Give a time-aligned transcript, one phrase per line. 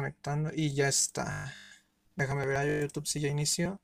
[0.00, 1.54] conectando y ya está.
[2.16, 3.80] Déjame ver a YouTube si ya inició.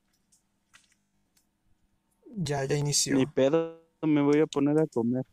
[2.27, 3.17] Ya, ya inició.
[3.17, 5.25] Ni pedo, me voy a poner a comer.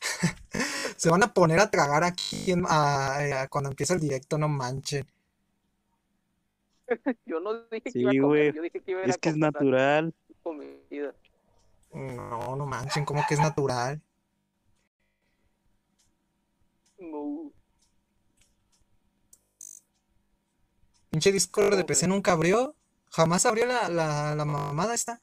[0.96, 4.48] Se van a poner a tragar aquí en- a- a- cuando empieza el directo, no
[4.48, 5.04] manchen.
[7.26, 9.36] Yo no dije que iba a comer, yo dije que iba a Es que es
[9.36, 10.14] natural.
[10.44, 11.12] comida.
[11.92, 14.00] No, no manchen, como que es natural.
[17.00, 17.50] No.
[21.14, 21.84] Pinche Discord de.
[21.84, 22.74] PC nunca abrió.
[23.12, 25.22] Jamás abrió la, la, la mamada esta.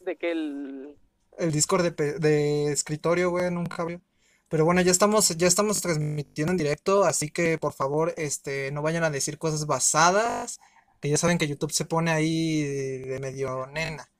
[0.00, 0.96] De que el...
[1.36, 4.00] El Discord de, de escritorio, güey, nunca abrió.
[4.48, 8.80] Pero bueno, ya estamos, ya estamos transmitiendo en directo, así que por favor, este, no
[8.80, 10.58] vayan a decir cosas basadas,
[11.02, 14.10] que ya saben que YouTube se pone ahí de, de medio nena.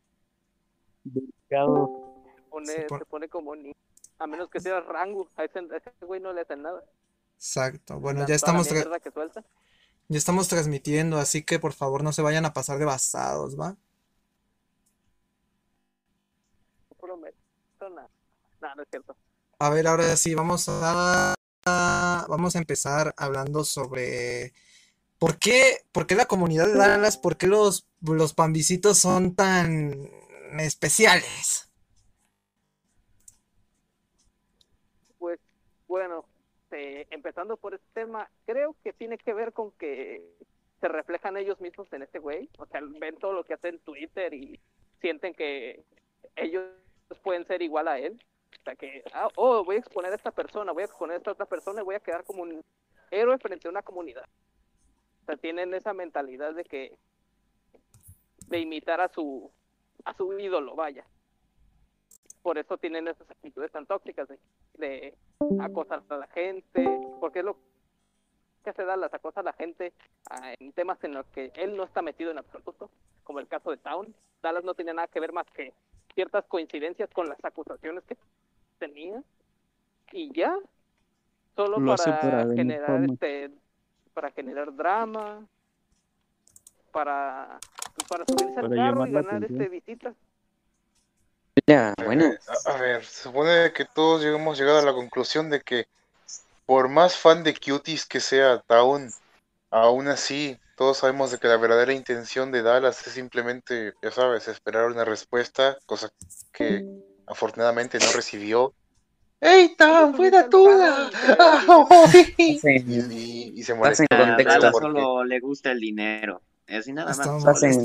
[1.04, 1.88] Delicado.
[2.50, 3.72] pone, Se se, pon- pone como ni...
[4.18, 6.84] A menos que sea rango, a ese, a ese güey no le hacen nada.
[7.42, 7.98] Exacto.
[8.00, 8.84] Bueno, ya estamos, que
[10.08, 13.76] ya estamos transmitiendo, así que por favor no se vayan a pasar de basados, ¿va?
[17.00, 17.36] Prometo
[17.90, 18.08] nada.
[18.60, 19.16] No, no es cierto.
[19.58, 21.34] A ver, ahora sí, vamos a,
[21.66, 24.52] a- vamos a empezar hablando sobre
[25.18, 30.10] por qué, por qué la comunidad de Dallas, por qué los, los pambicitos son tan
[30.60, 31.70] especiales.
[35.18, 35.38] Pues
[35.88, 36.24] bueno,
[36.72, 40.22] eh, empezando por este tema, creo que tiene que ver con que
[40.80, 42.48] se reflejan ellos mismos en este güey.
[42.58, 44.60] O sea, ven todo lo que hace en Twitter y
[45.00, 45.84] sienten que
[46.36, 46.64] ellos
[47.22, 48.22] pueden ser igual a él.
[48.60, 51.18] O sea, que, ah, oh, voy a exponer a esta persona, voy a exponer a
[51.18, 52.64] esta otra persona y voy a quedar como un
[53.10, 54.24] héroe frente a una comunidad.
[55.22, 56.96] O sea, tienen esa mentalidad de que
[58.48, 59.50] de imitar a su
[60.04, 61.06] a su ídolo, vaya.
[62.42, 64.38] Por eso tienen esas actitudes tan tóxicas de,
[64.74, 65.14] de
[65.60, 66.84] acosar a la gente,
[67.20, 67.56] porque es lo
[68.62, 69.92] que hace Dallas, acosa a la gente
[70.30, 72.90] ah, en temas en los que él no está metido en absoluto,
[73.24, 74.14] como el caso de Town.
[74.42, 75.72] Dallas no tiene nada que ver más que
[76.14, 78.16] ciertas coincidencias con las acusaciones que
[78.78, 79.22] tenía
[80.12, 80.58] y ya,
[81.56, 83.50] solo Lo para generar este,
[84.12, 85.46] para generar drama,
[86.92, 87.58] para
[87.94, 90.14] pues, para subirse al Para carro llamar y ganar este visitas.
[91.66, 95.50] Ya, bueno, Eh, a, a ver, se supone que todos hemos llegado a la conclusión
[95.50, 95.86] de que
[96.66, 99.10] por más fan de Cuties que sea Town,
[99.70, 104.48] aún así todos sabemos de que la verdadera intención de Dallas es simplemente, ya sabes,
[104.48, 106.08] esperar una respuesta, cosa
[106.52, 106.84] que
[107.26, 108.72] afortunadamente no recibió.
[109.40, 111.10] ¡Ey, Town, buena tuya!
[112.38, 114.60] Y, pasen, y- y se pasen molestó A contexto.
[114.60, 116.40] Dallas porque- solo le gusta el dinero.
[116.68, 117.26] Así nada más.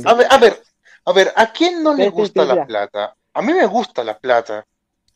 [0.05, 0.61] A ver, a ver,
[1.05, 3.15] a ver, ¿a quién no le gusta la plata?
[3.37, 4.65] A mí me gusta la plata,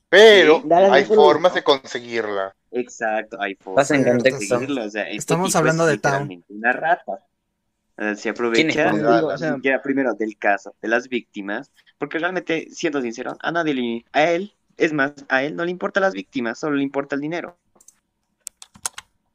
[0.09, 2.54] pero Sí, hay formas de conseguirla.
[2.72, 4.56] Exacto, hay formas de contexto.
[4.56, 4.86] conseguirlo.
[4.86, 6.44] O sea, este Estamos hablando es de Town.
[6.50, 7.26] Una rata.
[7.98, 8.92] Se ¿Quién aprovecha
[9.24, 14.06] O sea- primero del caso, de las víctimas, porque realmente, siendo sincero, a nadie le,
[14.14, 17.22] a él, es más, a él no le importa las víctimas, solo le importa el
[17.22, 17.58] dinero.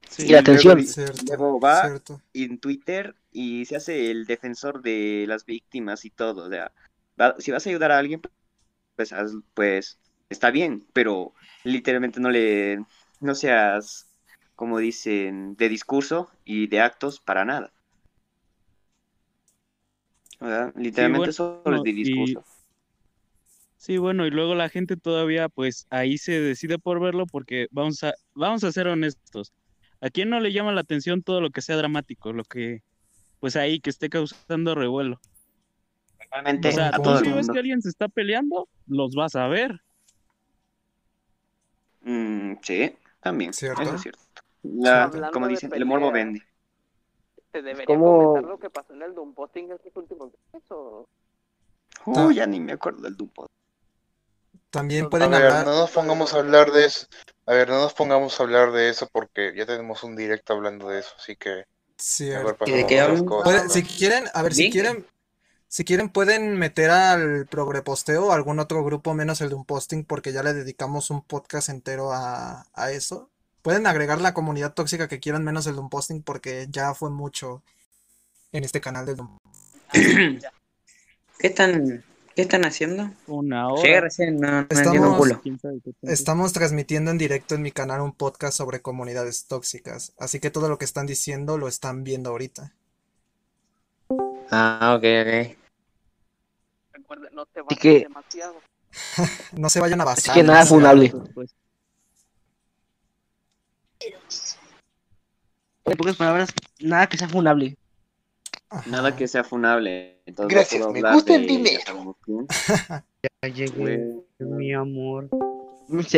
[0.09, 0.83] Sí, Y la atención.
[1.29, 2.21] Luego va cierto.
[2.35, 6.47] en Twitter y se hace el defensor de las víctimas y todo.
[6.47, 6.73] O sea,
[7.21, 8.21] va- si vas a ayudar a alguien,
[8.97, 9.15] pues,
[9.55, 9.99] pues
[10.29, 11.35] está bien, pero
[11.65, 12.85] literalmente no le,
[13.21, 14.07] no seas,
[14.55, 17.73] como dicen, de discurso y de actos para nada.
[20.39, 22.43] Sea, literalmente solo es de y- discurso.
[23.79, 28.03] Sí, bueno, y luego la gente todavía, pues ahí se decide por verlo porque vamos
[28.05, 29.53] a, vamos a ser honestos.
[30.01, 32.33] ¿A quién no le llama la atención todo lo que sea dramático?
[32.33, 32.81] Lo que,
[33.41, 35.21] pues ahí, que esté causando revuelo.
[36.31, 39.47] Realmente O sea, a tú si ves que alguien se está peleando, los vas a
[39.49, 39.81] ver.
[42.03, 43.83] Mm, sí, también, ¿Cierto?
[43.83, 44.21] eso es cierto.
[44.63, 46.43] La- como dicen, el morbo vende.
[47.53, 51.07] ¿Se debería como- comentar lo que pasó en el Doom Posting estos últimos días o
[52.05, 53.47] Uh, ya ni me acuerdo del Dumpo.
[54.71, 55.67] También A pueden A ver, hablar.
[55.67, 57.07] no nos pongamos a hablar de eso.
[57.47, 60.89] A ver, no nos pongamos a hablar de eso porque ya tenemos un directo hablando
[60.89, 61.65] de eso, así que
[61.97, 62.51] Cierto.
[62.51, 63.73] mejor ¿Y de qué a cosas.
[63.73, 65.07] Si quieren, a ver, si quieren,
[65.69, 70.05] si quieren pueden meter al progreposteo o algún otro grupo menos el de un posting
[70.05, 73.31] porque ya le dedicamos un podcast entero a, a eso.
[73.63, 77.11] Pueden agregar la comunidad tóxica que quieran menos el de un posting porque ya fue
[77.11, 77.63] mucho
[78.53, 79.39] en este canal del Doom.
[81.39, 82.05] ¿Qué están,
[82.35, 83.11] qué están haciendo?
[83.27, 84.01] Una hora.
[84.01, 84.67] recién, no,
[85.19, 85.43] culo.
[86.03, 90.69] Estamos transmitiendo en directo en mi canal un podcast sobre comunidades tóxicas, así que todo
[90.69, 92.73] lo que están diciendo lo están viendo ahorita.
[94.51, 95.57] Ah, ok, ok.
[96.93, 98.55] recuerden, no te Así vas que- demasiado.
[99.53, 100.35] No se vayan a Así basar.
[100.35, 101.13] que nada funable.
[101.35, 101.55] Pues,
[105.85, 106.49] En pocas palabras,
[106.81, 107.77] nada que sea funable.
[108.69, 108.91] Ajá.
[108.91, 110.21] Nada que sea funable.
[110.27, 112.17] Entonces, Gracias, me gusta el dinero.
[113.43, 114.01] ya llegué, Güey.
[114.41, 115.29] mi amor.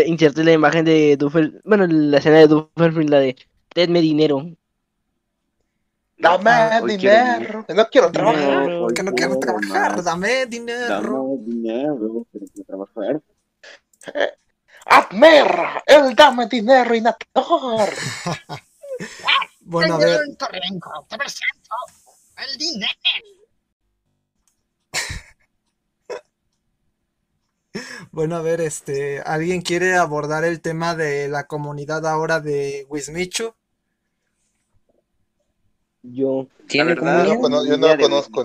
[0.07, 3.37] Inserte la imagen de Duffel, bueno, la escena de Duffelfield, la de
[3.75, 4.47] Tenme dinero.
[6.19, 7.67] Dame Ah, hoy quiero dinero.
[7.69, 8.63] No quiero trabajar.
[8.63, 8.87] Dinero.
[8.89, 10.89] Que no quiero trabajar, dame dinero.
[10.89, 13.23] Dame dinero, pero quiero trabajar.
[14.87, 15.51] Admer,
[15.87, 17.91] el dame dinero y nator.
[19.61, 20.21] Bueno, a ver,
[28.13, 33.55] bueno, a ver, este, ¿alguien quiere abordar el tema de la comunidad ahora de Wismichu?
[36.03, 36.47] Yo.
[36.67, 38.45] ¿Tiene verdad, Yo no, yo no conozco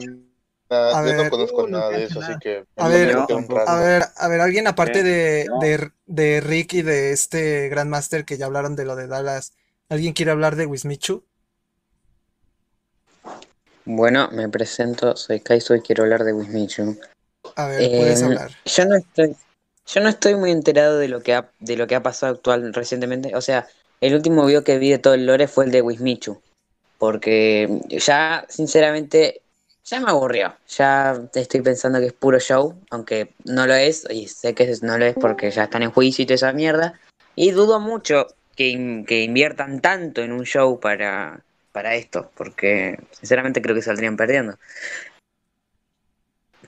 [0.70, 1.32] nada, A yo no ver.
[1.32, 3.16] conozco Uh, no nada de eso, así que A ver.
[3.68, 5.60] A ver, a ver, alguien aparte de, no.
[5.60, 9.54] de, de Rick y de este Grandmaster que ya hablaron de lo de Dallas,
[9.90, 11.24] ¿alguien quiere hablar de Wismichu?
[13.86, 16.98] Bueno, me presento, soy Kaizo y quiero hablar de Wismichu.
[17.56, 18.52] A ver, puedes Em, hablar.
[18.66, 19.36] Yo no estoy,
[19.86, 22.74] yo no estoy muy enterado de lo que ha, de lo que ha pasado actual
[22.74, 23.36] recientemente.
[23.36, 23.68] O sea,
[24.00, 26.42] el último video que vi de todo el lore fue el de Wismichu.
[26.98, 29.42] Porque ya, sinceramente,
[29.84, 30.56] ya me aburrió.
[30.68, 34.98] Ya estoy pensando que es puro show, aunque no lo es, y sé que no
[34.98, 37.00] lo es porque ya están en juicio y toda esa mierda.
[37.36, 43.62] Y dudo mucho que, que inviertan tanto en un show para, para esto, porque sinceramente
[43.62, 44.58] creo que saldrían perdiendo.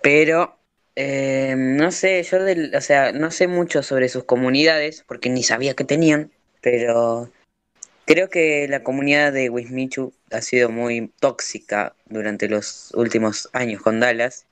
[0.01, 0.57] Pero
[0.95, 5.43] eh, no sé, yo del, o sea, no sé mucho sobre sus comunidades, porque ni
[5.43, 6.31] sabía que tenían,
[6.61, 7.29] pero
[8.05, 13.99] creo que la comunidad de Wismichu ha sido muy tóxica durante los últimos años con
[13.99, 14.45] Dallas.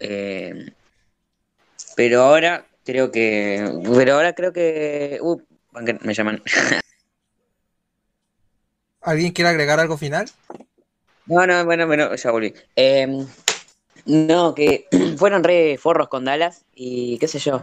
[0.00, 0.72] eh,
[1.96, 3.72] pero ahora creo que.
[3.96, 5.18] Pero ahora creo que.
[5.20, 5.40] Uh,
[6.00, 6.42] me llaman.
[9.02, 10.30] ¿Alguien quiere agregar algo final?
[11.26, 12.54] No, no, bueno, bueno, ya volví.
[12.76, 13.26] Em,
[14.06, 14.86] no, que
[15.18, 17.62] fueron re forros con Dallas y qué sé yo.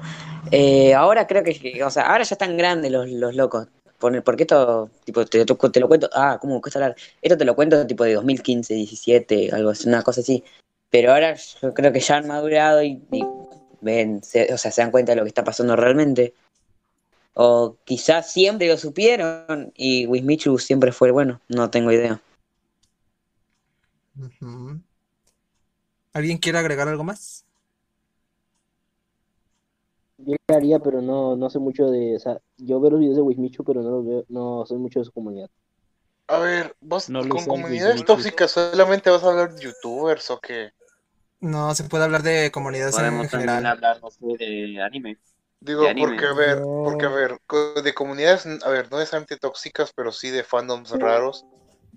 [0.52, 3.68] Eh, ahora creo que, o sea, ahora ya están grandes los, los locos.
[4.00, 6.96] Por- Porque esto, tipo, te, te- lo cuento, ah, ¿cómo cuesta hablar?
[7.22, 10.44] Esto te lo cuento tipo de 2015, 17, algo así, una cosa así.
[10.90, 13.02] Pero ahora yo creo que ya han madurado y,
[13.82, 16.34] ven, se- o sea, se dan cuenta de lo que está pasando realmente.
[17.34, 22.22] O quizás siempre lo supieron y Wismichu siempre fue bueno, no tengo idea.
[26.14, 27.45] ¿Alguien quiere agregar algo más?
[30.18, 32.16] Yo le haría, pero no, no sé mucho de.
[32.16, 35.00] O sea, yo veo los videos de Wismichu, pero no los veo, no sé mucho
[35.00, 35.50] de su comunidad.
[36.28, 40.40] A ver, vos No lo con comunidades tóxicas solamente vas a hablar de youtubers o
[40.40, 40.72] qué?
[41.40, 43.74] No, se puede hablar de comunidades en Podemos también general.
[43.74, 45.20] hablar, no sé, de anime.
[45.60, 46.08] Digo, De anime.
[46.08, 46.82] porque a ver, No.
[46.84, 47.38] porque a ver,
[47.84, 51.46] de comunidades, a ver, no necesariamente tóxicas, pero sí de fandoms raros.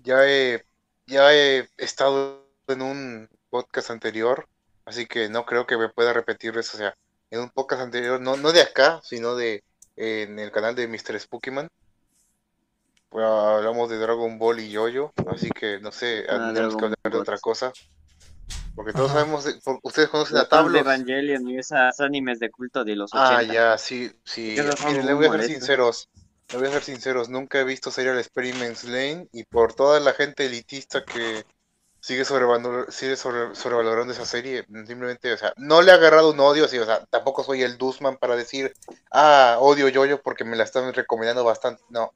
[0.03, 0.63] Ya he,
[1.07, 4.47] ya he estado en un podcast anterior,
[4.85, 6.77] así que no creo que me pueda repetir eso.
[6.77, 6.93] O sea,
[7.31, 9.63] en un podcast anterior, no, no de acá, sino de
[9.95, 11.19] eh, en el canal de Mr.
[11.19, 11.67] Spookyman.
[13.09, 16.97] Pues, hablamos de Dragon Ball y Yoyo, así que no sé, Ah, tenemos que hablar
[17.11, 17.71] de otra cosa.
[18.75, 19.19] Porque todos Ajá.
[19.21, 20.81] sabemos, de- por- ustedes conocen a Los de Tablos.
[20.81, 23.53] Evangelion y esas animes de culto de los Ah, 80.
[23.53, 24.57] ya, sí, sí.
[24.57, 26.07] Esos Miren, le voy a ser sinceros.
[26.51, 27.29] Le voy a ser sinceros.
[27.29, 31.43] Nunca he visto Serial Experiments Lane y por toda la gente elitista que
[32.01, 36.65] sigue, sigue sobre- sobrevalorando esa serie, simplemente, o sea, no le ha agarrado un odio,
[36.65, 38.73] así, o sea, tampoco soy el Dusman para decir,
[39.11, 41.83] ah, odio Yoyo porque me la están recomendando bastante.
[41.89, 42.13] No.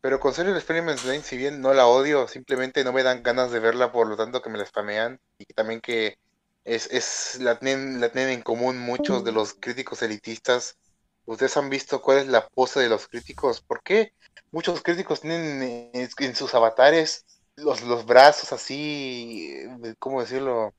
[0.00, 3.52] Pero con Serial Experiments Lane, si bien no la odio, simplemente no me dan ganas
[3.52, 6.18] de verla, por lo tanto que me la spamean y también que
[6.64, 10.76] es, es la, tienen, la tienen en común muchos de los críticos elitistas.
[11.24, 13.60] ¿Ustedes han visto cuál es la pose de los críticos?
[13.60, 14.12] ¿Por qué
[14.50, 17.24] muchos críticos tienen en, en sus avatares
[17.64, 19.54] los, los brazos así,
[19.98, 20.74] ¿cómo decirlo?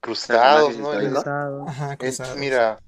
[0.00, 0.94] Cruzados, ¿no?
[0.94, 1.14] El-
[1.66, 2.38] Ajá, cruzados.
[2.38, 2.78] mira,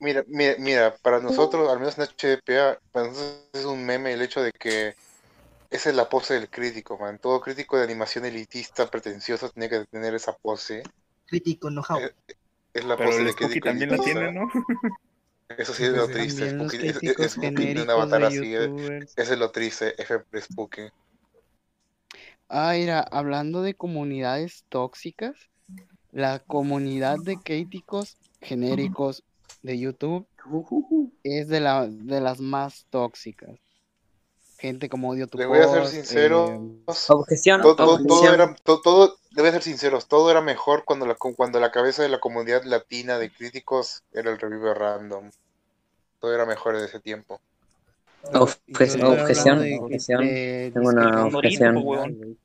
[0.00, 4.22] mira, mira, mira, para nosotros, al menos en HDPA, para nosotros es un meme el
[4.22, 4.94] hecho de que
[5.70, 7.18] esa es la pose del crítico, man.
[7.20, 10.82] Todo crítico de animación elitista, pretencioso, tiene que tener esa pose.
[11.26, 12.00] Crítico enojado.
[12.00, 12.12] Eh,
[12.74, 14.48] Es la Pero pose el de Spooky crítico también la tiene, ¿no?
[15.56, 16.10] Eso sí es lo sí.
[16.10, 16.48] triste.
[16.48, 18.54] Spooky, es, es- críticos Spooky tiene un avatar de así.
[18.54, 18.70] eh.
[19.16, 20.82] Eso es lo triste, F Spooky.
[22.50, 25.36] Ah, mira, hablando de comunidades tóxicas,
[26.12, 29.22] la comunidad de críticos genéricos
[29.62, 30.26] de YouTube
[31.22, 33.58] es de, la, de las más tóxicas.
[34.58, 36.46] Gente como Odio tu Le voy a ser sincero.
[36.86, 41.06] eh, Objeción, Todo, todo, todo era, todo, todo- debe ser sinceros, todo era mejor cuando
[41.06, 45.30] la, cuando la cabeza de la comunidad latina de críticos era el reviewer random.
[46.20, 47.40] Todo era mejor en ese tiempo.
[48.22, 50.20] Estoy objeción, objeción.
[50.72, 52.36] Tengo una objeción.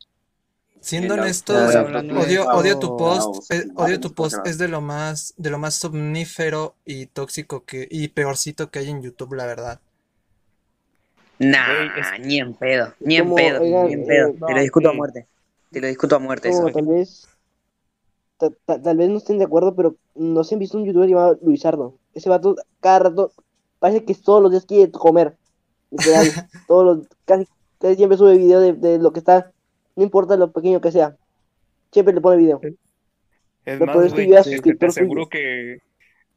[0.82, 5.34] Siendo honestos, odio, odio tu post, eh, odio tu ¿cómo post, es de lo más,
[5.38, 9.80] de lo más somnífero y tóxico que, y peorcito que hay en YouTube, la verdad.
[11.40, 11.66] Nah,
[12.20, 14.28] ni en pedo, ni en pedo, ni en pedo.
[14.28, 14.98] eh, Te lo discuto a sí.
[14.98, 15.28] muerte.
[15.72, 16.70] Te lo discuto a muerte eso.
[16.70, 17.28] tal vez,
[18.38, 21.10] ta- ta- tal vez no estén de acuerdo, pero no se han visto un youtuber
[21.10, 21.96] llamado Luisardo.
[22.14, 23.32] Ese vato cada rato
[23.80, 25.36] parece que todos los días quiere comer.
[25.92, 26.28] Literal,
[26.68, 27.48] todos los, casi,
[27.80, 29.52] casi siempre sube video de, de lo que está,
[29.96, 31.16] no importa lo pequeño que sea.
[31.92, 32.60] Siempre le pone video.
[33.66, 34.06] Es Lo más, peor
[34.48, 35.30] es que te aseguro suyo.
[35.30, 35.78] que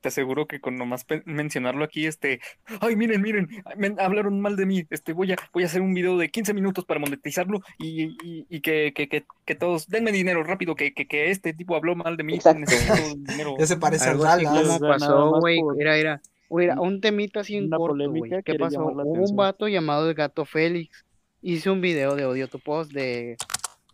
[0.00, 2.40] te aseguro que con nomás mencionarlo aquí, este,
[2.80, 5.92] ay, miren, miren, me hablaron mal de mí, este, voy a, voy a hacer un
[5.92, 10.12] video de 15 minutos para monetizarlo y, y, y que, que, que, que todos, denme
[10.12, 12.60] dinero rápido, que, que, que este tipo habló mal de mí, Exacto.
[12.60, 13.56] necesito dinero.
[13.58, 14.62] Ya se parece al Algo así Dallas.
[14.62, 15.60] como O sea, nada pasó, güey.
[15.60, 18.42] por- Era, era, un temita así en corto, polémica, güey.
[18.42, 18.86] ¿Qué pasó?
[19.30, 21.04] un vato llamado el Gato Félix.
[21.42, 23.36] Hizo un video de odio tu post de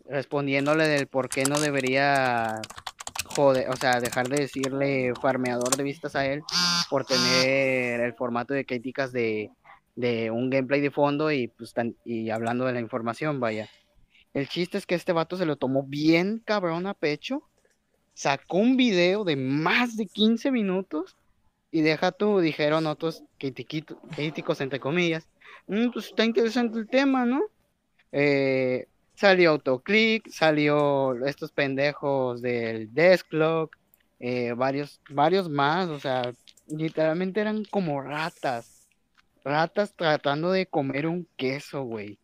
[0.07, 2.61] respondiéndole del por qué no debería
[3.25, 6.41] joder, o sea, dejar de decirle farmeador de vistas a él
[6.89, 9.49] por tener el formato de críticas de,
[9.95, 13.67] de un gameplay de fondo y pues tan- y hablando de la información, vaya.
[14.33, 17.43] El chiste es que este vato se lo tomó bien cabrón a pecho,
[18.13, 21.15] sacó un video de más de 15 minutos
[21.75, 25.27] y deja tú, dijeron otros críticos, entre comillas,
[25.67, 27.41] "Mm, pues está interesante el tema, ¿no?
[28.13, 33.75] Eh, salió Autoclick, salió estos pendejos del Desklock,
[34.21, 36.33] eh, varios, varios más, o sea,
[36.67, 38.87] literalmente eran como ratas,
[39.43, 42.17] ratas tratando de comer un queso, güey.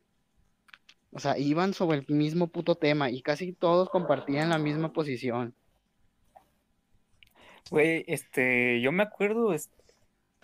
[1.11, 5.53] O sea, iban sobre el mismo puto tema y casi todos compartían la misma posición.
[7.69, 9.71] Güey, este, yo me acuerdo, este,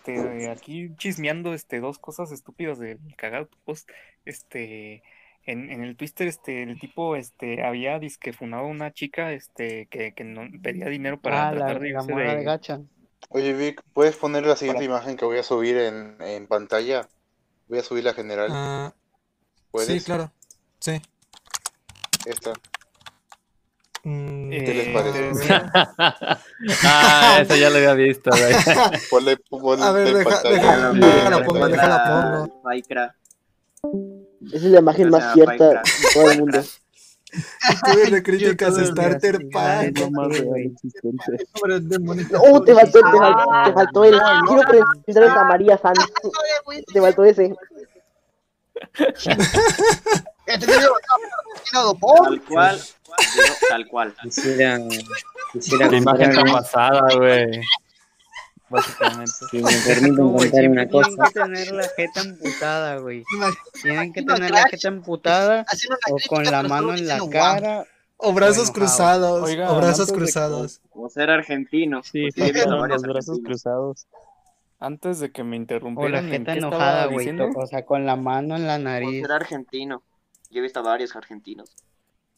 [0.06, 3.90] de aquí chismeando, este, dos cosas estúpidas del cagado post,
[4.26, 5.04] este,
[5.46, 9.88] en, en el Twitter, este, el tipo, este, había disque funado a una chica, este,
[9.88, 12.82] que, que no pedía dinero para Ah, la, tratar de la irse de de, gacha.
[13.30, 17.08] Oye, Vic, ¿puedes poner la siguiente imagen que voy a subir en, en pantalla?
[17.68, 18.94] Voy a subir la general.
[19.72, 19.90] ¿Puedes?
[19.90, 20.32] sí, claro.
[20.80, 21.02] Sí.
[22.26, 22.54] Esta.
[24.08, 25.32] Mm, ¿Qué les Eh, parece?
[26.86, 28.54] ah, eso ya lo había visto, güey.
[29.10, 32.04] Ponle, ponle A ver, deja- Déjala, déjala pongo, déjala
[32.48, 32.62] pongo.
[32.64, 33.16] Minecraft.
[34.54, 35.80] Esa es la imagen O más cierta de
[36.14, 36.62] todo el mundo.
[37.70, 39.94] Youtuber de críticas Starter Pack.
[42.40, 44.18] Oh, te faltó, te faltó, te faltó el.
[44.48, 44.62] Quiero
[45.06, 46.00] presentar a María Sanz.
[46.94, 47.54] Te faltó ese.
[51.72, 52.80] Tal cual.
[53.34, 54.16] Digo, tal cual.
[54.22, 54.80] Quisiera,
[55.54, 57.62] quisiera Qué imagen tan pasada, güey.
[58.70, 59.32] Básicamente.
[59.50, 61.10] Si me permiten No, contar una tienen cosa.
[61.26, 63.24] que tener la jeta emputada, güey.
[63.82, 65.66] Tienen que tener la jeta emputada
[66.12, 67.86] o con la mano en la cara.
[68.18, 68.74] O brazos enojado.
[68.74, 69.44] cruzados.
[69.44, 70.82] Oigan, o brazos de cruzados.
[70.90, 72.02] Como ser argentino.
[72.04, 74.08] Sí, visto con varios los brazos cruzados.
[74.80, 77.30] Antes de que me O la interrumpieran, ¿en jeta enojada, güey.
[77.56, 79.22] O sea, con la mano en la Como nariz.
[79.22, 80.04] ser argentino.
[80.50, 81.72] Yo he visto varios argentinos.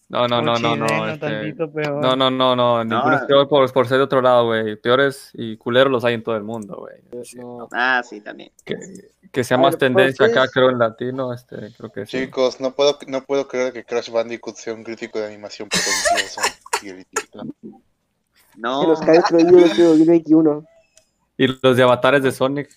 [0.09, 1.07] No, no, no, no, no.
[1.07, 2.01] este, peor.
[2.01, 2.83] No, no, no, no.
[2.83, 4.75] Ninguno es peor por, por ser de otro lado, güey.
[4.75, 6.95] Peores y culeros los hay en todo el mundo, güey.
[7.71, 8.51] Ah, sí, también.
[8.65, 8.75] Que,
[9.31, 12.07] que sea más ver, tendencia ¿por qué acá, es- creo, en latino, este, creo que
[12.07, 12.17] sí.
[12.25, 15.69] Chicos, no puedo, no puedo creer que Crash Bandicoot sea un crítico de animación
[16.83, 17.43] elitista.
[18.57, 18.81] No.
[18.81, 20.65] Que los caes prohibidos de 2021.
[21.37, 22.69] Y los de avatares de Sonic.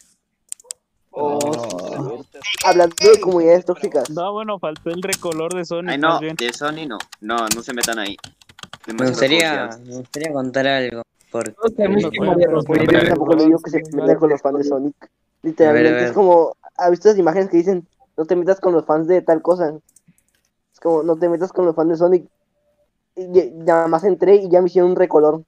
[2.65, 4.11] Hablando de comunidades tóxicas.
[4.11, 5.91] No, bueno, faltó el recolor de Sonic.
[5.93, 6.99] Ay, no, de Sony no.
[7.21, 8.17] No, no se metan ahí.
[8.87, 11.03] Me gustaría, me gustaría contar algo.
[11.31, 14.95] Porque Yo tampoco le digo que se metan con los fans de Sonic.
[15.43, 16.09] Literalmente A ver, a ver.
[16.09, 19.23] es como, ¿has visto las imágenes que dicen no te metas con los fans de
[19.23, 19.75] tal cosa?
[20.73, 22.27] Es como, no te metas con los fans de Sonic.
[23.17, 25.43] Y ya- nada más entré y ya me hicieron un recolor.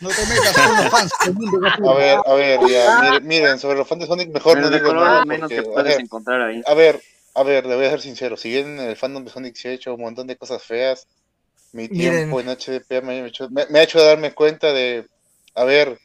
[0.00, 1.12] No te metas con los fans.
[1.24, 4.28] el mundo va A ver, a ver, ya, miren, miren, sobre los fans de Sonic
[4.32, 6.62] mejor Pero no digo nada menos porque, que a puedes ver, encontrar ahí.
[6.66, 7.02] a ver,
[7.34, 9.72] a ver, le voy a ser sincero, si bien el fandom de Sonic se ha
[9.72, 11.06] hecho un montón de cosas feas,
[11.72, 12.12] mi Miren.
[12.28, 15.06] tiempo en HDP me ha, hecho, me- me ha hecho darme cuenta de,
[15.54, 15.98] a ver,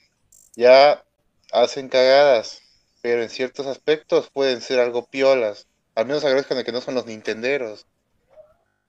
[0.55, 1.03] ya
[1.51, 2.62] hacen cagadas,
[3.01, 5.67] pero en ciertos aspectos pueden ser algo piolas.
[5.96, 7.86] Al menos agradezcan de que no son los nintenderos.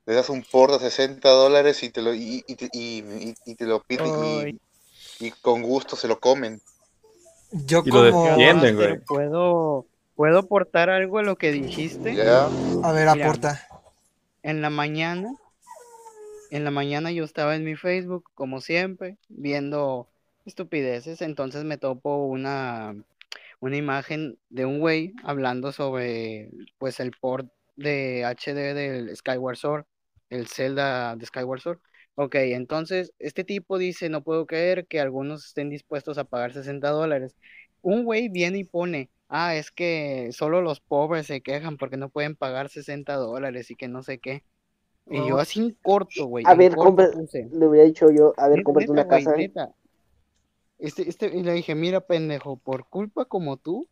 [0.07, 3.35] Le das un port de 60 dólares y te lo, y, y, te- y- y-
[3.45, 4.59] y te lo piden.
[5.21, 6.61] Y, con gusto se lo comen.
[7.53, 8.25] Yo Y lo como...
[8.25, 9.05] defienden, Master, güey.
[9.07, 12.15] ¿Puedo, ¿Puedo aportar algo a lo que dijiste?
[12.15, 12.47] ¿Ya?
[12.83, 13.25] A ver, Mira.
[13.25, 13.67] aporta.
[14.43, 15.35] En la mañana,
[16.51, 20.09] en la mañana yo estaba en mi Facebook, como siempre, viendo
[20.47, 21.23] estupideces.
[21.23, 22.95] Entonces me topo una,
[23.61, 29.85] una imagen de un güey hablando sobre pues el port de HD del Skyward Sword,
[30.29, 31.79] el Zelda de Skyward Sword.
[32.17, 36.91] Ok, entonces este tipo dice, no puedo creer que algunos estén dispuestos a pagar 60
[36.91, 37.35] dólares.
[37.83, 42.11] Un güey viene y pone, ah, es que solo los pobres se quejan porque no
[42.11, 44.43] pueden pagar 60 dólares y que no sé qué.
[45.09, 45.39] Y yo No.
[45.39, 46.45] así en corto, güey.
[46.47, 47.03] A ver, corto
[47.53, 49.35] le hubiera dicho yo, a ver, cómprate una casa.
[49.37, 49.71] neta.
[50.79, 53.87] Este, este, y le dije, mira, pendejo, por culpa como tú,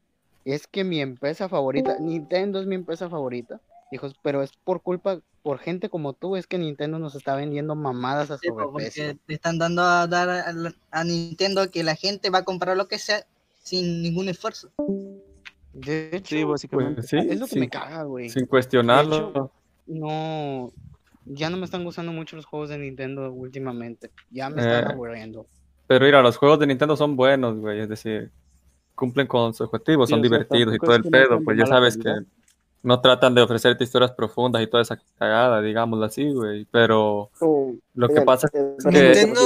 [0.45, 3.61] es que mi empresa favorita, Nintendo es mi empresa favorita.
[3.90, 7.75] Dijo, pero es por culpa, por gente como tú, es que Nintendo nos está vendiendo
[7.75, 9.04] mamadas a sobreprecio.
[9.07, 10.28] porque le están dando a dar
[10.90, 13.25] a, Nintendo que la gente va a comprar lo que sea
[13.62, 14.71] sin ningún esfuerzo.
[15.73, 16.95] De hecho, Sí, básicamente.
[16.97, 18.28] Pues sí, es lo que sin, me caga, güey.
[18.28, 19.30] sin cuestionarlo.
[19.30, 19.52] hecho,
[19.87, 20.73] no,
[21.25, 24.11] ya no me están gustando mucho los juegos de Nintendo últimamente.
[24.30, 25.47] Ya me están Eh, aburriendo.
[25.87, 27.80] pero mira, los juegos de Nintendo son buenos, güey.
[27.80, 28.30] Es decir,
[28.95, 31.40] cumplen con su objetivo, Sí, son o sea, divertidos y todo el pedo.
[31.42, 32.12] Pues ya sabes que.
[32.83, 36.67] No tratan de ofrecerte historias profundas y toda esa cagada, digámoslo así, güey.
[36.71, 37.31] Pero
[37.95, 38.91] lo que pasa es que...
[38.91, 39.41] Nintendo,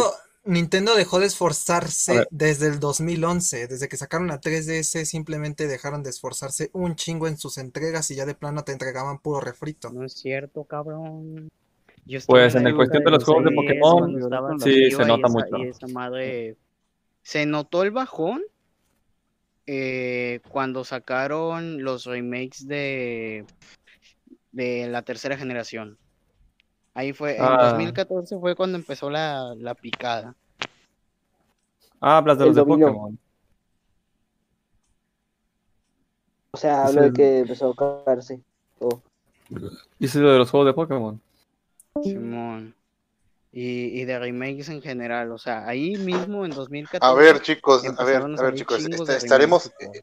[0.44, 6.10] Nintendo dejó de esforzarse desde el 2011, desde que sacaron la 3DS simplemente dejaron de
[6.10, 9.90] esforzarse un chingo en sus entregas y ya de plano te entregaban puro refrito.
[9.90, 11.50] No es cierto, cabrón.
[12.04, 15.28] Yo Pues en la el cuestión de los juegos de 3DS, Pokémon, sí, se nota
[15.28, 16.56] esa- mucho.
[17.22, 18.42] Se notó el bajón
[19.66, 23.44] eh, cuando sacaron los remakes de,
[24.52, 25.98] de la tercera generación.
[26.94, 27.70] Ahí fue, en Ah.
[27.70, 30.34] 2014 fue cuando empezó la, la picada.
[32.00, 32.64] Ah, hablas de los de.
[32.64, 33.18] Pokémon.
[36.50, 38.40] O sea, hablo de que empezó a cagarse.
[38.78, 39.02] todo.
[39.98, 41.20] Dices lo de los juegos de Pokémon.
[42.02, 42.74] Simón.
[43.52, 45.32] Y, y de remakes en general.
[45.32, 47.02] O sea, ahí mismo en 2014.
[47.06, 50.02] A ver, chicos, a ver, a ver, chicos, chingos est- de estaremos, remakes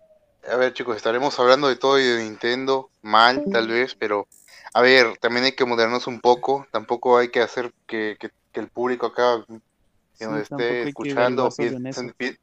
[0.49, 4.27] a ver, chicos, estaremos hablando de todo y de Nintendo, mal, tal vez, pero,
[4.73, 8.59] a ver, también hay que moderarnos un poco, tampoco hay que hacer que, que, que
[8.59, 12.37] el público acá que nos Sí, esté escuchando, piensen- pi-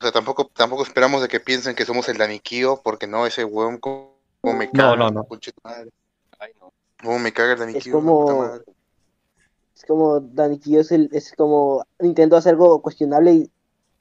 [0.00, 3.44] o sea, tampoco, tampoco esperamos de que piensen que somos el Daniquío, porque no, ese
[3.44, 5.28] weón como, me caga, no, no.
[7.02, 8.44] Como me caga el Daniquío, como.
[9.82, 13.50] Es como Daniquillo es, el, es como Nintendo hace algo cuestionable y,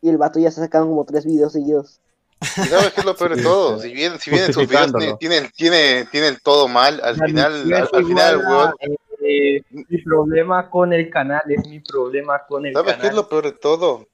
[0.01, 1.99] y el vato ya se sacaron como tres videos seguidos.
[2.39, 3.79] ¿Y sabes qué es lo peor de todo?
[3.79, 7.15] Si bien, si bien en sus videos tiene, tiene, tiene, tiene el todo mal, al
[7.15, 8.73] final, al, al final, weón,
[9.21, 13.27] eh, mi problema con el canal es mi problema con el ¿Sabes qué es lo
[13.27, 14.07] peor de todo?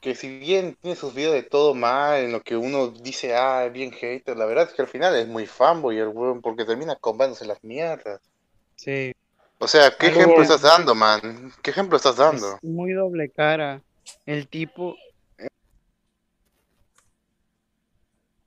[0.00, 3.64] Que si bien tiene sus videos de todo mal, en lo que uno dice, ah,
[3.66, 6.64] es bien hater, la verdad es que al final es muy fanboy el weón, porque
[6.64, 8.20] termina comprándose las mierdas.
[8.76, 9.14] Sí.
[9.62, 11.52] O sea, ¿qué ejemplo estás dando, man?
[11.62, 12.56] ¿Qué ejemplo estás dando?
[12.56, 13.80] Es muy doble cara.
[14.26, 14.96] El tipo,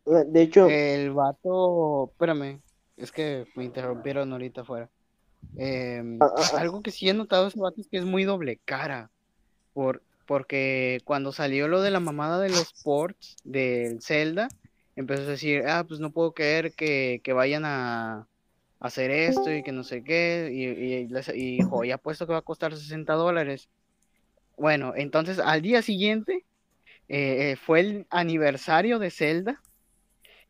[0.03, 2.59] De hecho, el vato, espérame,
[2.97, 4.89] es que me interrumpieron ahorita afuera.
[5.55, 6.57] Em, Ah, ah, ah.
[6.59, 9.09] algo que sí he notado ese vato es que es muy doble cara.
[9.73, 14.49] Por, porque cuando salió lo de la mamada de los ports del Zelda,
[14.97, 18.27] empezó a decir, ah, pues no puedo creer que, que vayan a
[18.79, 20.49] hacer esto y que no sé qué.
[20.51, 23.69] Y, y, y ya puesto que va a costar 60 dólares.
[24.57, 26.45] Bueno, entonces al día siguiente
[27.07, 29.61] eh, eh, fue el aniversario de Zelda.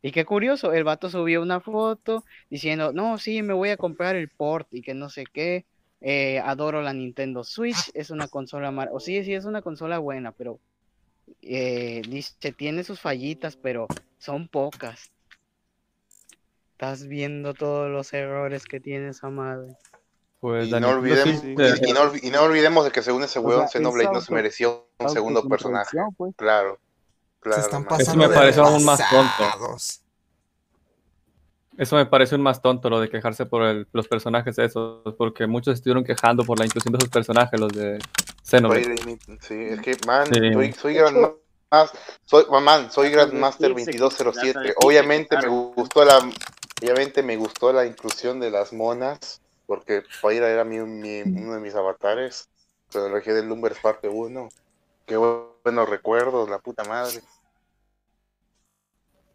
[0.02, 4.16] Y qué curioso, el vato subió una foto diciendo, no, sí, me voy a comprar
[4.16, 5.66] el port y que no sé qué.
[6.02, 8.90] eh, adoro la Nintendo Switch, es una consola mar...
[8.92, 10.60] O sí, sí, es una consola buena, pero
[11.42, 13.88] dice, tiene sus fallitas, pero
[14.20, 15.14] son pocas.
[16.76, 19.78] Estás viendo todos los errores que tiene esa madre.
[20.42, 23.02] Pues Y Dani, no, olvidemos, sí, y, y no, olvi- y no olvidemos de que
[23.02, 25.98] según ese weón, Xenoblade no se mereció un segundo personaje.
[26.18, 26.34] pues.
[26.36, 26.78] Claro,
[27.38, 28.02] Se claro, están man.
[28.02, 29.78] Eso me pareció aún más tonto.
[31.78, 35.48] Eso me parece un más tonto lo de quejarse por el- los personajes esos, porque
[35.48, 38.00] muchos estuvieron quejando por la inclusión de esos personajes, los de
[38.44, 38.96] Xenoblade.
[39.42, 40.54] Sí, es que, man, Sí.
[40.54, 41.16] soy, soy gran
[41.72, 41.92] más,
[42.26, 44.50] soy, man, soy Grandmaster decirse que- 2207.
[44.50, 46.20] hasta decirse Obviamente me gustó la,
[46.82, 51.60] obviamente me gustó la inclusión de las monas, porque Fire era mi, mi- uno de
[51.60, 52.50] mis avatares.
[52.90, 54.50] Tecnología del Lumbers parte 1.
[55.06, 57.22] Qué bu- buenos recuerdos, la puta madre.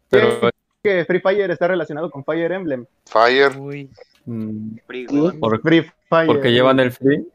[0.09, 0.49] Pero
[0.83, 2.85] que Free Fire está relacionado con Fire Emblem.
[3.05, 3.89] Fire, Uy,
[4.25, 5.07] mm, Free,
[5.39, 6.27] por- Free Fire.
[6.27, 7.27] porque llevan el free,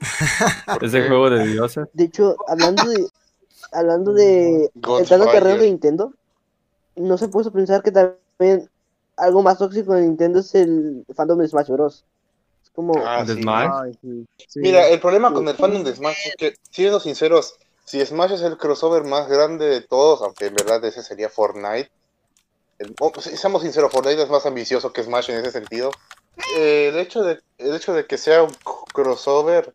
[0.82, 1.86] ese juego de dioses.
[1.92, 3.06] de hecho, hablando de,
[3.72, 5.66] hablando de entrando al terreno de.
[5.68, 6.12] Nintendo,
[6.96, 8.68] no se puede pensar que también
[9.16, 12.04] algo más tóxico de Nintendo es el fandom de Smash Bros.
[12.72, 13.42] como, Ah, ¿De sí.
[13.42, 13.70] Smash?
[13.72, 14.60] Ay, sí, sí.
[14.60, 18.42] Mira, el problema con el fandom de Smash es que, siendo sinceros, si Smash es
[18.42, 21.88] el crossover más grande de todos, aunque en verdad ese sería Fortnite,
[22.78, 25.90] el- oh, seamos sinceros, Fortnite es más ambicioso que Smash en ese sentido.
[26.56, 28.54] Eh, el, hecho de, el hecho de que sea un
[28.92, 29.72] crossover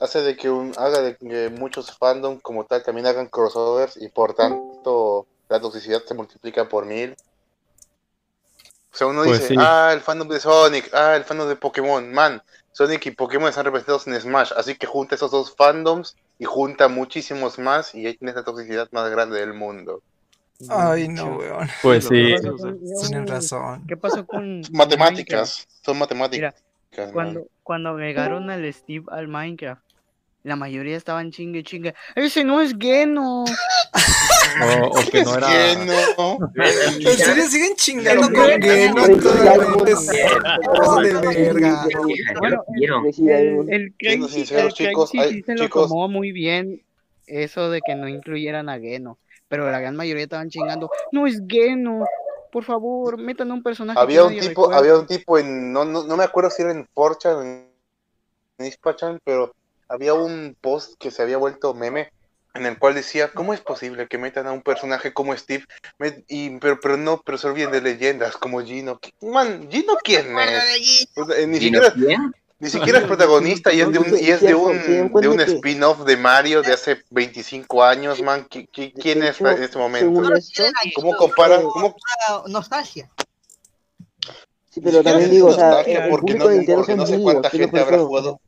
[0.00, 4.08] hace de que un, haga de que muchos fandom como tal también hagan crossovers y
[4.08, 7.14] por tanto la toxicidad se multiplica por mil.
[8.98, 9.60] O sea, uno Pues dice, sí.
[9.60, 13.64] ah, el fandom de Sonic, ah, el fandom de Pokémon, man, Sonic y Pokémon están
[13.64, 18.14] representados en Smash, así que junta esos dos fandoms y junta muchísimos más y ahí
[18.16, 20.02] tienes la toxicidad más grande del mundo.
[20.68, 21.68] Ay, no, weón.
[21.80, 22.34] Pues sí.
[22.34, 23.86] ¿Qué pasó con- Tienen razón.
[23.86, 26.56] ¿Qué pasó con Matemáticas, son matemáticas.
[26.90, 29.80] Mira, cuando, cuando agregaron al Steve al Minecraft,
[30.42, 31.94] la mayoría estaban chingue chingue.
[32.16, 33.44] Ese no es Geno.
[34.60, 35.46] O, o que no era.
[35.48, 36.38] que no.
[37.10, 40.10] ¿En serio siguen chingando con qué- que no Pero toda ya la no- gente es
[40.66, 41.86] cosa de verga?
[42.38, 42.64] Bueno,
[43.12, 43.94] Sí, el,
[44.28, 46.82] sí se lo tomó muy bien
[47.26, 49.18] eso de que no incluyeran a Geno.
[49.48, 50.90] Pero la gran mayoría estaban chingando.
[51.12, 52.04] No es Geno.
[52.52, 54.78] Por favor, metan un personaje Había un tipo, recuerda.
[54.78, 57.68] había un tipo en, no, no, no me acuerdo si era en 4chan o en
[58.58, 59.54] Nispachan, pero
[59.88, 62.10] había un post que se había vuelto meme
[62.54, 65.64] en el cual decía, ¿cómo es posible que metan a un personaje como Steve?
[65.98, 68.98] Me- y, pero, pero no, pero se olviden de leyendas como Gino.
[68.98, 71.08] ¿Qué- Man, ¿Gino quién es?
[71.16, 72.34] O sea, ni ¿Gino siquiera, quién?
[72.58, 76.04] ni siquiera es protagonista y es de un, y es de un, de un spin-off
[76.04, 78.48] de Mario de hace 25 años, man.
[78.48, 80.20] ¿Qui- qui- ¿Quién es en este momento?
[80.96, 81.62] ¿Cómo comparan?
[81.62, 81.94] ¿Cómo,
[82.48, 83.08] Nostalgia.
[84.70, 87.66] sí, pero también digo, o sea, porque no, porque no sé cuánta ¿qué es lo
[87.68, 88.40] gente habrá jugado.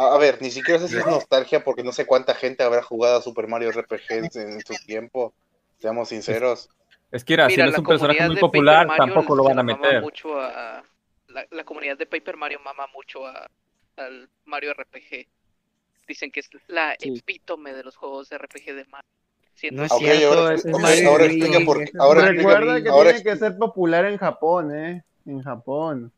[0.00, 2.82] A, a ver, ni siquiera sé si es nostalgia porque no sé cuánta gente habrá
[2.82, 5.34] jugado a Super Mario RPG en, en su tiempo.
[5.78, 6.68] Seamos sinceros.
[7.10, 9.58] Es que, mira, si no es un personaje comunidad muy popular, Mario tampoco lo van
[9.58, 10.00] a meter.
[10.00, 10.82] mucho a-
[11.28, 13.48] la, la comunidad de Paper Mario mama mucho a,
[13.96, 15.28] al Mario RPG.
[16.08, 17.18] Dicen que es la Sí.
[17.18, 19.08] epítome de los juegos de RPG de Mario.
[19.72, 21.90] No es cierto, ahora, es explica por qué.
[21.98, 25.04] Ahora explica, Recuerda que ahora tiene que ser popular en Japón, ¿eh?
[25.26, 26.12] En Japón.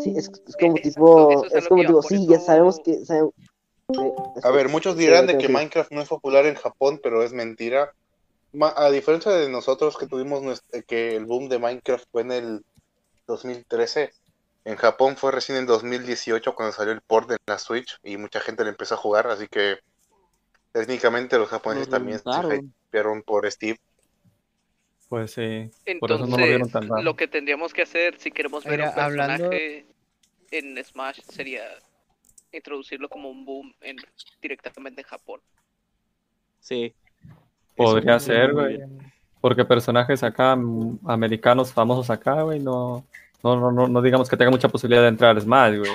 [0.00, 3.04] Sí, es, es como Exacto, tipo, es como tipo, sí, ya sabemos que...
[3.04, 3.30] sabe-
[3.92, 7.32] eh, A ver, muchos dirán de que Minecraft no es popular en Japón, pero es
[7.32, 7.92] mentira.
[8.52, 12.22] Ma- A diferencia de nosotros que tuvimos nues- eh, que el boom de Minecraft fue
[12.22, 12.62] en el
[13.26, 14.12] 2013,
[14.64, 18.40] en Japón fue recién en 2018 cuando salió el port de la Switch y mucha
[18.40, 19.78] gente le empezó a jugar, así que
[20.72, 23.78] técnicamente los japoneses también se hypearon por Steve.
[25.08, 25.70] Pues sí.
[26.00, 27.02] Por eso Entonces, no lo vieron tan raro.
[27.02, 29.86] lo que tendríamos que hacer si queremos ver Mira, un hablando- personaje
[30.50, 31.62] en Smash sería
[32.52, 33.96] introducirlo como un boom en,
[34.40, 35.40] directamente en Japón.
[36.60, 36.94] Sí.
[37.76, 38.78] Podría Eso ser, güey.
[39.40, 40.52] Porque personajes acá,
[41.06, 43.04] americanos famosos acá, güey, no,
[43.42, 45.92] no, no, no, no digamos que tenga mucha posibilidad de entrar a Smash, güey.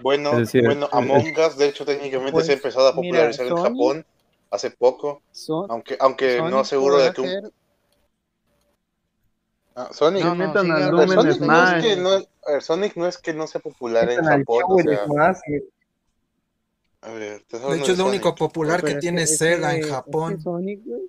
[0.00, 3.02] Bueno, decir, bueno, es- Among Us de hecho técnicamente Pues, se ha empezado a mira,
[3.30, 4.06] popularizar en Sony- Japón
[4.50, 7.52] hace poco, Son, aunque aunque no Sonic seguro de que un
[9.76, 13.60] Ah, Sonic No, al es que no, a ver, Sonic no es que no sea
[13.60, 15.04] popular en Japón, o sea,
[17.02, 18.06] a ver, De hecho, es lo Sonic.
[18.08, 20.40] único popular que es tiene es Sega en es que Japón.
[20.40, 21.02] Sonic, güey,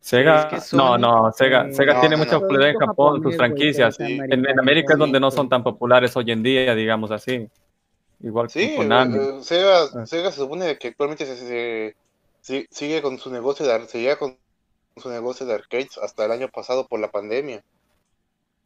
[0.00, 2.40] Sega, que no, no, Sega, eh, Sega No, tiene no, mucha no.
[2.40, 4.00] popularidad en Japón, sus franquicias.
[4.00, 4.18] es Sí.
[4.30, 7.48] En, América es donde no son tan populares hoy en día, digamos así.
[8.20, 9.16] Igual Sí, que Konami.
[9.18, 10.06] eh, Sega, Ah.
[10.06, 11.96] Sega se supone que actualmente se, se-
[12.40, 14.36] si- sigue con su negocio de ar- seguía con
[14.96, 17.62] su negocio de arcades hasta el año pasado por la pandemia.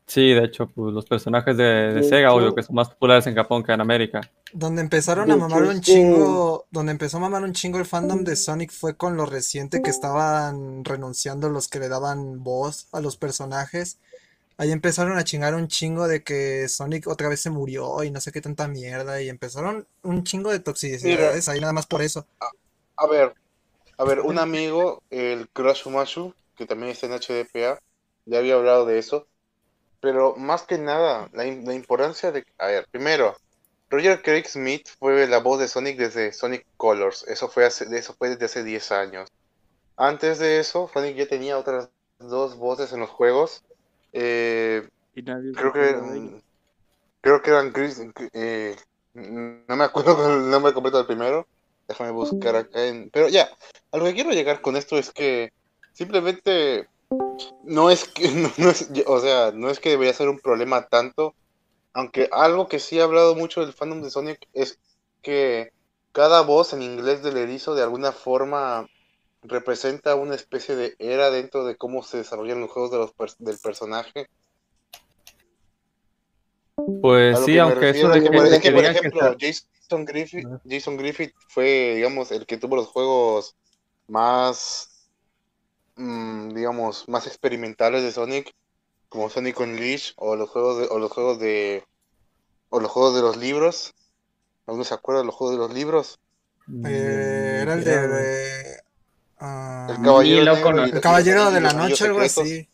[0.07, 3.65] Sí, de hecho, pues los personajes de, Sega, obvio, que son más populares en Japón
[3.65, 4.21] que en América.
[4.53, 8.37] Donde empezaron a mamar un chingo, donde empezó a mamar un chingo el fandom de
[8.37, 13.17] Sonic fue con lo reciente que estaban renunciando los que le daban voz a los
[13.17, 13.99] personajes.
[14.59, 18.21] Ahí empezaron a chingar un chingo de que Sonic otra vez se murió y no
[18.21, 22.27] sé qué tanta mierda y empezaron un chingo de toxicidades ahí nada más por eso.
[22.97, 23.35] A ver,
[23.99, 27.79] a ver, un amigo, el Crush Mashu, que también está en HDPA,
[28.27, 29.29] ya había hablado de eso,
[30.01, 33.37] pero más que nada, la, im- la importancia de, a ver, primero,
[33.91, 38.15] Roger Craig Smith fue la voz de Sonic desde Sonic Colors, eso fue hace, eso
[38.19, 39.29] fue desde hace 10 años.
[39.97, 43.63] Antes de eso, Sonic ya tenía otras dos voces en los juegos.
[44.13, 46.41] eh, Y nadie se creo que
[47.21, 48.01] creo que eran Chris,
[48.33, 48.77] eh,
[49.15, 51.47] no me acuerdo el nombre completo del primero.
[51.89, 53.11] Déjame buscar acá en.
[53.11, 53.49] Pero ya,
[53.93, 55.53] a lo que quiero llegar con esto es que
[55.93, 56.89] simplemente
[57.65, 60.87] no es que, no, no es, o sea, no es que debería ser un problema
[60.89, 61.35] tanto,
[61.93, 64.79] aunque algo que sí ha hablado mucho del fandom de Sonic es
[65.23, 65.73] que
[66.13, 68.89] cada voz en inglés del erizo de alguna forma
[69.43, 73.59] representa una especie de era dentro de cómo se desarrollan los juegos de los del
[73.59, 74.29] personaje.
[77.01, 79.31] Pues sí, aunque eso de es que, que, por- de es que, por que ejemplo,
[79.33, 79.37] está-
[79.81, 83.57] Jason Griffith, Jason Griffith fue, digamos, el que tuvo los juegos
[84.09, 85.09] más,
[85.97, 88.53] mm, digamos, más experimentales de Sonic,
[89.09, 91.85] como Sonic Unleashed o los juegos de, o los juegos de,
[92.69, 93.95] o los juegos de los libros.
[94.67, 96.19] ¿Alguno se acuerda de los juegos de los libros?
[96.85, 98.09] Eh, era el de.
[98.09, 98.77] de,
[99.39, 102.69] ah, El Caballero Negro el Caballero de la Noche, algo así.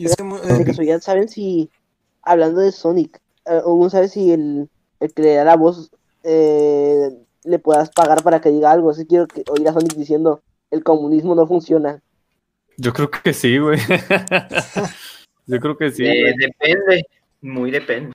[0.00, 1.68] Y es que De eh, casualidad, ¿saben si,
[2.22, 5.90] hablando de Sonic, eh, ¿alguno sabe si el, el que le da la voz
[6.22, 7.10] eh,
[7.44, 8.94] le puedas pagar para que diga algo?
[8.94, 12.00] Si quiero que, oír a Sonic diciendo, el comunismo no funciona.
[12.78, 13.78] Yo creo que sí, güey.
[15.46, 16.06] yo creo que sí.
[16.06, 17.04] Eh, depende,
[17.42, 18.14] muy depende.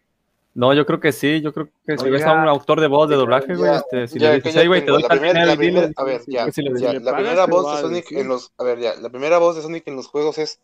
[0.56, 1.40] No, yo creo que sí.
[1.42, 4.18] Yo creo que si ves a un autor de voz de doblaje, güey, este, si
[4.18, 7.46] ya, le dices, güey, te doy La primera, la primera, a ver, ya, la primera
[7.46, 10.08] voz de Sonic en los, a ver, ya, la primera voz de Sonic en los
[10.08, 10.60] juegos es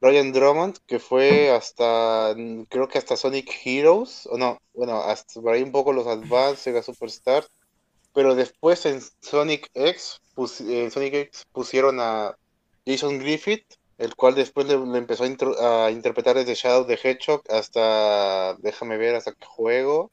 [0.00, 5.40] Brian Drummond, que fue hasta, mm, creo que hasta Sonic Heroes, o no, bueno, hasta
[5.40, 7.46] por ahí un poco los Advance, Sega Superstar,
[8.14, 10.20] pero después en Sonic X,
[10.60, 12.36] en Sonic X pusieron a
[12.86, 13.66] Jason Griffith,
[13.98, 19.16] el cual después le, empezó a, a interpretar desde Shadow the Hedgehog hasta, déjame ver,
[19.16, 20.10] hasta qué juego.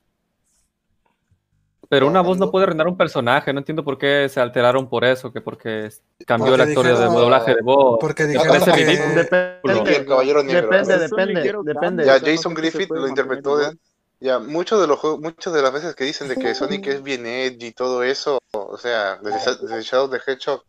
[1.89, 3.53] Pero una voz no puede arruinar un personaje.
[3.53, 5.89] No entiendo por qué se alteraron por eso, que porque
[6.25, 7.97] cambió el Porque actor de doblaje de voz.
[8.01, 8.85] porque dijeron que-.
[8.85, 10.69] Depende, Y el Caballero Negro.
[10.69, 12.05] depende, depende.
[12.05, 13.77] Ya Jason Griffith lo interpretó de,
[14.19, 17.03] ya muchos de los juegos, muchas de las veces que dicen de que Sonic es
[17.03, 20.63] bien edgy y todo eso, o sea, desde, Shadow the Hedgehog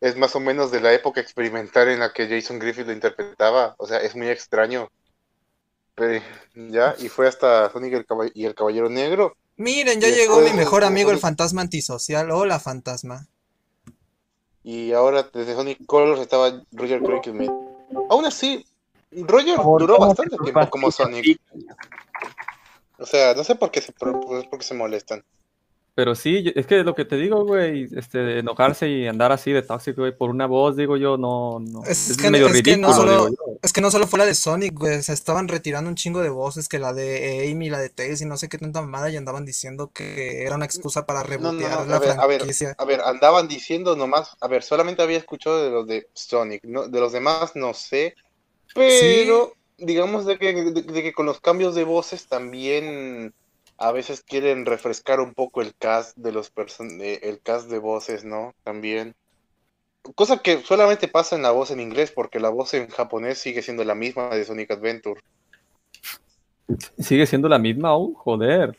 [0.00, 3.74] es más o menos de la época experimental en la que Jason Griffith lo interpretaba,
[3.78, 4.88] o sea, es muy extraño.
[5.94, 6.22] Pero,
[6.54, 9.36] ya, y fue hasta Sonic el y el Caballero Negro.
[9.60, 12.30] Miren, ya llegó mi mejor amigo, el fantasma antisocial.
[12.30, 13.28] Hola, fantasma.
[14.64, 17.50] Y ahora desde Sonic Colors estaba Roger Craig
[18.08, 18.64] Aún así,
[19.10, 20.90] Roger duró bastante te tiempo como.
[20.90, 21.38] Sonic.
[22.98, 25.22] O sea, no sé por qué se, por, por qué se molestan.
[25.94, 29.52] Pero sí, yo- es que lo que te digo, güey, este, enojarse y andar así
[29.52, 31.82] de tóxico, güey, por una voz, digo yo, no, no.
[31.84, 33.58] Es, Es, que, medio es que no solo, digo yo.
[33.62, 36.30] es que no solo fue la de Sonic, güey, se estaban retirando un chingo de
[36.30, 39.16] voces, que la de Amy, la de Tails y no sé qué tanta mamada, y
[39.16, 42.26] andaban diciendo que era una excusa para No, no, rebotear no, la a ver, a
[42.26, 42.42] ver,
[42.78, 46.88] a ver, andaban diciendo nomás, a ver, solamente había escuchado de los de Sonic, no,
[46.88, 48.14] de los demás no sé,
[48.74, 53.34] pero digamos de que, de, de que con los cambios de voces también
[53.80, 57.78] a veces quieren refrescar un poco el cast de los person de- el cast de
[57.78, 58.54] voces, ¿no?
[58.62, 59.14] También.
[60.14, 63.62] Cosa que solamente pasa en la voz en inglés, porque la voz en japonés sigue
[63.62, 65.20] siendo la misma de Sonic Adventure.
[66.98, 68.76] Sigue siendo la misma aún, joder.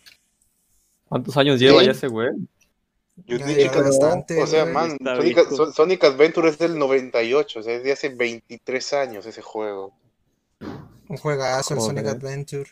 [1.10, 1.86] ¿Cuántos años lleva Sí.
[1.88, 2.30] ya ese güey?
[3.26, 4.74] Yo Ya lleva digo, bastante, o sea, güey.
[4.74, 4.98] man,
[5.74, 9.94] Sonic, Adventure es del 98, o sea, es de hace 23 años ese juego.
[11.10, 12.18] Un juegazo, el Sonic Joder.
[12.18, 12.70] Adventure.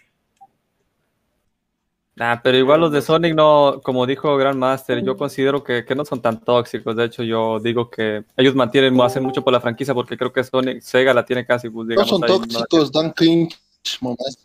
[2.22, 6.04] Ah, pero igual los de Sonic no, como dijo Grandmaster, yo considero que, que no
[6.04, 6.94] son tan tóxicos.
[6.96, 10.44] De hecho, yo digo que ellos mantienen, hacen mucho por la franquicia porque creo que
[10.44, 12.38] Sonic, Sega la tiene casi, pues, No son ahí, ¿no?
[12.40, 13.58] tóxicos, dan cringe
[14.02, 14.38] momás.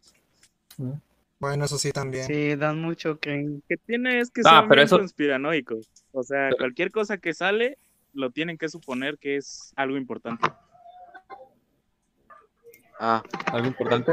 [1.40, 2.26] Bueno, eso sí también.
[2.26, 3.58] Sí, dan mucho que...
[3.68, 5.88] que tiene es que Ah, son pero eso- conspiranoicos.
[6.12, 7.76] O sea, cualquier cosa que sale,
[8.12, 10.46] lo tienen que suponer que es algo importante.
[13.00, 14.12] Ah, algo importante.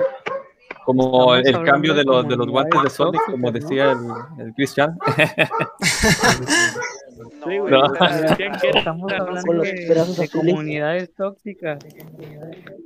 [0.86, 3.91] Como el, Estamos el cambio de los, de de los guantes de Sonic, como decía
[3.91, 4.98] el, el Christian.
[7.46, 7.74] Sí, güey.
[8.76, 11.80] Estamos hablando Con los de, brazos de comunidades tóxicas.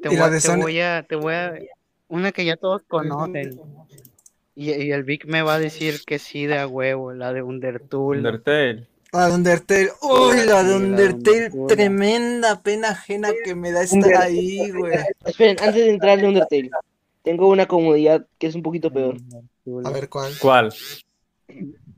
[0.01, 1.53] Te voy, de te Sonic- voy a, te voy a,
[2.07, 3.59] una que ya todos conocen.
[4.55, 7.41] Y, y el Vic me va a decir que sí de a huevo, la de
[7.41, 8.17] Undertool.
[8.17, 8.87] Undertale.
[9.11, 9.89] La de Undertale.
[10.01, 11.49] Uy, la de de Undertale.
[11.51, 11.67] Undertale.
[11.67, 14.93] Tremenda pena ajena que me da estar ahí, güey.
[15.25, 16.69] Esperen, antes de entrar en Undertale,
[17.25, 19.17] tengo una comodidad que es un poquito peor.
[19.83, 20.31] A ver cuál.
[20.39, 20.73] ¿Cuál?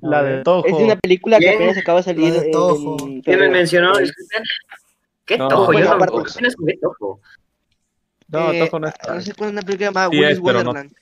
[0.01, 0.65] La de Toho.
[0.65, 1.55] Es de una película que ¿Quién?
[1.57, 3.91] apenas acaba de salir La de en ¿Quién me mencionó?
[5.25, 5.65] ¿Qué No, tojo?
[5.65, 6.31] bueno, Yo aparte- tampoco.
[6.33, 7.19] ¿Quién es de tojo?
[8.29, 9.13] No, Eh, Toho no está.
[9.15, 10.95] no sé cuál es una película llamada Sí Willy's es, pero no- Wonderland.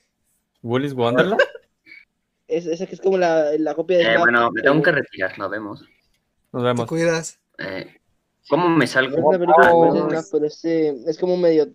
[0.64, 1.42] Willis Wonderland.
[2.48, 5.36] Es, esa que es como la, la copia de Eh, bueno, me tengo que retirar.
[5.40, 5.82] Nos vemos.
[6.52, 6.86] Nos Te vemos.
[6.86, 7.40] cuidas.
[7.58, 7.98] Eh,
[8.48, 9.18] ¿Cómo me Es salgo?
[9.18, 11.70] una película que Ah, parece no, es, eh, es como medio.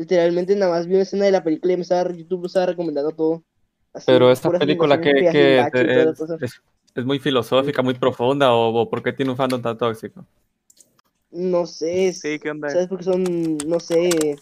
[0.00, 2.64] Literalmente nada más vi una escena de la película y me estaba, YouTube me estaba
[2.64, 3.44] recomendando todo.
[3.92, 6.62] Así, Pero esta película que, que es, es,
[6.94, 10.24] es muy filosófica, muy profunda, o, o por qué tiene un fandom tan tóxico.
[11.30, 12.70] No sé, es- Sí, ¿qué onda?
[12.70, 12.88] ¿sabes?
[12.88, 14.38] Porque son, no sé,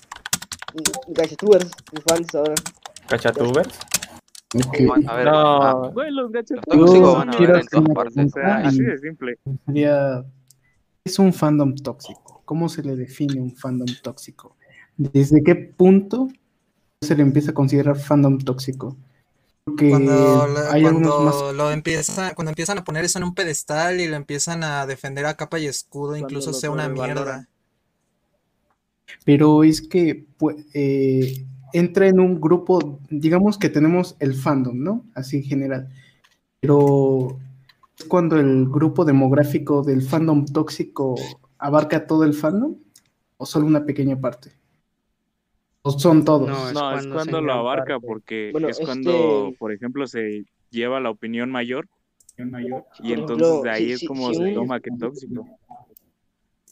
[1.08, 2.54] gachetubers, mis fans ahora.
[3.08, 3.80] ¿Cachatubers?
[5.08, 5.32] A ver, No.
[5.64, 8.26] ah, Güey, los van a ver en todas partes.
[8.26, 9.38] O sea, así de simple.
[9.66, 10.24] sería,
[11.02, 12.42] ¿qué es un fandom tóxico?
[12.44, 14.54] ¿Cómo se le define un fandom tóxico?
[14.98, 16.28] ¿Desde qué punto
[17.02, 18.96] se le empieza a considerar fandom tóxico?
[19.64, 21.54] Porque Cuando, lo- hay algunos cuando más.
[21.54, 25.26] lo empieza, cuando empiezan a poner eso en un pedestal y lo empiezan a defender
[25.26, 27.48] a capa y escudo, incluso sea una mierda.
[29.24, 35.04] Pero es que pu- eh, entra en un grupo, digamos que tenemos el fandom, ¿no?
[35.14, 35.88] Así en general.
[36.60, 37.38] Pero
[37.98, 41.14] es cuando el grupo demográfico del fandom tóxico
[41.58, 42.76] abarca todo el fandom
[43.38, 44.52] o solo una pequeña parte.
[45.82, 46.48] O son todos.
[46.48, 48.06] No, es No, es cuando lo abarca, parte.
[48.06, 51.88] porque Bueno, es cuando, por ejemplo, se lleva la opinión mayor
[52.36, 55.46] y entonces ejemplo, de ahí si- es como si se un- toma que tóxico.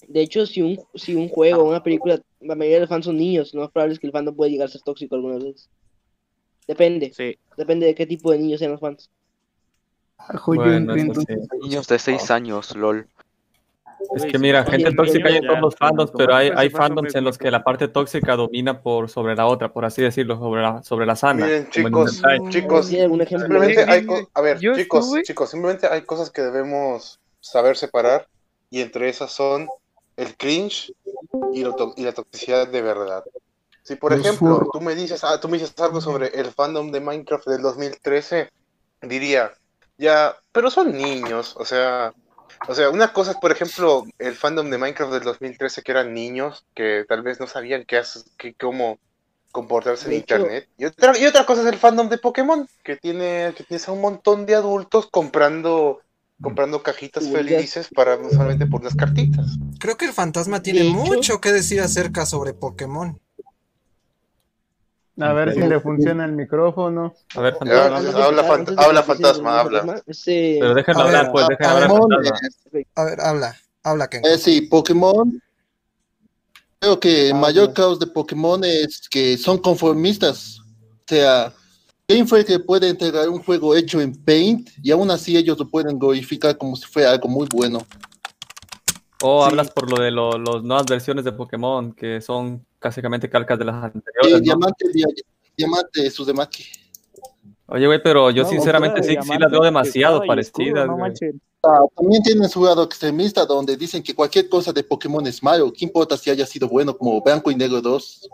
[0.09, 3.07] De hecho, si un, si un juego o una película, la mayoría de los fans
[3.07, 5.43] son niños, lo más probable es que el fandom puede llegar a ser tóxico algunas
[5.43, 5.69] veces.
[6.69, 7.13] Depende.
[7.15, 7.37] Sí.
[7.57, 9.11] Depende de qué tipo de niños sean los fans.
[10.33, 11.25] Yo Bueno, entonces.
[11.51, 11.59] sí.
[11.63, 13.09] Niños de 6 años, lol.
[14.15, 17.39] Es que mira, gente tóxica hay en todos los fandoms, pero hay, fandoms en los
[17.39, 21.07] que la parte tóxica domina por sobre la otra, por así decirlo, sobre la, sobre
[21.07, 21.47] la sana.
[21.47, 22.51] Miren, chicos, Hentai.
[22.51, 23.47] chicos, ¿Tiene algún ejemplo?
[23.47, 28.27] simplemente hay a ver, chicos, chicos, simplemente hay cosas que debemos saber separar
[28.71, 29.69] y entre esas son
[30.17, 30.93] el cringe
[31.53, 33.25] y, lo to- y la toxicidad de verdad.
[33.83, 34.69] Si por Los ejemplo furros.
[34.73, 38.51] tú me dices, ah, tú me dices algo sobre el fandom de Minecraft del 2013,
[39.03, 39.53] diría,
[39.97, 42.13] ya, pero son niños, o sea,
[42.69, 46.15] o sea, una cosa es por ejemplo el fandom de Minecraft del 2013 que eran
[46.15, 48.99] niños que tal vez no sabían qué hacer, qué, cómo
[49.53, 50.69] comportarse en hecho- internet.
[50.77, 53.93] Y otra, y otra cosa es el fandom de Pokémon, que tiene, que tienes a
[53.93, 56.01] un montón de adultos comprando,
[56.43, 59.47] comprando cajitas felices para solamente por unas cartitas.
[59.81, 63.19] Creo que el fantasma tiene mucho que decir acerca sobre Pokémon.
[65.19, 67.15] A ver si le funciona el micrófono.
[67.35, 68.25] A ver, fantasma.
[68.27, 69.79] Habla fantasma, habla.
[69.81, 70.03] fantasma,
[70.61, 72.39] Pero ver, hablar, pues, a- déjenlo hablar fantasma.
[72.95, 74.23] A ver, habla, habla, Ken.
[74.27, 75.41] Eh, sí, Pokémon.
[76.79, 80.59] Creo que el Ah, mayor caos de Pokémon es que son conformistas.
[80.61, 81.53] O sea,
[82.07, 85.69] Game Freak que puede entregar un juego hecho en Paint y aún así ellos lo
[85.69, 87.79] pueden glorificar como si fuera algo muy bueno.
[89.23, 89.49] O Sí.
[89.51, 93.65] hablas por lo de lo- las nuevas versiones de Pokémon, que son básicamente calcas de
[93.65, 94.41] las Eh, anteriores, ¿no?
[94.41, 95.07] Diamante, Dia-
[95.57, 96.65] Diamante, Suzumaki.
[97.69, 100.99] Oye, güey, pero yo No, sinceramente sí, sí las diamante, veo demasiado parecidas, no.
[101.63, 105.73] Ah, también tienen su lado extremista donde dicen que cualquier cosa de Pokémon es malo.
[105.73, 108.29] ¿Qué importa si haya sido bueno como Blanco y Negro 2?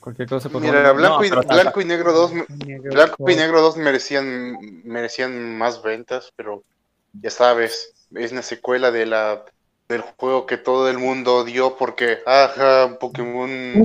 [0.00, 0.74] Cualquier cosa Pokémon.
[0.74, 2.32] Mira, No, Blanco, y, Blanco y Negro 2,
[2.66, 3.36] Negro Blanco y.
[3.36, 6.64] Negro 2 merecían, merecían más ventas, pero
[7.12, 9.44] ya sabes, es una secuela de la
[9.88, 13.84] del juego que todo el mundo odió porque, ajá, Pokémon eh,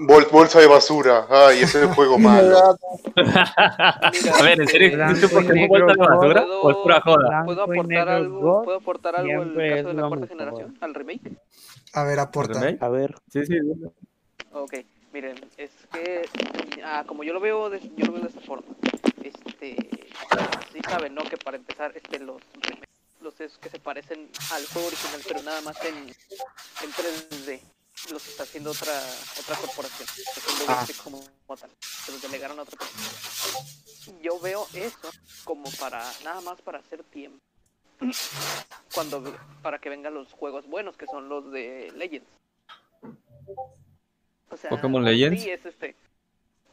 [0.00, 2.76] bol- bolsa de basura, ay, ese es el juego Un malo.
[3.16, 6.44] A ver, ¿en serio existe Pokémon bolsa de basura?
[6.62, 7.28] ¿O es pura joda?
[7.28, 10.78] Blanco ¿Puedo aportar algo, ¿puedo aportar algo en el siempre caso de la cuarta generación,
[10.80, 11.32] al remake?
[11.94, 12.60] A ver, aporta.
[12.80, 13.56] A ver, Sí, sí.
[14.52, 14.74] Ok,
[15.12, 16.22] miren, es que
[16.84, 18.66] ah, como yo lo veo de, yo lo veo de esta forma,
[19.22, 19.76] este,
[20.72, 21.22] sí saben, ¿no?
[21.22, 22.88] Que para empezar, este, los remakes,
[23.22, 27.60] los es que se parecen al juego original, pero nada más en, en 3D,
[28.10, 28.92] los está haciendo otra
[29.40, 30.08] otra corporación,
[30.68, 30.74] Ah.
[30.74, 34.18] Game Freak como, como tal, se los delegaron a otra persona.
[34.20, 35.10] Yo veo eso
[35.44, 37.38] como para nada más para hacer tiempo.
[38.94, 42.28] Cuando para que vengan los juegos buenos que son los de Legends.
[44.50, 45.42] O sea, ¿Pokémon Legends?
[45.42, 45.96] Sí, es este.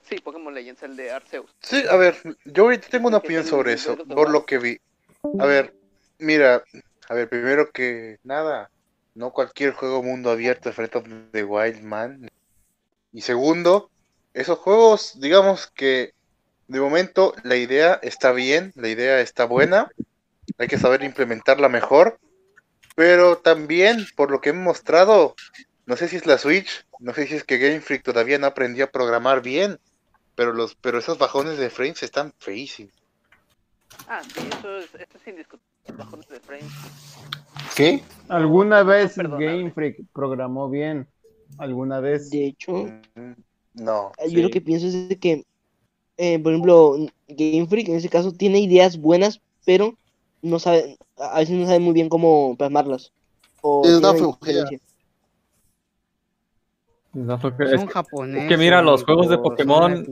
[0.02, 1.56] Sí, Pokémon Legends, el de Arceus.
[1.62, 4.82] Sí, a ver, yo ahorita tengo una opinión sobre eso, por lo que vi.
[5.40, 5.76] A ver,
[6.20, 6.64] mira,
[7.08, 8.70] a ver, primero que nada,
[9.16, 12.30] no cualquier juego mundo abierto of the Wild Man.
[13.12, 13.90] Y segundo,
[14.34, 16.14] esos juegos, digamos que
[16.68, 19.90] de momento la idea está bien, la idea está buena,
[20.58, 22.20] hay que saber implementarla mejor,
[22.96, 25.36] pero también por lo que hemos mostrado,
[25.88, 28.46] no sé si es la Switch, no sé si es que Game Freak todavía no
[28.46, 29.80] aprendió a programar bien,
[30.36, 32.94] pero los, pero esos bajones de frames están feísimos.
[34.08, 35.69] Ah, sí, eso es, esto es indiscutible.
[35.98, 36.72] Bajones de frames.
[37.76, 38.02] ¿Qué?
[38.28, 39.46] ¿Alguna vez perdonable.
[39.58, 41.08] Game Freak programó bien?
[41.58, 42.30] ¿Alguna vez?
[42.30, 42.72] De hecho,
[43.16, 43.34] Mm,
[43.74, 44.12] No.
[44.30, 45.46] yo lo que pienso es de que,
[46.18, 46.96] eh, por ejemplo,
[47.28, 49.96] Game Freak en ese caso tiene ideas buenas, pero
[50.42, 53.12] no sabe, a veces no sabe muy bien cómo plasmarlas.
[53.62, 54.70] O Es una flojera.
[57.14, 57.36] Influencia.
[57.36, 58.44] No, porque Son es, japoneses.
[58.44, 60.06] es que mira, los juegos de Pokémon,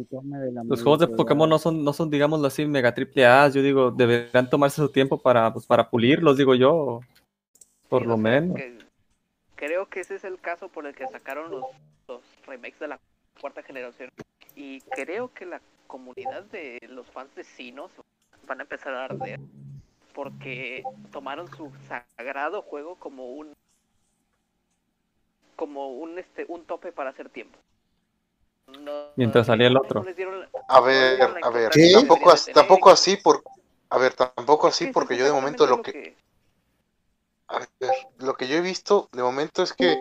[0.66, 1.08] los juegos de.
[1.08, 3.48] Pokémon no son, no son, digámoslo así, mega triple A.
[3.50, 7.00] Yo digo, deberían tomarse su tiempo para, pues, para pulirlos, digo yo.
[7.90, 8.56] Por Sí, lo menos.
[8.58, 8.78] que-
[9.56, 11.64] creo que ese es el caso por el que sacaron los,
[12.08, 13.00] los remakes de la
[13.40, 14.10] cuarta generación.
[14.56, 17.90] Y creo que la comunidad de los fans de Sinnoh
[18.48, 19.40] van a empezar a arder.
[20.14, 23.54] Porque tomaron su sagrado juego como un
[25.58, 27.60] como un este un tope para hacer tiempo.
[29.18, 30.06] Mientras salía el otro.
[30.70, 31.92] A ver, a ver, ¿Qué?
[31.94, 33.44] tampoco, tampoco así por,
[33.90, 36.16] a ver, tampoco así porque yo de momento lo que,
[37.48, 37.70] a ver,
[38.18, 39.98] lo que yo he visto de momento es que,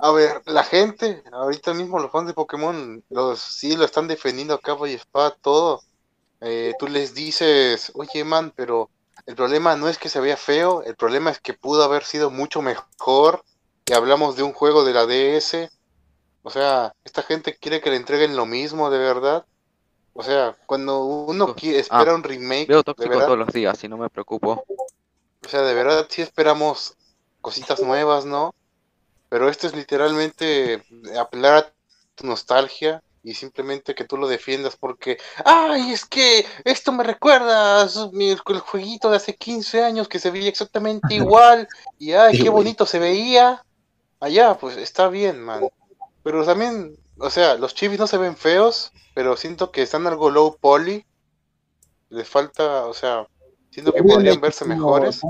[0.00, 4.54] a ver, la gente, ahorita mismo los fans de Pokémon, los sí lo están defendiendo
[4.54, 5.82] a cabo y espada todo.
[6.40, 8.90] Eh, tú les dices, oye man, pero
[9.26, 12.30] el problema no es que se vea feo, el problema es que pudo haber sido
[12.30, 13.44] mucho mejor.
[13.88, 15.70] Y hablamos de un juego de la DS.
[16.42, 19.44] O sea, esta gente quiere que le entreguen lo mismo, de verdad.
[20.12, 23.82] O sea, cuando uno qui- espera un remake, Veo de tóxico verdad, todos los días
[23.84, 24.64] y no me preocupo.
[24.68, 26.94] o sea, de verdad sí esperamos
[27.40, 28.54] cositas nuevas, ¿no?
[29.28, 30.82] Pero esto es literalmente
[31.18, 31.72] apelar a
[32.14, 37.82] tu nostalgia y simplemente que tú lo defiendas porque, ay, es que esto me recuerda
[37.82, 41.68] a su- mi- el jueguito de hace 15 años que se veía exactamente igual
[41.98, 43.62] y ay, qué bonito se veía.
[44.20, 45.68] Allá, pues está bien, man.
[46.22, 50.30] Pero también, o sea, los chivis no se ven feos, pero siento que están algo
[50.30, 51.04] low poly.
[52.08, 53.26] Les falta, o sea,
[53.70, 55.20] siento que podrían verse mejores.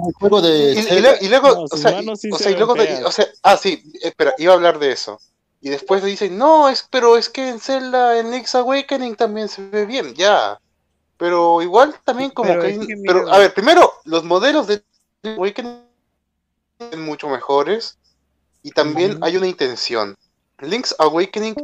[1.21, 3.05] Y, luego, o sea, o se sea, y ven luego, de- feas.
[3.05, 5.19] o sea, ah, sí, espera, iba a hablar de eso.
[5.61, 9.49] Y después le dicen, no, es, pero es que en Zelda, en Link's Awakening también
[9.49, 10.61] se ve bien, ya.
[11.17, 14.23] Pero igual también como Pero que, es hay- que pero, mira- a ver, primero, los
[14.23, 14.85] modelos de
[15.25, 15.83] Awakening
[16.91, 17.99] son mucho mejores
[18.67, 20.17] y también hay una intención.
[20.59, 21.55] Link's Awakening,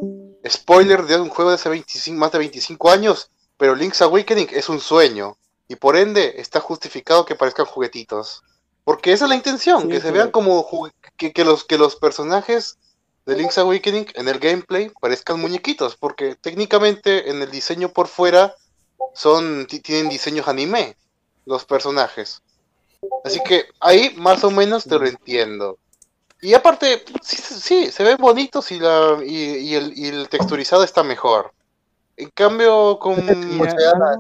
[0.49, 4.69] spoiler de un juego de hace 25, más de 25 años, pero Link's Awakening es
[4.69, 5.37] un sueño
[5.67, 8.43] y por ende está justificado que parezcan juguetitos.
[8.85, 10.69] Porque esa es la intención, Sí, que se vean como
[11.17, 12.79] que, que los que los personajes
[13.27, 18.55] de Link's Awakening en el gameplay parezcan muñequitos, porque técnicamente en el diseño por fuera
[19.15, 20.97] son ti- tienen diseños anime
[21.47, 22.43] los personajes.
[23.25, 25.79] Así que ahí más o menos te lo entiendo.
[26.43, 30.83] Y aparte, sí, sí, se ven bonitos y, la, y, y el, y el texturizado
[30.83, 31.53] está mejor.
[32.17, 33.25] En cambio, con,
[33.57, 33.75] Mira,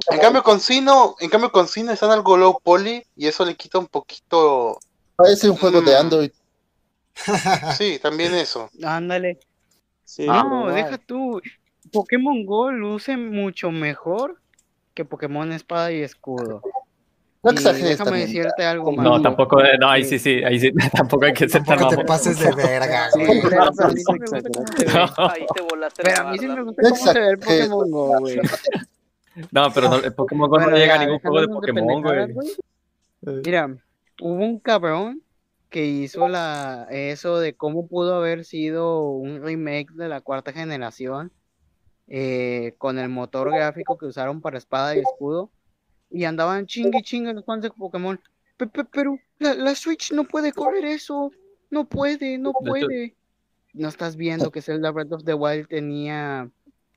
[0.08, 3.56] en cambio con Sino, en cambio con Sino están algo low poly y eso le
[3.56, 4.78] quita un poquito.
[5.16, 6.00] Parece un juego de Mm.
[6.00, 6.30] Android.
[7.76, 8.70] Sí, también eso.
[8.82, 9.40] Ándale.
[10.04, 11.42] Sí, no, deja tú.
[11.92, 14.40] Pokémon Go luce mucho mejor
[14.94, 16.62] que Pokémon Espada y Escudo.
[17.42, 18.26] No exageres déjame también.
[18.28, 19.04] decirte algo más.
[19.04, 21.96] No, tampoco, eh, no, ahí sí, sí, ahí sí, tampoco hay que ser tan Tampoco
[22.02, 23.34] te pases de verga, Sí, güey.
[25.18, 27.38] Ahí te volaste Pero a mí sí me gusta cómo se ve el.
[27.38, 28.40] Pokémon Go, güey.
[29.50, 32.34] No, pero no, el Pokémon Go no llega a ningún juego de Pokémon, güey.
[33.44, 33.76] Mira,
[34.20, 35.22] hubo un cabrón
[35.68, 41.32] que hizo la eso de cómo pudo haber sido un remake de la cuarta generación
[42.06, 45.50] eh, con el motor gráfico que usaron para espada y escudo
[46.12, 48.20] y andaban chingue y chingue los fans de Pokémon.
[48.56, 51.30] "Pe- pe- Pero la, la Switch no puede correr eso,
[51.70, 53.14] no puede, no De puede.
[53.74, 56.48] No estás viendo que Zelda Breath of the Wild tenía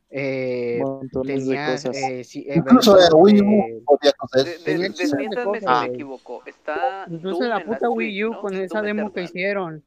[0.09, 1.95] eh, Montones de tenía cosas.
[1.97, 4.45] eh, sí, Incluso el Wii de- U podía De- coser.
[4.45, 5.93] de- Tenía chingas de Desmiéntanme si cosas, me güey.
[5.95, 6.43] equivoco.
[6.45, 8.41] Está Incluso Doom la en la puta Wii U ¿no?
[8.41, 9.83] con esa Doom demo que hicieron.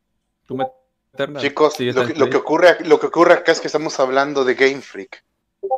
[0.47, 0.67] Tú me
[1.15, 1.43] Eternal.
[1.43, 4.55] Chicos, Sí, lo, que, lo ocurre, lo que ocurre acá es que estamos hablando de
[4.55, 5.25] Game Freak.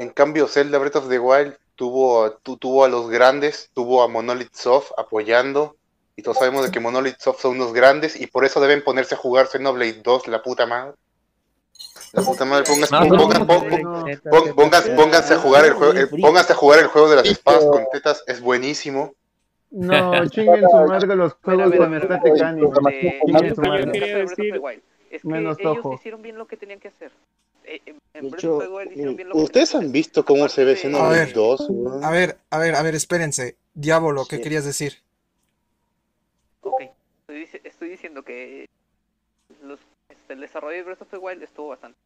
[0.00, 4.02] En cambio, Zelda Breath of the Wild tuvo, a- tu- tuvo a los grandes, tuvo
[4.02, 5.76] a Monolith Soft apoyando.
[6.14, 9.14] Y todos sabemos de que Monolith Soft son unos grandes y por eso deben ponerse
[9.14, 10.92] a jugar Xenoblade 2, la puta madre.
[12.12, 16.86] La puta madre, pónganse, pongan- pónganse- a jugar el juego, el- pónganse a jugar el
[16.88, 19.14] juego de las espadas con tetas, es buenísimo.
[19.70, 21.72] No, chinguen su madre los juegos
[22.42, 22.66] anime.
[22.66, 24.60] Este, Chinguen yo quería decir.
[25.10, 27.10] Es que Menos ellos hicieron bien lo que tenían que hacer.
[27.72, 31.66] Eh, eh, que ¿Ustedes han visto cómo se ve A Xenoblade ver, 2?
[31.70, 32.04] weón?
[32.04, 33.56] a ver, a ver, a ver, espérense.
[33.74, 34.42] Diablo, ¿qué Sí.
[34.42, 34.94] querías decir?
[36.62, 36.80] Ok,
[37.20, 38.68] estoy, dici- estoy diciendo que
[39.62, 41.96] los, este, el desarrollo de Breath of the Wild estuvo bastante.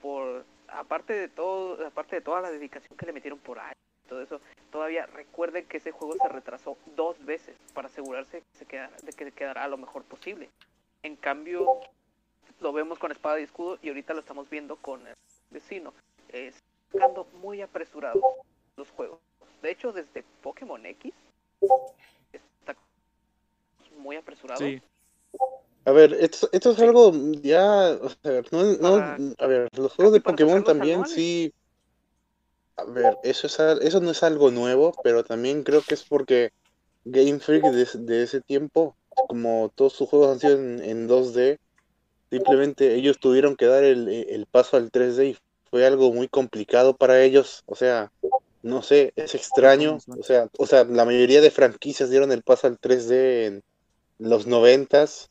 [0.00, 3.74] Por aparte de todo, aparte de toda la dedicación que le metieron por ahí,
[4.08, 4.40] todo eso,
[4.72, 9.12] todavía recuerden que ese juego se retrasó dos veces para asegurarse que se quedara, de
[9.12, 10.48] que quedará lo mejor posible.
[11.02, 11.80] En cambio,
[12.60, 15.14] lo vemos con espada y escudo y ahorita lo estamos viendo con el
[15.50, 15.92] vecino.
[16.28, 16.54] Es
[16.92, 18.20] sacando muy apresurado
[18.76, 19.18] los juegos.
[19.62, 21.12] De hecho, desde Pokémon X
[22.32, 22.76] está
[23.98, 24.60] muy apresurado.
[24.60, 24.80] Sí.
[25.86, 30.14] A ver, esto, esto es algo ya, o sea, no, no- a ver, los juegos
[30.14, 31.52] de Pokémon también sí,
[32.76, 36.50] a ver, eso es, eso no es algo nuevo, pero también creo que es porque
[37.04, 38.96] Game Freak de, ese- de ese tiempo,
[39.28, 41.58] como todos sus juegos han sido en, en 2D,
[42.34, 45.36] simplemente ellos tuvieron que dar el, el paso al 3D y
[45.70, 48.10] fue algo muy complicado para ellos, o sea,
[48.62, 52.66] no sé, es extraño, o sea, o sea, la mayoría de franquicias dieron el paso
[52.66, 53.62] al 3D en
[54.18, 55.30] los noventas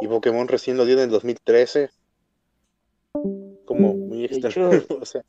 [0.00, 1.90] y Pokémon recién lo dio en el 2013.
[3.64, 4.72] Como muy De extraño.
[4.72, 5.22] hecho, o sea,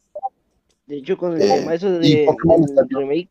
[0.86, 3.30] de hecho con el Eh, tema eso de, Pokémon del remake,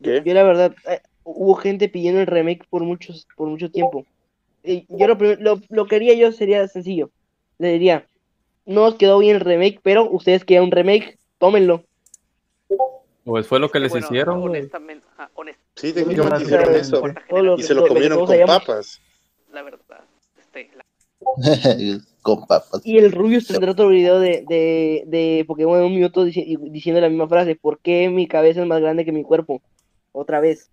[0.00, 4.06] yo la verdad, eh, hubo gente pidiendo el remake por muchos, por mucho tiempo.
[4.88, 7.10] Yo lo, lo, lo que haría yo sería sencillo.
[7.58, 8.06] Le diría,
[8.66, 11.84] no os quedó bien el remake, pero ustedes quieren un remake, tómenlo.
[13.24, 17.02] Pues fue lo que les Bueno, hicieron, honestamente, ah, honest- sí, técnicamente hicieron eso.
[17.28, 19.00] todo lo Y que- se lo comieron con papas.
[19.52, 20.00] la verdad,
[20.38, 20.84] este, la-
[22.22, 22.80] Con papas.
[22.84, 27.08] Y el Rubius tendrá otro video de, de, de Pokémon en un minuto diciendo la
[27.08, 29.62] misma frase, ¿por qué mi cabeza es más grande que mi cuerpo?
[30.12, 30.70] Otra vez.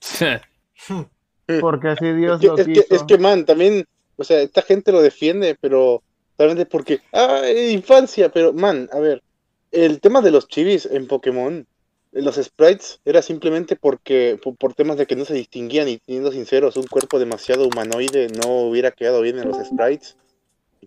[1.60, 3.86] Porque así Dios es que, lo es que, es que, man, también,
[4.16, 6.02] o sea, esta gente lo defiende, pero
[6.36, 9.22] realmente porque, ah, eh, infancia, pero, man, a ver,
[9.70, 11.66] el tema de los chivis en Pokémon,
[12.12, 16.32] los sprites, era simplemente porque, por, por temas de que no se distinguían y, siendo
[16.32, 20.16] sinceros, un cuerpo demasiado humanoide no hubiera quedado bien en los sprites.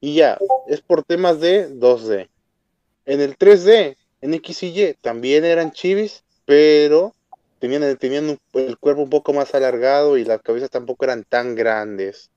[0.01, 0.37] Y ya,
[0.67, 2.29] es por temas de 2D.
[3.05, 7.13] En el 3D, en X y Y, también eran chivis, pero
[7.59, 7.83] tenían,
[8.53, 12.29] el cuerpo un poco más alargado y las cabezas tampoco eran tan grandes.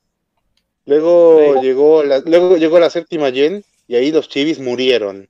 [0.85, 5.29] Luego llegó la, luego llegó la séptima gen y ahí los chivis murieron.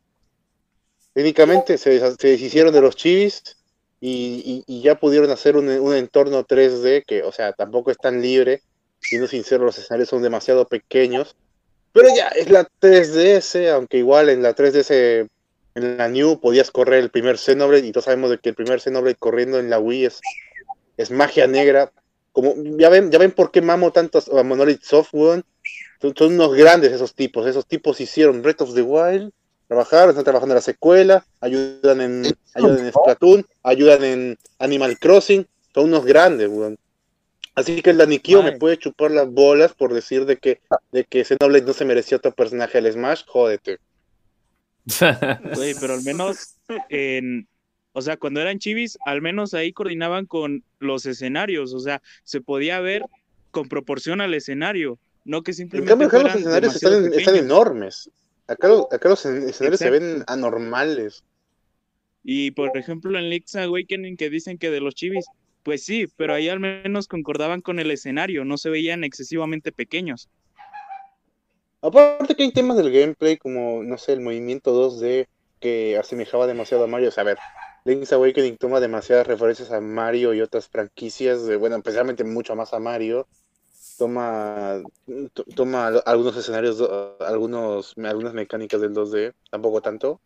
[1.15, 3.43] Técnicamente se, se deshicieron de los chivis
[4.01, 7.99] y, y- y ya pudieron hacer un, un entorno 3D que, o sea, tampoco es
[7.99, 8.63] tan libre.
[8.99, 11.37] Siendo sincero, los escenarios son demasiado pequeños.
[11.93, 15.27] Pero ya, es la 3DS, aunque igual en la 3DS,
[15.75, 18.81] en la New, podías correr el primer Xenoblade y todos sabemos de que el primer
[18.81, 20.21] Xenoblade corriendo en la Wii es,
[20.97, 21.93] es magia negra.
[22.33, 25.45] Como, ya ven, ya ven por qué mamo tanto a Monolith Software.
[26.01, 27.47] Son, son unos grandes esos tipos.
[27.47, 29.33] Esos tipos hicieron Breath of the Wild,
[29.69, 35.47] trabajaron, están trabajando en la secuela, ayudan en, ayudan en Splatoon, ayudan en Animal Crossing.
[35.75, 36.79] Son unos grandes, weón.
[37.55, 40.61] Así que el Danikio me puede chupar las bolas por decir de que,
[40.91, 43.25] de que Xenoblade no se merecía otro personaje al Smash.
[43.27, 43.79] Jódete.
[45.55, 46.57] Güey, pero al menos
[46.89, 47.47] en,
[47.93, 52.41] o sea, cuando eran chivis, al menos ahí coordinaban con los escenarios, o sea, se
[52.41, 53.03] podía ver
[53.51, 58.11] con proporción al escenario, no que En simplemente cambio, acá los escenarios están, enormes.
[58.49, 61.23] Acá, lo- acá los escenarios se ven anormales.
[62.25, 65.27] Y por ejemplo en Link's Awakening que dicen que de los chivis,
[65.63, 70.29] pues sí, pero ahí al menos concordaban con el escenario, no se veían excesivamente pequeños.
[71.83, 75.27] Aparte que hay temas del gameplay como, no sé, el movimiento 2D
[75.61, 77.09] que asemejaba demasiado a Mario.
[77.09, 77.39] O sea, a ver,
[77.85, 82.73] Link's Awakening toma demasiadas referencias a Mario y otras franquicias, de, bueno, especialmente mucho más
[82.73, 83.27] a Mario.
[83.99, 84.83] Toma,
[85.35, 86.83] to- toma al- algunos escenarios,
[87.21, 90.21] algunos, algunas mecánicas del 2D, tampoco tanto.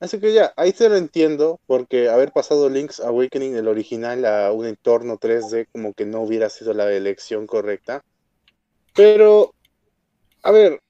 [0.00, 4.52] Así que ya, ahí se lo entiendo, porque haber pasado Link's Awakening, el original, a
[4.52, 8.02] un entorno 3D, como que no hubiera sido la elección correcta.
[8.94, 9.52] Pero,
[10.42, 10.80] a ver,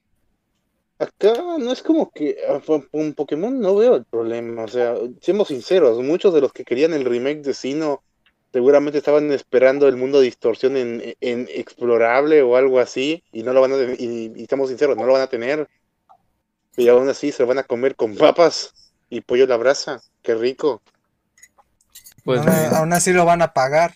[0.99, 4.63] acá no es como que ah, con Pokémon no veo el problema.
[4.63, 8.03] O sea, seamos sinceros, muchos de los que querían el remake de Sino
[8.51, 13.51] seguramente estaban esperando el mundo de distorsión en, en explorable o algo así, y no
[13.51, 15.67] lo van a tener, y, y estamos sinceros, no lo van a tener.
[16.77, 18.73] Y aún así se lo van a comer con papas
[19.09, 20.01] y pollo a la brasa.
[20.21, 20.81] Qué rico.
[22.23, 23.95] Pues aún, aún así lo van a pagar.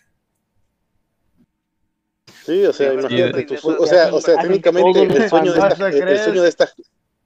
[2.47, 5.75] Sí, o sea, Sí, imagínate, tú- o sea, o sea, técnicamente el sueño de esta,
[5.75, 6.45] de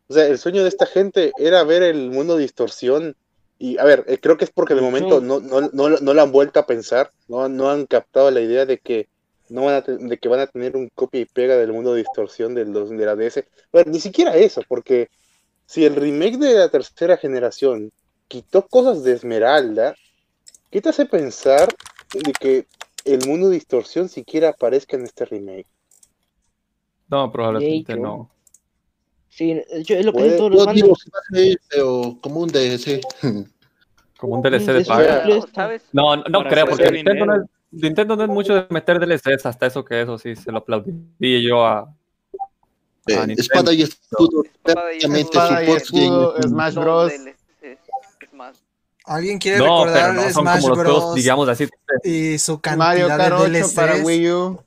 [0.10, 3.16] o sea, el sueño de esta gente era ver el mundo de distorsión
[3.60, 6.22] y, a ver, eh, creo que es porque de momento no, no, no, no lo
[6.24, 9.08] han vuelto a pensar, no, no han captado la idea de que
[9.50, 12.00] no van a de que van a tener un copia y pega del mundo de
[12.00, 13.46] distorsión del, dos- de la DS.
[13.72, 15.08] Bueno, ni siquiera eso, porque
[15.68, 17.92] si el remake de la tercera generación
[18.28, 19.94] quitó cosas de Esmeralda,
[20.72, 21.70] ¿qué te hace pensar
[22.12, 22.66] de que
[23.06, 25.68] el mundo de distorsión siquiera aparezca en este remake?
[27.10, 28.02] No, probablemente hecho.
[28.02, 28.32] no.
[29.30, 33.02] Sí, hecho, es lo que todos los Yo digo ser, pero como un DLC.
[34.18, 35.26] Como un DLC de paga.
[35.94, 36.92] No, no, creo, porque.
[36.92, 37.42] Nintendo no, es,
[37.72, 41.40] Nintendo no es mucho de meter DLCs, hasta eso que eso sí se lo aplaudiría
[41.42, 41.92] yo a,
[43.08, 43.42] Eh, a Nintendo.
[43.42, 46.36] espada y escudo, Espada y escudo.
[46.44, 47.12] Smash Bros.
[49.16, 50.94] ¿Alguien quiere No, pero recordar no Smash como los Bros.
[51.00, 51.68] juegos, digamos así.
[52.04, 54.06] y su Mario cantidad Kart de 8 para DLCs?
[54.06, 54.64] Wii U.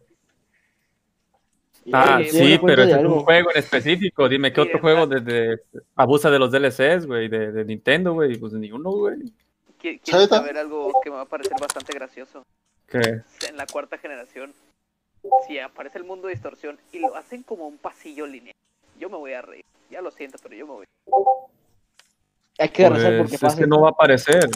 [1.93, 3.21] Ah, sí, cuenta pero es un algo.
[3.25, 4.29] juego en específico.
[4.29, 5.63] Dime, ¿qué otro Miren, juego desde
[5.97, 8.37] abusa de los DLCs, güey, de, de Nintendo, güey?
[8.39, 9.17] Pues ni uno, güey.
[9.83, 10.03] ¿Qui- ¿Sabes?
[10.03, 12.43] ¿Quieres saber algo que me va a parecer bastante gracioso?
[12.89, 13.21] ¿Qué?
[13.49, 14.55] En la cuarta generación,
[15.47, 18.55] si aparece el mundo de distorsión y lo hacen como un pasillo lineal,
[18.99, 19.65] yo me voy a reír.
[19.91, 20.85] Ya lo siento, pero yo me voy.
[22.59, 24.49] Hay que rezar Pues porque es que no va a aparecer.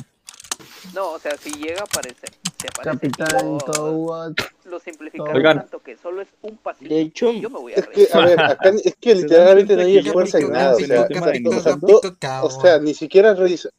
[0.95, 2.31] No, o sea, si llega a aparecer,
[2.61, 4.33] se parece Capitán Toad.
[4.65, 5.59] lo simplificaron Oigan.
[5.59, 6.89] tanto que solo es un pasillo.
[6.95, 9.83] De hecho, Yo me voy a Es que, a ver, acá es que literalmente no
[9.83, 10.75] hay esfuerzo en nada.
[10.77, 11.81] O sea, o sea, de to- o sea, innovación.
[11.81, 13.71] to- o sea, ni siquiera redise-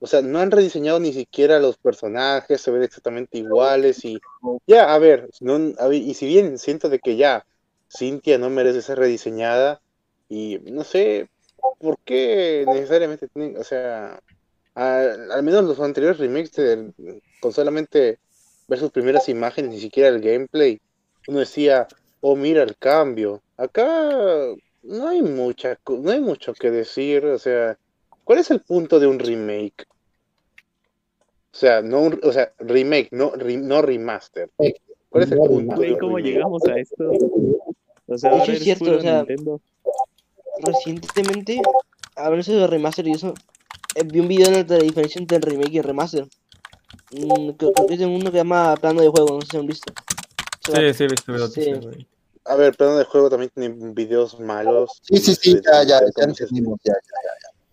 [0.00, 4.20] o sea, no han rediseñado ni siquiera los personajes, se ven exactamente iguales y
[4.66, 7.46] ya, a ver, no, a ver, y si bien siento de que ya
[7.88, 9.80] Cintia no merece ser rediseñada
[10.28, 11.28] y no sé
[11.78, 14.18] por qué necesariamente tienen, o sea,
[14.74, 18.18] al, al menos los anteriores remakes de- con solamente
[18.66, 20.80] ver sus primeras imágenes, ni siquiera el gameplay,
[21.28, 21.86] uno decía,
[22.20, 23.42] oh mira el cambio.
[23.56, 24.10] Acá
[24.82, 27.76] no hay mucha, no hay mucho que decir, o sea,
[28.24, 29.84] ¿cuál es el punto de un remake?
[31.52, 34.50] O sea, no un, o sea, remake, no, re- no remaster.
[35.08, 36.28] ¿Cuál es el punto ¿cómo remake?
[36.32, 37.10] llegamos a esto?
[38.06, 39.60] O sea, hecho, es cierto, o sea, Nintendo.
[40.60, 41.60] Recientemente,
[42.16, 43.34] hablando de remaster y eso,
[43.94, 46.26] eh, vi un video de la diferencia entre el remake y el remaster.
[47.12, 49.56] Mm, creo, creo que es de uno que llama plano de juego, no sé si
[49.56, 49.92] han visto.
[50.64, 52.06] Sí, sí, he visto Sí.
[52.46, 55.00] A ver, plano de juego también tiene videos malos.
[55.02, 56.26] Sí, sí, sí, sé, ya, ya, ya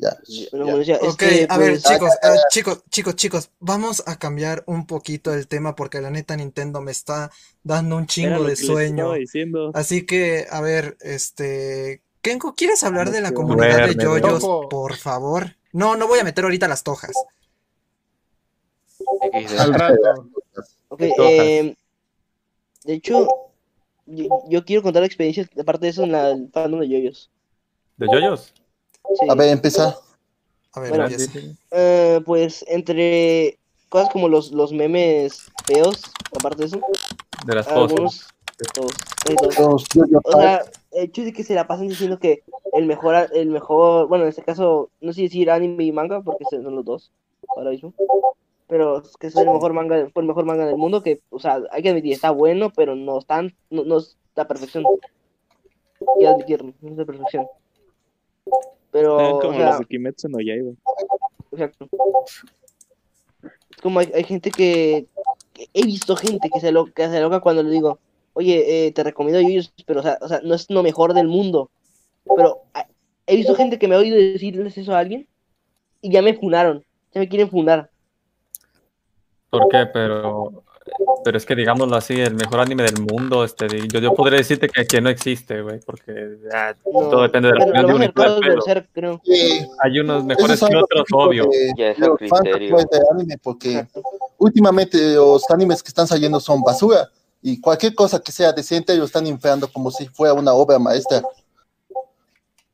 [0.02, 0.18] ya,
[0.52, 4.64] ya, ya, Ok, este, a ver, pues, chicos, eh, chicos, chicos, chicos, vamos a cambiar
[4.66, 7.32] un poquito el tema porque la neta Nintendo me está
[7.64, 9.14] dando un chingo de sueño.
[9.74, 15.56] Así que, a ver, este, Kenko, ¿quieres hablar de la comunidad de yoyos, por favor?
[15.74, 17.12] No, no voy a meter ahorita las tojas.
[19.58, 20.30] Al rato.
[21.00, 21.76] eh,
[22.84, 23.28] de hecho,
[24.06, 27.32] yo, yo quiero contar experiencias, aparte de eso, en la el fandom de yoyos.
[27.98, 28.54] ¿De yoyos?
[29.20, 29.28] Sí.
[29.30, 29.98] A ver, empieza.
[30.74, 31.40] A ver, Bueno, empieza.
[31.72, 33.60] Eh, pues entre
[33.90, 36.02] cosas como los, los memes feos,
[36.38, 36.82] aparte de eso,
[37.46, 38.28] De las cosas.
[38.74, 38.92] Todos,
[39.56, 39.86] todos.
[39.94, 42.44] Yo-Yo O sea, el hecho de que se la pasan diciendo que
[42.74, 46.46] el mejor, el mejor, bueno, en este caso, no sé decir anime y manga, porque
[46.50, 47.12] son los dos,
[47.56, 47.94] ahora mismo.
[48.68, 51.22] Pero es que es el mejor manga, del- fue el mejor manga del mundo, que,
[51.30, 54.48] o sea, hay que admitir, está bueno, pero no es tan, no, no es la
[54.48, 54.86] perfección.
[54.86, 57.48] Hay que admitirlo, no es la perfección.
[58.92, 60.72] Pero, Eran o como sea, los de Kimetsu no Yaiba.
[61.52, 61.88] Exacto.
[63.44, 65.06] Es como hay, hay gente que,
[65.54, 68.00] que he visto gente que se, lo, que se loca cuando le digo,
[68.34, 71.28] oye, eh, te recomiendo Yoyos, pero o sea, o sea, no es lo mejor del
[71.28, 71.70] mundo.
[72.36, 72.86] Pero ah,
[73.28, 75.28] he visto gente que me ha oído decirles eso a alguien
[76.02, 77.90] y ya me funaron, ya me quieren funar.
[79.50, 79.86] ¿Por qué?
[79.92, 80.64] Pero,
[81.26, 84.70] pero es que digámoslo así, el mejor anime del mundo, este, yo, yo podría decirte
[84.70, 88.50] que, que no existe, güey, porque ah, No, todo depende de la pero opinión de.
[88.50, 89.22] Berserk, creo.
[89.26, 91.46] Sí, Hay unos mejores es que otros, obvio.
[91.52, 92.78] de Ya es el los fans criterio.
[92.78, 93.86] actuales de anime, porque
[94.38, 97.10] últimamente los animes que están saliendo son basura
[97.42, 101.22] y cualquier cosa que sea decente ellos están inflando como si fuera una obra maestra.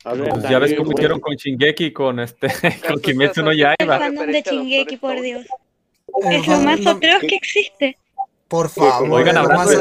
[0.03, 2.47] Pues ya ves cómo hicieron con Shingeki, con este,
[2.88, 3.97] con Kimetsu no El Yaiba.
[3.99, 5.45] fandom de Shingeki, por Dios.
[6.24, 7.97] El Es lo más atroz que existe.
[8.47, 9.78] Por favor, Oigan, hablando de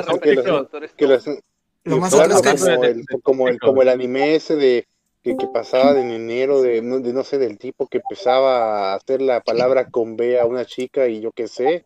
[1.85, 4.89] lo más atroz que como el, como el, como el anime ese de
[5.23, 8.95] que, que pasaba en enero de no, de no sé del tipo que empezaba a
[8.97, 11.85] hacer la palabra con B a una chica y yo qué sé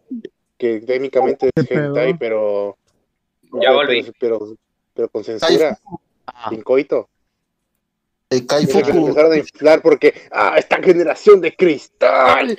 [0.57, 2.79] que técnicamente es hentai pero
[3.55, 4.13] Ya pero, volví.
[4.19, 4.39] pero,
[4.95, 5.79] pero con censura
[6.49, 7.09] sin coito
[8.31, 12.57] El Kaifuku, empezaron a inflar porque ah esta generación de cristal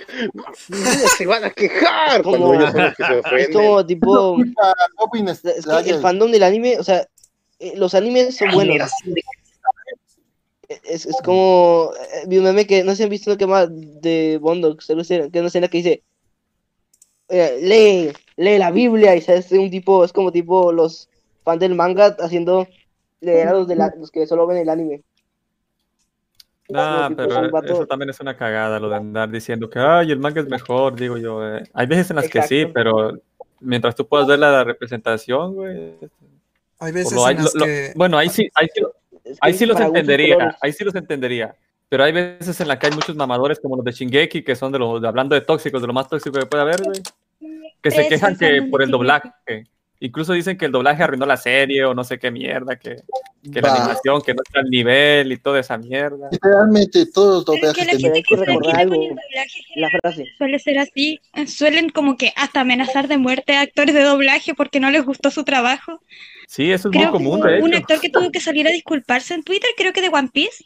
[1.17, 4.37] se van a quejar cuando Como- ellos son los que se Es ofenden como tipo,
[5.45, 7.07] es que el fandom del anime, o sea,
[7.59, 8.91] eh, los animes son buenos.
[9.05, 9.21] De-
[10.85, 11.91] Es, es como.
[11.99, 14.39] eh, Vi un meme que no sé si han visto lo que llama de
[15.01, 16.03] así, que es una escena que dice.
[17.29, 21.07] eh, lee, lee la Biblia y sabes, un tipo, es como tipo los
[21.43, 22.67] fans del manga haciendo
[23.21, 25.01] leer a los, de la- los que solo ven el anime.
[26.69, 30.19] Nah, tipo, pero eso también es una cagada, lo de andar diciendo que, ay, el
[30.19, 31.45] manga es mejor, digo yo.
[31.57, 31.63] eh.
[31.73, 32.73] Hay veces en las que sí, Exacto.
[32.73, 33.19] pero
[33.59, 35.95] mientras tú puedas ver la representación, güey.
[36.79, 38.81] hay o veces lo hay- en las lo- que bueno, ahí sí, ahí sí,
[39.23, 40.55] Es que ahí sí los entendería, colores.
[40.61, 41.53] ahí sí los entendería.
[41.89, 44.71] Pero hay veces en las que hay muchos mamadores como los de Shingeki, que son
[44.71, 47.01] de los, de- hablando de tóxicos, de lo más tóxico que puede haber, güey.
[47.82, 49.32] Que se quejan que de por el doblaje.
[50.03, 52.95] Incluso dicen que el doblaje arruinó la serie o no sé qué mierda, que,
[53.53, 53.75] que la Va.
[53.77, 56.27] animación, que no está al nivel y toda esa mierda.
[56.32, 59.09] Literalmente todos los Pero es que doblajes la de gente que recordar algo, con el
[59.09, 60.25] doblaje la frase.
[60.39, 61.19] suele ser así.
[61.45, 65.29] Suelen como que hasta amenazar de muerte a actores de doblaje porque no les gustó
[65.29, 66.01] su trabajo.
[66.47, 69.36] Sí, eso es muy Creo común, de un actor que tuvo que salir a disculparse
[69.36, 70.65] en Twitter, creo que de One Piece.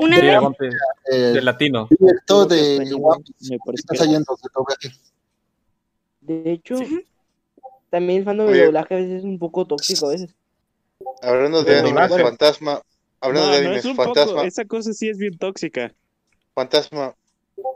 [0.00, 0.72] Una Sí, vez.
[1.12, 1.86] el del latino.
[1.96, 4.88] director de One Piece me parece está saliendo de doblaje.
[6.26, 6.76] De hecho,
[7.90, 8.66] también el fandom de Oye.
[8.66, 10.34] doblaje a veces es un poco tóxico a veces.
[11.22, 12.82] hablando de Del animes fantasma
[13.20, 15.94] hablando No, de no animes es un fantasma poco, esa cosa sí es bien tóxica.
[16.54, 17.14] fantasma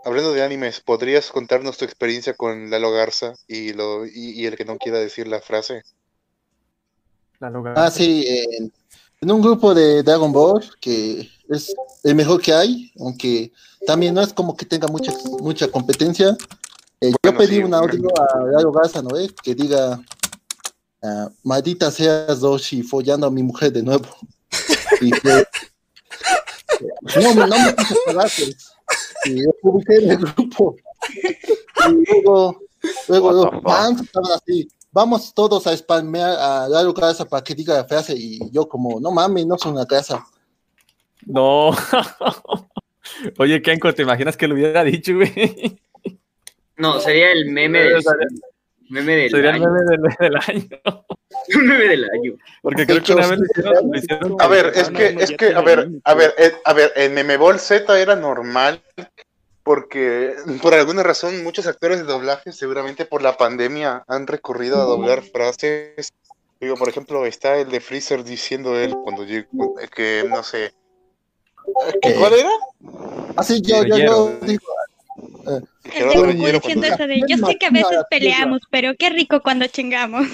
[0.05, 4.57] hablando de animes, ¿podrías contarnos tu experiencia con Lalo Garza y, lo, y, y el
[4.57, 5.82] que no quiera decir la frase?
[7.74, 8.72] Ah, sí, en,
[9.22, 11.74] en un grupo de Dragon Ball que es
[12.05, 13.53] el mejor que hay, aunque
[13.86, 16.36] también no es como que tenga mucha, mucha competencia.
[17.01, 19.32] Eh, yo pedí un audio a Lalo Garza, ¿no ves?
[19.42, 20.01] Que diga,
[21.03, 24.05] ah, maldita seas Doshi, follando a mi mujer de nuevo.
[25.01, 25.44] Y que,
[27.22, 27.72] no, me- no me
[28.07, 28.72] pagar, pues.
[29.24, 30.76] Y yo publiqué en el grupo.
[31.88, 32.61] Y luego,
[33.09, 37.74] luego los fans estaban así, vamos todos a spammear a Lalo Garza para que diga
[37.74, 38.14] la frase.
[38.16, 40.26] Y yo como, no mames, no son una casa.
[41.24, 41.70] No.
[43.38, 45.80] Oye, Kenko, ¿te imaginas que lo hubiera dicho, güey?
[46.81, 48.03] No, sería el meme del,
[48.89, 50.81] meme del Sería el meme del, del año.
[51.55, 52.33] Un meme del año.
[52.62, 55.89] Porque creo que una vez lo hicieron, A ver, es que, es que, a ver,
[56.05, 58.83] a ver, eh, a ver, en Memebol Z era normal
[59.62, 64.85] porque por alguna razón muchos actores de doblaje, seguramente por la pandemia, han recurrido a
[64.85, 66.12] doblar frases.
[66.61, 70.72] Digo, por ejemplo, está el de Freezer diciendo él cuando llegó, que no sé.
[72.01, 72.51] ¿Que ¿Cuál era?
[73.37, 74.64] Así yo, yo, yo digo,
[75.59, 80.26] eh, de cuando- yo sé que a veces peleamos, pero qué rico cuando chingamos.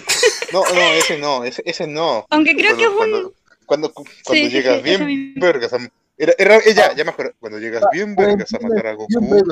[0.52, 2.26] No, no, ese no, ese, ese no.
[2.30, 2.96] Aunque creo que es un...
[2.96, 3.32] Cuando,
[3.66, 7.58] cuando, cuando Sí, llegas sí, bien vergas a- era, era ella, ya me acuerdo, cuando
[7.58, 9.44] llegas bien vergas a matar a Goku,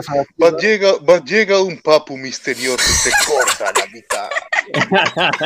[0.43, 4.31] va llega, va llega un papu misterioso y te corta la mitad.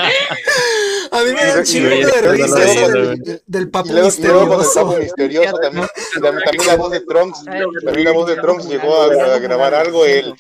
[1.11, 4.69] A mí me da un chingo de risa eso del, del y luego, luego el
[4.75, 5.89] papu misterioso también,
[6.23, 10.05] también, la voz de Trunks, también la voz de Trunks llegó a, a grabar algo,
[10.05, 10.35] el,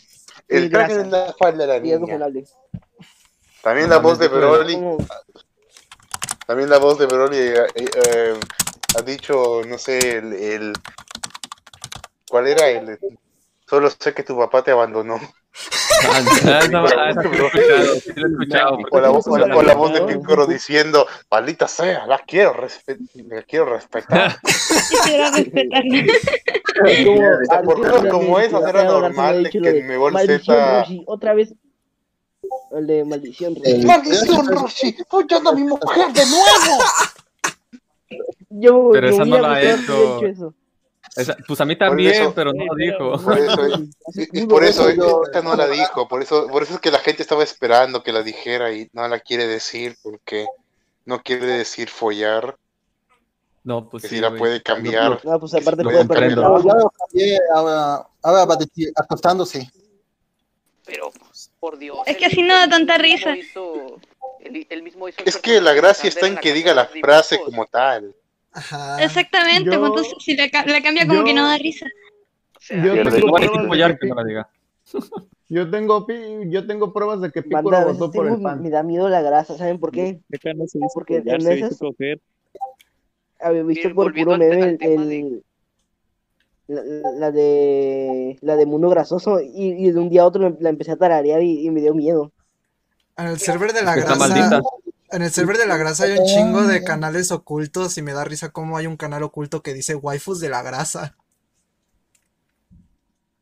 [0.46, 1.98] el traje en la falda de la niña.
[3.62, 4.78] También la voz de Broly,
[6.46, 8.34] también la voz de Broly eh, eh,
[8.98, 10.72] ha dicho, no sé, el, el-
[12.28, 12.98] ¿cuál era el?
[13.68, 15.20] Solo sé que tu papá te abandonó.
[16.04, 17.14] Ah, ah.
[18.90, 24.38] O la, voz- la- de Piccolo diciendo, maldita sea, la quiero, respe- la quiero respetar.
[24.88, 26.04] Quisiera respetarla.
[27.64, 29.58] Por como esas era normal de que
[30.38, 30.80] Z...
[30.80, 31.54] Roshi, otra vez.
[32.70, 33.78] El de maldición, Roshi.
[33.84, 34.96] ¡Maldición, Roshi!
[35.08, 36.84] ¡Follando a mi mujer de nuevo!
[38.60, 40.26] Yo, Pero yo esa no la ha hubiera hecho.
[40.26, 40.54] eso.
[41.16, 43.22] Esa- pues a mí también, eso- pero no lo dijo.
[43.22, 43.68] Por eso,
[44.14, 46.98] y- y por eso esta no la dijo, por eso, por eso es que la
[46.98, 50.46] gente estaba esperando que la dijera y no la quiere decir porque
[51.06, 52.56] no quiere decir follar,
[53.64, 54.38] No, pues que sí, si la güey.
[54.38, 55.24] puede cambiar.
[55.24, 56.40] No, pues aparte puede perder comprendo.
[56.42, 56.68] trabajo.
[56.68, 58.58] ya lo cambié, ahora, ahora va
[58.96, 59.70] acostándose.
[60.84, 61.10] Pero,
[61.60, 61.98] por Dios.
[62.06, 63.36] Es que así no da tanta risa.
[63.36, 63.98] Hizo,
[64.40, 67.66] él, él mismo hizo Es que la gracia está en que diga la frase como
[67.66, 68.14] tal.
[69.00, 71.86] Exactamente, Yo- pues entonces si la, la cambia como yo- que no da risa.
[72.70, 73.10] Yo Pierde.
[73.12, 74.48] tengo No va a decir pruebas de follar que que no la diga.
[75.50, 78.60] Yo tengo, pi- yo tengo pruebas de que Piccolo Banda, votó por tengo- el pan.
[78.62, 80.20] me da miedo la grasa, ¿saben por qué?
[80.54, 81.78] No se Porque en esas-.
[83.40, 85.42] Había visto Bien, por puro al- meme al el,
[86.66, 86.82] la,
[87.12, 90.90] la de la de Mundo Grasoso y, y de un día a otro la, empecé
[90.92, 92.30] a tararear y, y me dio miedo.
[93.16, 94.28] El server de la Está grasa.
[94.28, 94.60] maldita.
[95.10, 98.24] En el server de la grasa hay un chingo de canales ocultos y me da
[98.24, 101.16] risa cómo hay un canal oculto que dice waifus de la grasa.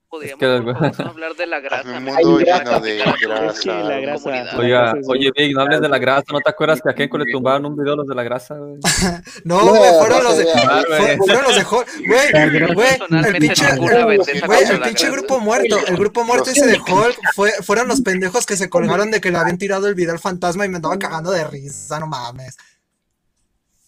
[0.08, 2.00] Podríamos, que- favor, no hablar de la grasa.
[2.00, 3.00] Mundo lleno de.
[3.00, 4.56] Es que la grasa.
[4.58, 7.18] Oiga, es oye, Big, no hables de la grasa, ¿no te acuerdas que a Kenko
[7.18, 8.78] le tumbaron un video los de la grasa, güey?
[9.44, 10.46] No, No, güey, fueron los de.
[10.54, 10.82] Ah.
[11.18, 11.62] Fueron los de.
[12.06, 12.88] Güey, güey,
[13.26, 13.76] el pinche.
[13.76, 18.46] Güey, el pinche grupo muerto, el grupo muerto ese de Hulk fue, fueron los pendejos
[18.46, 20.98] que se colgaron de que le habían tirado el video al fantasma y me andaba
[20.98, 22.56] cagando de risa, no mames.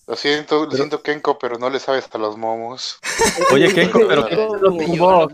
[0.09, 2.99] Lo siento, lo siento Kenko, pero no le sabes hasta los momos.
[3.53, 4.37] Oye, Kenko, pero fuera de
[4.87, 5.27] como- joda,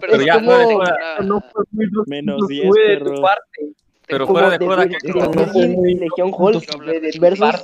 [1.20, 1.44] Una-
[2.06, 3.14] Menos 10, Fue de perro.
[3.14, 3.60] tu parte.
[4.08, 5.30] pero como fuera de de Vir- Kenko.
[5.30, 7.54] de Virgin Legión Hulk de versus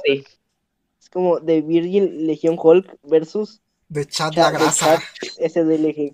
[1.00, 4.98] es como de Virgin Legión Hulk versus De chat Chat- la de grasa.
[5.20, 6.12] Chat SDLG.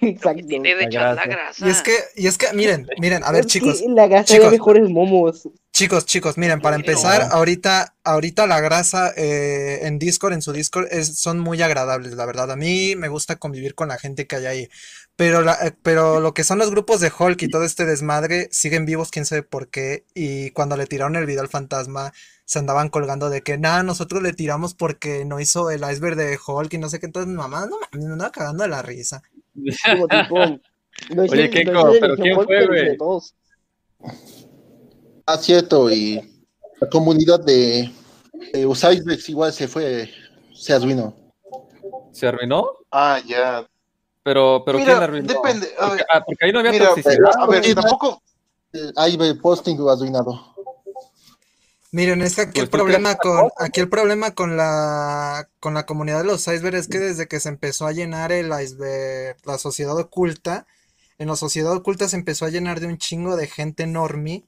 [0.00, 0.46] Exacto.
[0.46, 1.66] Tiene de La echar la grasa.
[1.66, 4.42] Y es que, y es que, miren, miren, a ver, chicos, la grasa chicos.
[4.44, 5.48] era mejores momos.
[5.78, 10.88] Chicos, chicos, miren, para empezar, ahorita, ahorita la grasa eh, en Discord, en su Discord,
[10.90, 12.50] es, son muy agradables, la verdad.
[12.50, 14.68] A mí me gusta convivir con la gente que hay ahí.
[15.14, 18.48] Pero, la, eh, pero lo que son los grupos de Hulk y todo este desmadre
[18.50, 20.04] siguen vivos, quién sabe por qué.
[20.14, 22.12] Y cuando le tiraron el video al fantasma,
[22.44, 26.36] se andaban colgando de que nada, nosotros le tiramos porque no hizo el iceberg de
[26.44, 27.06] Hulk y no sé qué.
[27.06, 29.22] Entonces, mamá, no me andaba cagando de la risa.
[29.86, 30.38] Como tipo,
[31.14, 32.96] no hice- Oye, hice ¿pero quién fue, güey?
[35.28, 36.14] Ah, cierto, y
[36.80, 37.92] la comunidad de,
[38.52, 40.10] de Osiris igual se fue,
[40.54, 41.14] se arruinó.
[42.12, 42.66] ¿Se arruinó?
[42.90, 43.66] Ah, ya.
[44.22, 45.28] Pero, pero Mira, ¿quién arruinó?
[45.34, 47.30] depende, a Porque, ver, ah, porque ahí no había mira, toxicidad.
[47.38, 48.22] a ver, tampoco,
[48.96, 50.56] Ahí ve posting arruinado.
[51.90, 55.74] Miren, es que aquí el Pues crees problema con, aquí el problema con la, con
[55.74, 59.38] la comunidad de los icebergs es que desde que se empezó a llenar el iceberg,
[59.46, 60.66] la sociedad oculta,
[61.18, 64.44] en la sociedad oculta se empezó a llenar de un chingo de gente normie,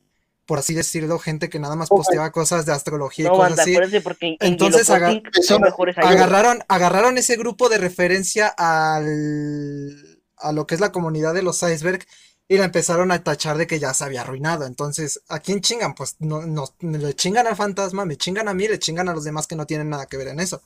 [0.51, 3.63] por así decirlo, gente que nada más posteaba cosas de astrología y No, cosas banda,
[3.63, 4.01] así.
[4.01, 6.17] porque en Entonces Yellow aga- Posting son mejores icebergs.
[6.17, 11.63] agarraron, agarraron ese grupo de referencia al, a lo que es la comunidad de los
[11.63, 12.05] iceberg
[12.49, 14.67] y la empezaron a tachar de que ya se había arruinado.
[14.67, 15.95] Entonces, ¿a quién chingan?
[15.95, 19.23] Pues no, no, le chingan al fantasma, me chingan a mí, le chingan a los
[19.23, 20.61] demás que no tienen nada que ver en eso.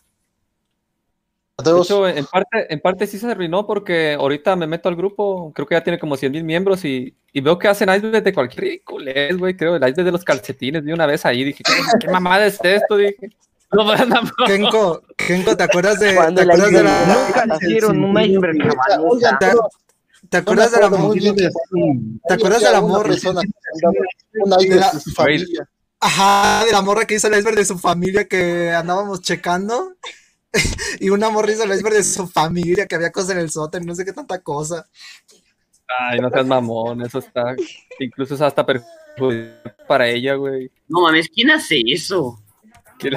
[1.63, 5.53] De hecho, en parte, en parte sí se arruinó porque ahorita me meto al grupo,
[5.55, 8.33] creo que ya tiene como 100 mil miembros y, y veo que hacen iceberg de
[8.35, 11.73] cualquier ridiculez, güey, creo, el iceberg de los calcetines, vi una vez ahí, dije, ¿qué,
[12.01, 12.97] qué mamada es esto?
[12.97, 13.31] Dije,
[13.71, 14.47] no, no, no.
[14.47, 18.57] Kenko, Kenko, ¿te acuerdas de, te acuerdas de la, Nunca hicieron un iceberg.
[20.29, 21.15] ¿Te, acuerdas de la morra?
[21.15, 21.51] de-
[22.27, 23.15] ¿Te acuerdas de la morra?
[23.15, 25.69] un De iceberg de su familia.
[26.01, 29.95] Ajá, de la morra que hizo el iceberg de su familia que andábamos checando.
[31.01, 34.05] Y una el iceberg de su familia, que había cosas en el sótano, no sé
[34.05, 34.87] qué tanta cosa.
[35.99, 37.55] Ay, no seas mamón, eso está,
[37.99, 40.71] incluso es hasta perjudicial para ella, güey.
[40.89, 42.44] No mames, ¿quién hace eso?
[43.01, 43.15] El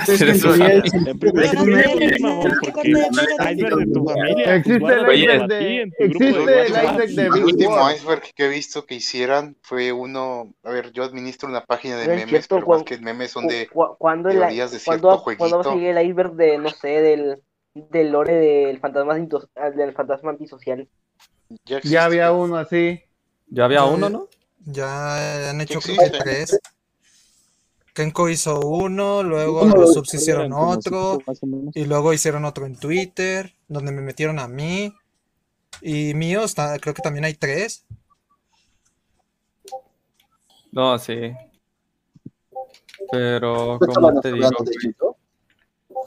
[3.58, 9.56] iceberg de- existe el iceberg de El Big último iceberg que he visto que hicieran
[9.62, 13.48] fue uno, a ver, yo administro una página de memes, pero más que memes son
[13.48, 15.80] de Cu- cuando el, teorías de cierto cuando, cuando va a jueguito.
[15.80, 17.42] seguir el iceberg de, no sé, del,
[17.74, 20.88] del lore del fantasma, antiso- del fantasma antisocial.
[21.66, 23.02] Ya Ya había uno así.
[23.50, 24.28] Ya había uno, ¿no?
[24.66, 26.60] Ya han hecho creo tres.
[27.98, 31.18] Kenko hizo uno, luego los lo subs hicieron otro,
[31.74, 34.94] y luego hicieron otro en Twitter, donde me metieron a mí.
[35.82, 37.88] Y mío, está, creo que también hay tres.
[40.72, 41.34] No, sí.
[43.12, 44.48] Pero, como te digo,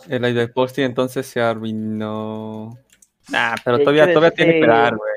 [0.09, 2.79] el iceberg posting entonces se arruinó.
[3.31, 5.13] Nah, pero todavía, todavía tiene que este- dar, güey.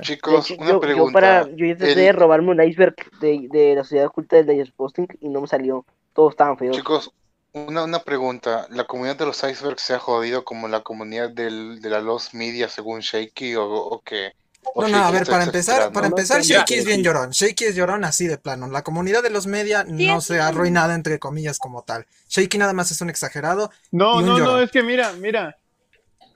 [0.00, 1.12] Chicos, una yo, yo pregunta.
[1.12, 5.06] para, yo intenté El- robarme un iceberg de, de la sociedad oculta del Digest Posting
[5.20, 5.84] y no me salió.
[6.12, 6.76] Todos estaban feos.
[6.76, 7.10] Chicos,
[7.52, 8.66] una, una pregunta.
[8.70, 12.34] ¿La comunidad de los icebergs se ha jodido como la comunidad del, de la Lost
[12.34, 14.32] Media según Shaky o, o qué?
[14.74, 17.30] ¿O No, no, a ver, para empezar, para No empezar, Shaky es bien llorón.
[17.30, 18.66] Shaky es llorón así de plano.
[18.68, 22.06] La comunidad de los media no se ha arruinado, entre comillas, como tal.
[22.28, 25.56] Shaky nada más es un exagerado No, y un no, no, es que mira, mira.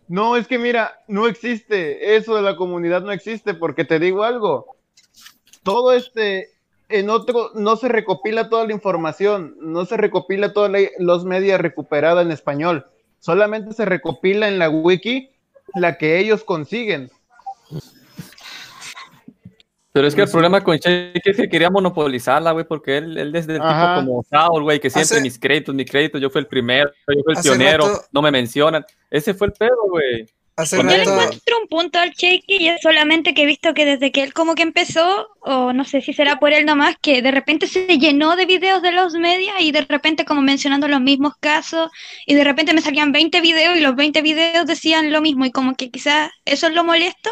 [0.09, 2.16] No, es que mira, no existe.
[2.16, 4.76] Eso de la comunidad no existe porque te digo algo.
[5.62, 6.48] Todo este,
[6.88, 11.61] en otro, no se recopila toda la información, no se recopila toda la, los medios
[11.61, 12.86] recuperada en español.
[13.20, 15.30] Solamente se recopila en la wiki
[15.74, 17.11] la que ellos consiguen.
[19.93, 23.32] Pero es que el problema con Shake es que quería monopolizarla, güey, porque él, él
[23.32, 26.41] desde el tipo como Saul, güey, que siempre Hace- mis créditos, mis créditos, yo fui
[26.41, 28.84] el primero, yo fui el pionero, rato- no me mencionan.
[29.11, 30.26] Ese fue el pedo, güey.
[30.76, 34.11] Yo le encuentro un punto al Cheiki y es solamente que he visto que desde
[34.11, 37.30] que él como que empezó, o no sé si será por él nomás, que de
[37.30, 41.34] repente se llenó de videos de los medios y de repente como mencionando los mismos
[41.39, 41.91] casos
[42.26, 45.53] y de repente me salían 20 videos y los 20 videos decían lo mismo y
[45.53, 47.30] como que quizás eso es lo molesto.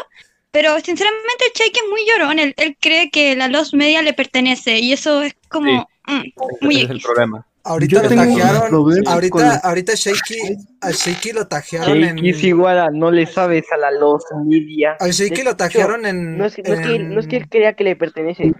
[0.51, 4.13] Pero sinceramente el Cheiki es muy llorón, él, él cree que la Los Media le
[4.13, 6.13] pertenece y eso es como Sí.
[6.13, 7.45] mm, muy es el problema.
[7.63, 8.73] ahorita Yo lo tajearon,
[9.07, 10.37] ahorita, ahorita Shaky,
[10.81, 14.23] a Shaky lo tajearon en, Shakey es igual a no le sabes a la los
[14.45, 14.95] media.
[14.99, 17.41] al Shaky lo tajearon en, No es, que- no, es que, no es que en-
[17.43, 18.53] él crea que le pertenece.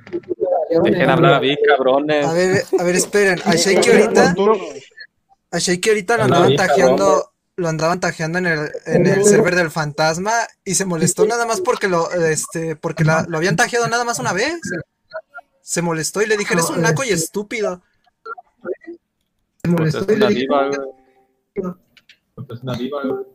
[0.84, 2.26] Dejen hablar a Vic, cabrones.
[2.26, 4.36] a ver, a ver, esperen, a Shaky ahorita,
[5.52, 7.32] a Shaky ahorita lo andaban tajeando.
[7.58, 10.32] Lo andaban tajeando en el, en el server del fantasma
[10.64, 14.20] y se molestó nada más porque lo, este, porque la- lo habían tajeado nada más
[14.20, 14.60] una vez.
[15.62, 17.82] Se molestó y le dije, eres un naco y estúpido.
[19.76, 20.70] Pues es diva.
[22.36, 23.26] Pues es una diva, güey.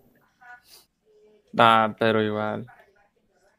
[1.52, 2.66] Nah, pero igual.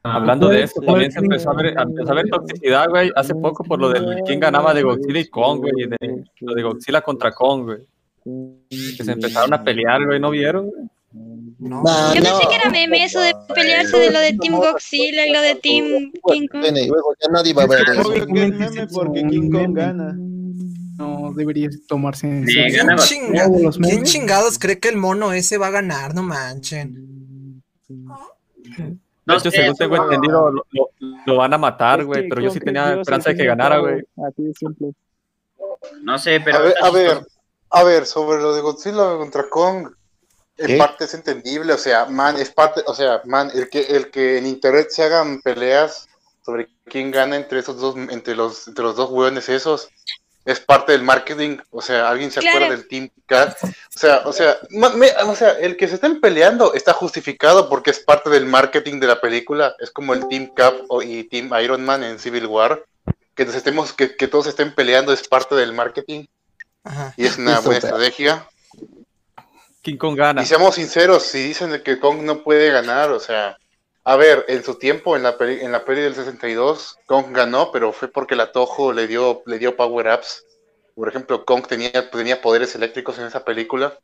[0.02, 3.64] Hablando de eso, también se empezó a ver, empezó a ver toxicidad, güey, hace poco
[3.64, 7.32] por lo del quién ganaba de Godzilla y Kong, güey, de, lo de Godzilla contra
[7.32, 7.86] Kong, güey.
[8.24, 10.70] Que se empezaron a pelear, güey, ¿no vieron?
[10.70, 10.84] güey?
[11.58, 11.82] No.
[11.82, 12.38] Nah, Yo no.
[12.38, 15.54] pensé que era meme eso de pelearse de lo de Team Godzilla y lo de
[15.56, 16.60] Team King Kong.
[16.60, 18.00] Bueno, y luego ya nadie va a ver eso.
[18.08, 20.16] Obvio que es meme porque King Kong gana.
[20.96, 22.84] No debería tomarse en serio.
[23.80, 26.14] ¿Quién, chingados cree que el mono ese va a ganar?
[26.14, 27.62] No manchen.
[27.88, 28.96] De
[29.26, 30.90] No hecho, sé, según tengo entendido, lo, lo-
[31.26, 33.78] lo van a matar, Es güey, que pero yo sí tenía esperanza de que ganara,
[33.78, 34.02] güey.
[34.28, 34.92] Así de simple.
[36.02, 37.18] No sé, pero A ver, a ver.
[37.74, 39.88] A ver, sobre lo de Godzilla contra Kong.
[40.56, 40.76] En ¿Qué?
[40.76, 44.38] parte es entendible, o sea, man, es parte, o sea, man, el que, el que
[44.38, 46.06] en internet se hagan peleas
[46.46, 49.88] sobre quién gana entre esos dos, entre los, entre los dos hueones esos,
[50.44, 52.58] es parte del marketing, o sea, alguien se Claro.
[52.58, 53.68] acuerda del Team Cat, o
[53.98, 57.98] sea, o sea, me- o sea, el que se estén peleando está justificado porque es
[57.98, 61.84] parte del marketing de la película, es como el Team Cap o- y Team Iron
[61.84, 62.84] Man en Civil War,
[63.34, 66.26] que nos estemos, que, que todos estén peleando es parte del marketing
[67.16, 68.48] y es una buena pero- estrategia.
[69.82, 70.42] King Kong gana.
[70.42, 73.58] Y seamos sinceros, si dicen de que Kong no puede ganar, o sea,
[74.04, 77.70] a ver, en su tiempo, en la peli, en la peli del 62, Kong ganó,
[77.70, 80.44] pero fue porque la Toho le dio, le dio power-ups.
[80.94, 83.98] Por ejemplo, Kong tenía, tenía poderes eléctricos en esa película.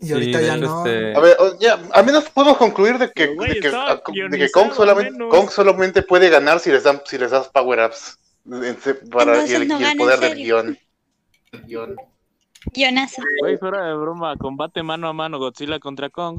[0.00, 0.84] Y ahorita ya no.
[0.84, 4.02] este- A ver, ya, al menos podemos concluir de que, de que, estaba a- de
[4.04, 5.28] que guionizado, Kong, solamente.
[5.28, 8.18] Kong solamente puede ganar si les dan, si les das power-ups.
[9.12, 10.64] Para, y el, no y el poder del serio.
[11.60, 11.96] Guion.
[12.72, 13.22] Guionazo.
[13.40, 16.38] Güey, fuera de broma, combate mano a mano Godzilla contra Kong.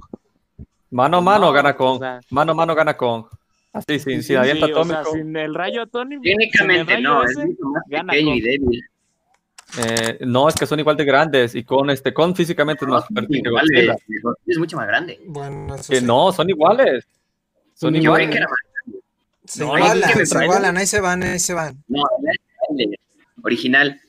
[0.91, 1.95] Mano a mano No, gana Kong.
[1.97, 3.25] o sea- Mano a mano gana Kong.
[3.73, 5.11] Así, sin, sin Sí, aliento sí, o sea, atómico.
[5.15, 6.21] sin el rayo atómico.
[6.23, 8.37] Técnicamente no, es ese, más gana pequeño Kong.
[8.37, 8.81] y débil.
[9.79, 11.55] Eh, no, es que son igual de grandes.
[11.55, 13.95] Y con este, con físicamente es más fuerte que Godzilla.
[14.45, 15.19] es mucho más grande.
[15.25, 16.05] Bueno, eso sí.
[16.05, 17.07] no, son iguales.
[17.73, 18.29] Son Yo iguales.
[18.29, 19.01] que era más
[19.45, 21.83] Se No, igualan, es se igualan, ahí se van, ahí se van.
[21.87, 22.03] No,
[23.43, 23.99] original.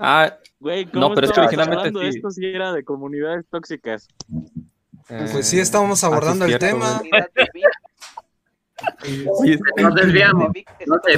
[0.00, 2.18] Ah, Güey, ¿cómo no, pero es que originalmente hablando de sí.
[2.18, 4.08] esto si era de comunidades tóxicas?
[5.08, 7.00] Pues sí, estábamos sí, abordando el tema.
[9.38, 10.50] Oye, Nos desviamos.
[10.86, 11.14] No eh,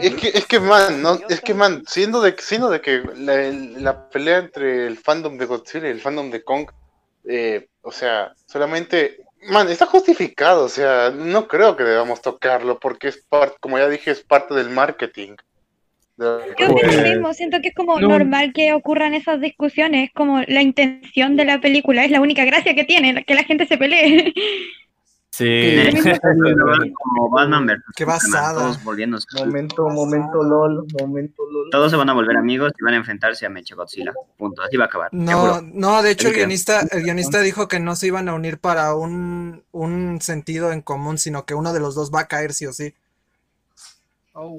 [0.00, 3.50] Es que, es que man, no, es que man, siendo de, siendo de que la,
[3.80, 6.70] la pelea entre el fandom de Godzilla y el fandom de Kong,
[7.24, 13.08] eh, o sea, solamente, man, está justificado, o sea, no creo que debamos tocarlo porque
[13.08, 15.36] es parte, como ya dije, es parte del marketing.
[16.20, 18.08] Yo opino lo Pues, mismo, siento que es como no.
[18.08, 22.44] normal que ocurran esas discusiones, es como la intención de la película, es la única
[22.44, 24.32] gracia que tiene, que la gente se pelee.
[25.32, 25.46] Sí.
[26.98, 28.60] Como Batman versus Qué Superman, basada.
[28.60, 29.26] Todos volviéndose.
[29.38, 31.70] Momento, momento LOL, momento LOL.
[31.70, 34.12] Todos se van a volver amigos y van a enfrentarse a Mecha Godzilla.
[34.36, 34.60] Punto.
[34.62, 35.08] Así va a acabar.
[35.12, 38.34] No, no, de hecho el que- guionista, el guionista dijo que no se iban a
[38.34, 42.28] unir para un, un sentido en común, sino que uno de los dos va a
[42.28, 42.92] caer sí o sí.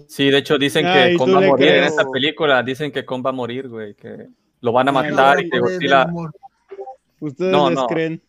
[0.07, 2.61] Sí, de hecho dicen Ay, que Kong va a morir en esta película.
[2.63, 3.95] Dicen que Kong va a morir, güey.
[3.95, 4.28] Que
[4.61, 6.07] lo van a matar no, y que Godzilla.
[7.19, 7.88] Ustedes No, les no.
[7.88, 8.22] creen.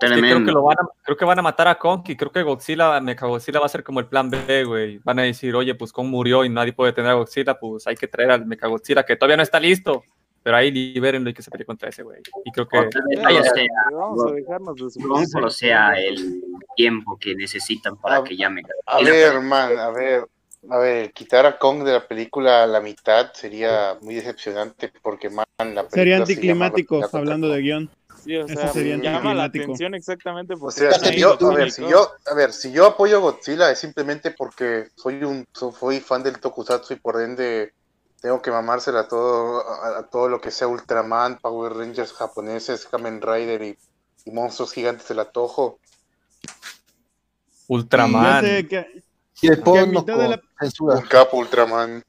[0.00, 2.16] Es que creo que lo van a, creo que van a matar a Kong y
[2.16, 4.98] creo que Godzilla, Mechagodzilla va a ser como el plan B, güey.
[4.98, 7.94] Van a decir, oye, pues Kong murió y nadie puede tener a Godzilla, pues hay
[7.94, 10.02] que traer al Mechagodzilla que todavía no está listo.
[10.44, 12.20] Pero ahí libérenlo y que se pelee contra ese, güey.
[12.44, 12.78] Y creo que.
[12.78, 16.42] Vez sea, Vamos a dejarnos de solo sea el
[16.76, 18.62] tiempo que necesitan para que llame.
[18.84, 20.26] A ver, man, a ver,
[20.68, 25.30] a ver, quitar a Kong de la película a la mitad sería muy decepcionante porque,
[25.30, 27.90] man, la película Sería anticlimático, hablando de guion.
[28.22, 29.64] Sí, o Eso sea, sería llama la anticlimático.
[29.64, 32.86] atención exactamente O porque sea, si yo, a ver, si yo, a ver, si yo
[32.86, 37.20] apoyo a Godzilla es simplemente porque soy un, so- soy fan del Tokusatsu y por
[37.20, 37.72] ende
[38.24, 42.86] tengo que mamársela a todo, a, a todo lo que sea Ultraman, Power Rangers japoneses,
[42.86, 43.78] Kamen Rider y,
[44.24, 45.78] y monstruos gigantes del Atojo.
[47.68, 48.42] Ultraman.
[48.42, 49.02] Sé que,
[49.42, 50.96] Y el que a porno mitad de con la, censura.
[50.96, 52.02] Un capo Ultraman.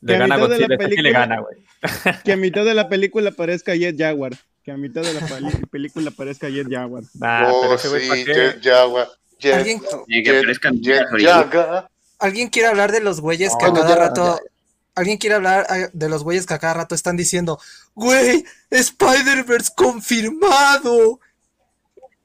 [0.00, 1.64] Le gana Godzilla, esta sí le película- gana, güey.
[2.24, 4.32] que a mitad de la película aparezca Jet Jaguar.
[4.64, 5.20] Que a mitad de la
[5.70, 7.04] película aparezca Jet Jaguar.
[7.14, 8.24] Nah, pero oh, ese sí.
[8.24, 9.06] Jet Jaguar.
[9.38, 11.88] Jet, ¿Alguien, Y que Jet, Jet Jaguar.
[12.18, 14.40] Alguien quiere hablar de los güeyes que a cada ya, rato.
[14.94, 17.58] Alguien quiere hablar ah, de los güeyes que a cada rato están diciendo,
[17.94, 21.18] güey, Spider-Verse confirmado.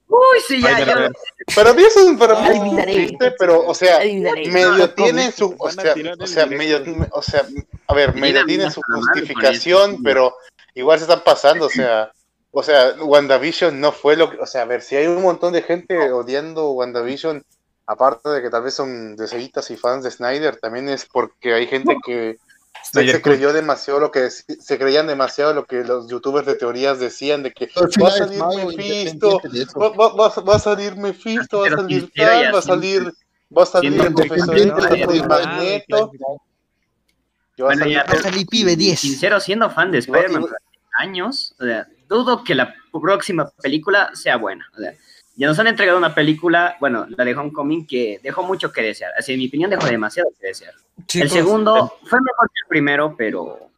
[0.10, 1.12] Uy, sí, ya, ya.
[1.54, 2.94] Para mí es un, para mí es un Adivinaré.
[2.94, 4.48] chiste, pero, o sea, Adivinaré.
[4.50, 7.46] medio tiene su, o sea, o sea, medio, o sea,
[7.88, 10.02] a ver, medio tiene su con justificación, eso.
[10.04, 10.36] pero
[10.76, 12.12] igual se están pasando, o sea,
[12.52, 15.54] o sea, WandaVision no fue lo que, o sea, a ver, si hay un montón
[15.54, 17.44] de gente odiando WandaVision,
[17.86, 21.68] aparte de que tal vez son deseguitas y fans de Snyder, también es porque hay
[21.68, 22.38] gente que
[22.84, 27.44] se, creyó demasiado lo que se creían demasiado lo que los youtubers de teorías decían
[27.44, 29.42] de que va a salir Mephisto,
[29.80, 33.14] va, va- va- va a salir Mephisto, va a salir tal, va a salir,
[33.58, 35.28] va a salir el profesor.
[35.28, 36.38] Magneto, y va a
[37.58, 39.00] Bueno, salir ya, Va a salir pibe 10.
[39.00, 40.46] Sincero, siendo fan de Spider-Man
[41.00, 44.66] años, o sea, dudo que la próxima película sea buena.
[44.76, 44.94] O sea,
[45.38, 49.12] ya nos han entregado una película, bueno, la de Homecoming, que dejó mucho que desear.
[49.18, 50.74] Así, en mi opinión, dejó demasiado que desear.
[51.14, 53.70] el segundo fue mejor que el primero, pero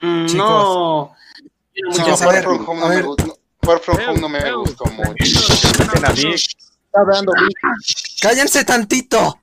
[0.00, 0.48] mm, Chicos.
[0.48, 1.16] no.
[1.92, 3.04] Chicos, a Far ver, From Home no me ver.
[3.04, 5.14] gu- Far From Ew, Home no me gustó mucho.
[8.20, 9.38] Cállense tantito.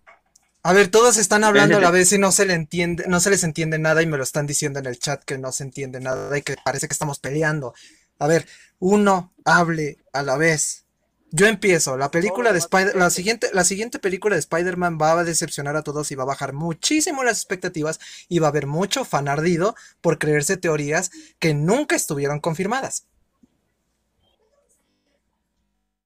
[0.62, 3.30] A ver, todos están hablando a la vez y no se le entiende, no se
[3.30, 6.00] les entiende nada y me lo están diciendo en el chat que no se entiende
[6.02, 7.74] nada y que parece que estamos peleando.
[8.20, 8.46] A ver,
[8.80, 10.86] uno hable a la vez.
[11.32, 11.96] Yo empiezo.
[11.96, 15.84] La película de Spider, la siguiente, la siguiente película de Spider-Man va a decepcionar a
[15.84, 19.76] todos y va a bajar muchísimo las expectativas y va a haber mucho fan ardido
[20.02, 23.06] por creerse teorías que nunca estuvieron confirmadas.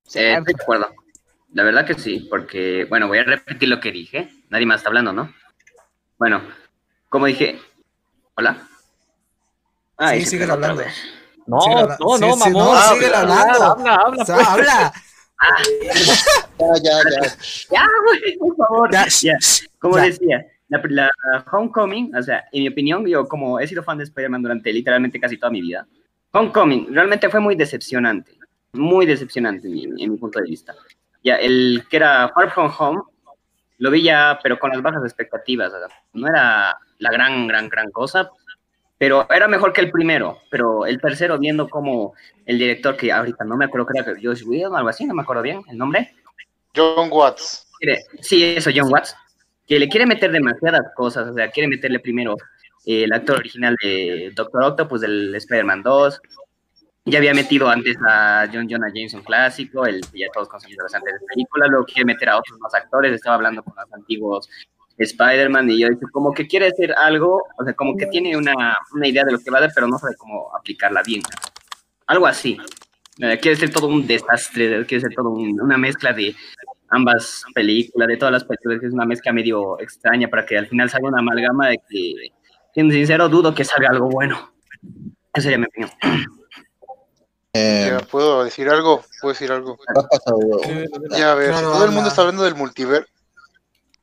[0.05, 0.88] Sí, estoy de acuerdo.
[1.53, 4.30] La verdad que sí, porque, bueno, voy a repetir lo que dije.
[4.49, 5.34] Nadie más está hablando, ¿no?
[6.17, 6.41] Bueno,
[7.09, 7.59] como dije.
[8.36, 8.67] ¿Hola?
[9.97, 10.84] Ay, sí, sigue hablando.
[11.45, 12.76] No, no, no, sí, sí, mamón.
[12.76, 13.34] no, sigue hablando.
[13.34, 14.47] Habla, habla, O sea, pues.
[14.47, 14.93] habla.
[16.59, 17.35] Ya, ya, ya.
[17.71, 18.91] Ya, güey, por favor.
[18.91, 19.37] Ya, Ya,
[19.79, 20.03] Como ya.
[20.03, 24.03] decía, la, la Homecoming, o sea, en mi opinión, yo como he sido fan de
[24.05, 25.85] Spider-Man durante literalmente casi toda mi vida,
[26.31, 28.37] Homecoming realmente fue muy decepcionante,
[28.73, 30.73] muy decepcionante en mi, en mi punto de vista.
[31.23, 33.01] Ya, el que era Far From Home,
[33.77, 37.69] lo vi ya, pero con las bajas expectativas, o sea, no era la gran, gran,
[37.69, 38.29] gran cosa,
[39.04, 42.14] pero era mejor que el primero, pero el tercero, viendo como
[42.45, 45.14] el director, que ahorita no me acuerdo, creo que Josh Whedon o algo así, no
[45.14, 46.16] me acuerdo bien el nombre,
[46.74, 47.68] John Watts.
[48.22, 49.14] sí, eso, John Watts,
[49.68, 52.38] que le quiere meter demasiadas cosas, o sea, quiere meterle primero
[52.86, 56.22] eh, el actor original de Doctor Octopus del Spider-Man 2,
[57.04, 61.68] ya había metido antes a John Jonah Jameson clásico, el ya todos conocemos de película,
[61.68, 64.49] luego quiere meter a otros más actores, estaba hablando con los antiguos
[64.97, 68.77] Spider-Man y yo dije, como que quiere hacer algo, o sea, como que tiene una,
[68.93, 71.21] una idea de lo que va a hacer, pero no sabe cómo aplicarla bien.
[72.07, 72.57] Algo así.
[73.19, 76.35] Eh, quiere ser todo un desastre, quiere ser todo un- una mezcla de
[76.89, 80.67] ambas películas, de todas las películas, que es una mezcla medio extraña para que al
[80.67, 82.13] final salga una amalgama de que,
[82.73, 84.51] siendo sincero, dudo que salga algo bueno.
[85.33, 85.91] Esa sería mi opinión.
[87.55, 89.03] Ya, ¿Puedo decir algo?
[89.21, 89.77] ¿Puedo decir algo?
[91.15, 93.07] Ya, a ver, todo el mundo está hablando del multiverso.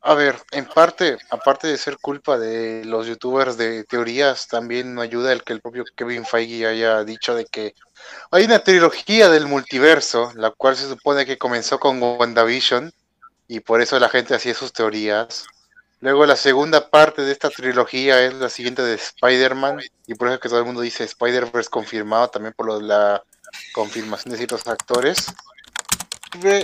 [0.03, 5.03] A ver, en parte, aparte de ser culpa de los youtubers de teorías, también no
[5.03, 7.75] ayuda el que el propio Kevin Feige haya dicho de que
[8.31, 12.91] hay una trilogía del multiverso, la cual se supone que comenzó con WandaVision,
[13.47, 15.45] y por eso la gente hacía sus teorías.
[16.01, 20.37] Luego la segunda parte de esta trilogía es la siguiente de Spider-Man, y por eso
[20.37, 23.23] es que todo el mundo dice Spider-Verse confirmado, también por lo la
[23.75, 25.27] confirmación de ciertos actores.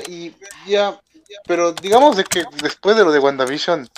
[0.09, 0.33] Y
[0.67, 0.99] ya,
[1.47, 3.89] pero digamos de que después de lo de WandaVision,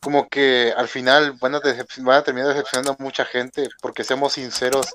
[0.00, 1.60] como que al final van a,
[1.98, 4.86] van a terminar decepcionando a mucha gente, porque seamos sinceros,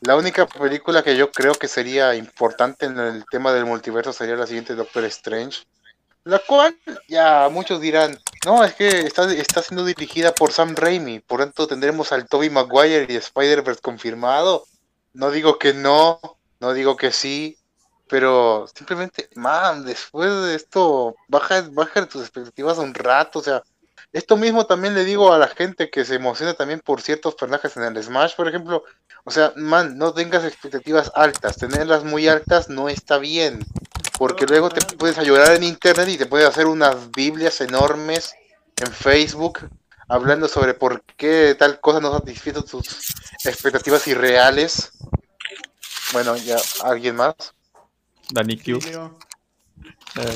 [0.00, 4.34] la única película que yo creo que sería importante en el tema del multiverso sería
[4.36, 5.64] la siguiente Doctor Strange,
[6.24, 6.76] la cual
[7.08, 11.66] ya muchos dirán, no, es que está, está siendo dirigida por Sam Raimi, por tanto
[11.66, 14.64] tendremos al Tobey Maguire y Spider-Verse confirmado.
[15.14, 16.20] No digo que no,
[16.60, 17.58] no digo que sí,
[18.12, 23.62] pero simplemente, man, después de esto, baja, baja tus expectativas un rato, o sea,
[24.12, 27.74] esto mismo también le digo a la gente que se emociona también por ciertos personajes
[27.78, 28.84] en el Smash, por ejemplo,
[29.24, 33.64] o sea, man, no tengas expectativas altas, tenerlas muy altas no está bien,
[34.18, 38.34] porque luego te puedes llorar en internet y te puedes hacer unas biblias enormes
[38.76, 39.60] en Facebook
[40.06, 42.84] hablando sobre por qué tal cosa no satisfizo tus
[43.42, 44.92] expectativas irreales.
[46.12, 47.54] Bueno, ya, ¿alguien más?
[48.32, 48.78] Dani Q.
[48.78, 50.34] Eh,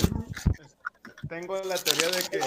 [1.29, 2.41] Tengo la teoría de que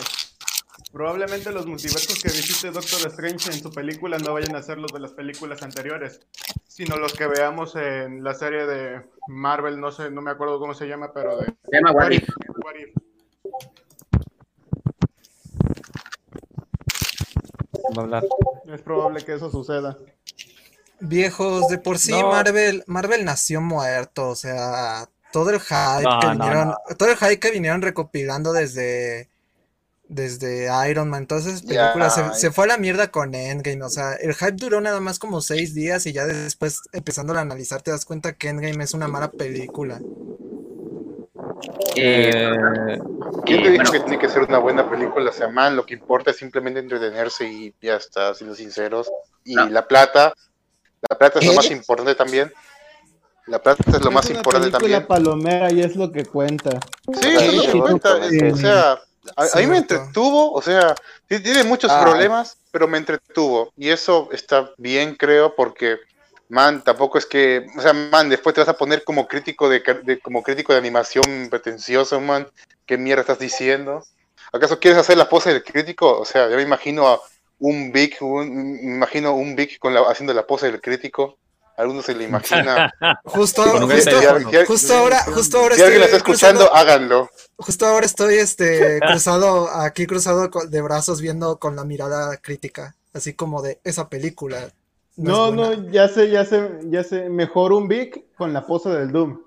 [0.91, 4.91] probablemente los multiversos que visite Doctor Strange en su película no vayan a ser los
[4.91, 6.21] de las películas anteriores,
[6.67, 10.73] sino los que veamos en la serie de Marvel, no sé, no me acuerdo cómo
[10.73, 11.45] se llama, pero de...
[11.45, 12.29] Se llama What If.
[12.63, 12.95] What If.
[17.97, 18.23] va a hablar.
[18.67, 19.97] Es probable que eso suceda.
[20.99, 22.29] Viejos, de por sí No.
[22.29, 26.77] Marvel, Marvel nació muerto, o sea, todo el hype No, que no, vinieron, no.
[26.97, 29.29] todo el hype que vinieron recopilando desde
[30.09, 34.33] desde Iron Man, todas esas se, fue a la mierda con Endgame, o sea, el
[34.33, 38.05] hype duró nada más como seis días y ya después empezando a analizar te das
[38.05, 40.01] cuenta que Endgame es una mala película.
[41.95, 42.99] Eh,
[43.45, 45.29] ¿Quién te eh, dijo bueno, que tiene que ser una buena película?
[45.29, 49.11] O sea, man, lo que importa es simplemente entretenerse y ya está, siendo sinceros.
[49.43, 49.69] Y No.
[49.69, 50.33] la plata,
[51.09, 51.57] la plata es lo ¿Qué?
[51.57, 52.51] más importante también.
[53.49, 55.05] La plata es lo más importante también.
[55.07, 56.79] palomera y es lo que cuenta.
[57.19, 58.91] Sí, eso es lo que cuenta, es- o sea,
[59.35, 60.95] a, a mí me entretuvo, o sea,
[61.27, 62.01] tiene muchos Ah.
[62.03, 63.71] problemas, pero me entretuvo.
[63.75, 65.97] Y eso está bien, creo, porque,
[66.47, 70.19] man, tampoco es que, o sea, man, después te vas a poner como crítico de-
[70.23, 72.47] como crítico de animación pretencioso, man.
[72.85, 74.03] ¿Qué mierda estás diciendo?
[74.51, 76.19] ¿Acaso quieres hacer la pose del crítico?
[76.19, 77.19] O sea, yo me imagino a
[77.59, 81.37] un Big, un- me imagino un Big con la, haciendo la pose del crítico.
[81.79, 82.93] Alguno se le imagina.
[83.23, 83.63] Justo,
[84.67, 87.29] justo, ahora, justo ahora Si alguien lo está estoy escuchando, cruzado- háganlo.
[87.57, 93.33] Justo ahora estoy este cruzado, aquí cruzado de brazos viendo con la mirada crítica, así
[93.33, 94.69] como de esa película.
[95.15, 95.75] No, es buena".
[95.77, 97.29] no, ya sé, ya sé, ya sé.
[97.29, 99.39] Mejor un Vic con la pose del Doom.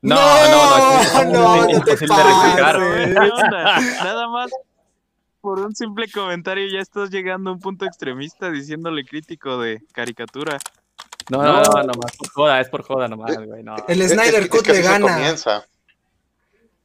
[0.00, 2.06] No, no, no, no, no te.
[4.04, 4.50] Nada más
[5.40, 10.58] por un simple comentario ya estás llegando a un punto extremista diciéndole crítico de caricatura.
[11.30, 13.76] No, no, no, nomás por joda, es por joda nomás, güey, no.
[13.86, 15.14] El Es- Snyder es- Cut es que le gana.
[15.14, 15.66] comienza.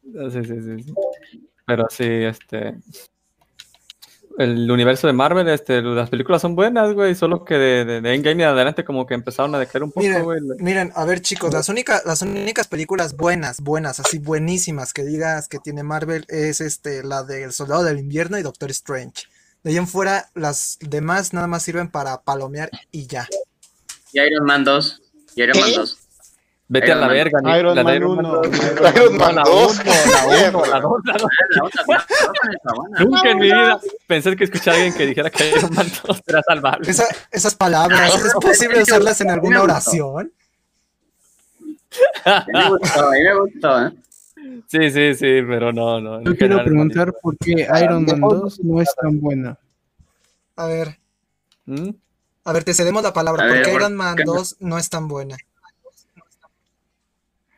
[0.03, 0.93] Sí, sí, sí, sí.
[1.65, 2.75] Pero sí, este.
[4.39, 8.15] El universo de Marvel, este, las películas son buenas, güey, solo que de, de, de
[8.15, 10.39] Endgame en adelante como que empezaron a decaer un poco, Miren, güey.
[10.57, 15.47] miren, a ver chicos, las únicas, las únicas películas buenas, buenas, así buenísimas que digas
[15.47, 19.27] que tiene Marvel es este, la de El Soldado del Invierno y Doctor Strange.
[19.63, 23.27] De ahí en fuera, las demás nada más sirven para palomear y ya.
[24.13, 25.01] Y Iron Man 2.
[25.35, 25.97] Y Iron Man 2.
[26.69, 28.41] Vete a la verga, ni- Iron la Man Iron 1.
[28.41, 28.51] Man
[28.95, 29.79] Iron Man la 2.
[29.79, 31.13] uno, la uno, la dos, la
[31.59, 32.03] dos.
[32.99, 36.21] Nunca en mi vida pensé que escuchar a alguien que dijera que Iron Man 2
[36.25, 36.89] era salvable.
[36.89, 40.31] Esa- esas palabras, ¿es posible usarlas en alguna oración?
[42.25, 43.91] A mí me gustó, a mí me gustó, ¿eh?
[44.67, 46.21] Sí, sí, sí, pero no, no.
[46.23, 49.57] Yo quiero preguntar por qué Iron Man 2 no es tan buena.
[50.55, 50.97] A ver,
[51.65, 51.89] ¿Mm?
[52.43, 54.23] A ver, te cedemos la palabra, A ¿por ver, qué ¿por Iron Man qué?
[54.25, 55.37] 2 no es tan buena?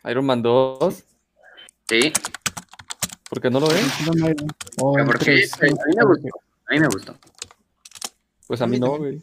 [0.06, 1.04] Iron Man 2,
[1.90, 2.14] Sí.
[3.30, 3.86] ¿por qué no lo ven?
[4.80, 6.28] O Pero el porque tres, a mí me gustó.
[6.68, 7.18] A mí me gustó.
[8.48, 9.22] Pues a mí no, güey.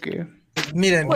[0.00, 0.26] ¿Qué?
[0.72, 1.08] Miren,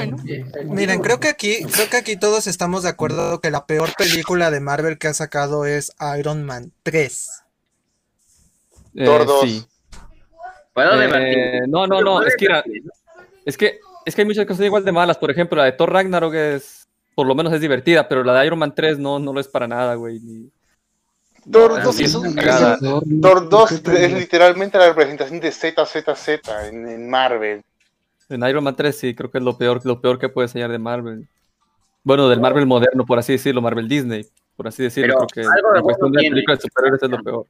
[0.66, 4.50] miren, creo que aquí, creo que aquí todos estamos de acuerdo que la peor película
[4.50, 7.28] de Marvel que ha sacado es Iron Man 3.
[8.94, 9.42] Eh, Thor 2.
[9.44, 9.66] sí.
[10.74, 12.82] Puedo Eh, no, no, no, es que, debatir.
[13.48, 15.18] Es que es que hay muchas cosas igual de malas.
[15.18, 18.46] Por ejemplo, la de Thor Ragnarok es, por lo menos es divertida, pero la de
[18.46, 20.20] Iron Man 3 no, no lo es para nada, güey.
[20.20, 20.50] ni-
[21.50, 22.74] Thor no, 2 sí, es, es un- una cagada.
[22.76, 26.28] es un- Thor 2 es literalmente la representación de ZZZ
[26.70, 27.62] en, en Marvel.
[28.28, 30.70] En Iron Man 3 sí, creo que es lo peor, lo peor que puede enseñar
[30.70, 31.26] de Marvel.
[32.04, 34.26] Bueno, del Marvel moderno, por así decirlo, Marvel Disney,
[34.56, 37.10] por así decirlo, Pero creo que algo de en cuestión de películas de superhéroes es
[37.10, 37.46] lo peor.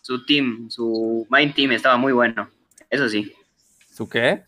[0.00, 2.48] Su team, su Mind Team estaba muy bueno.
[2.90, 3.32] Eso sí.
[3.90, 4.42] ¿Su qué?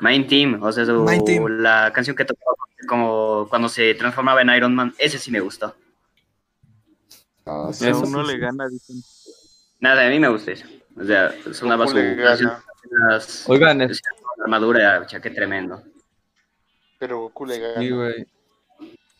[0.00, 1.46] Mind Team, o sea, su, Team.
[1.60, 2.54] la canción que tocaba
[2.88, 5.74] como cuando se transformaba en Iron Man, ese sí me gustó.
[7.44, 8.38] O sea, Eso sí, le sí.
[8.38, 8.96] gana, dicen.
[9.80, 10.66] Nada, a mí me gusta eso.
[10.96, 12.52] O sea, sonaba su Goku canción,
[13.08, 14.00] las- Oigan, es-
[14.44, 15.82] armadura, ya qué tremendo.
[16.98, 17.80] Pero Goku le gana.
[17.80, 18.26] Sí, güey.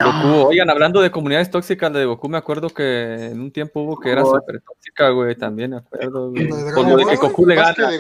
[0.02, 3.80] Goku, oigan, hablando de comunidades tóxicas, la de Goku me acuerdo que en un tiempo
[3.82, 4.36] hubo que era Goku.
[4.38, 6.48] súper tóxica, güey, también me acuerdo, güey.
[6.48, 7.16] ¿La de lo de que?
[7.16, 7.96] Goku le Más gana.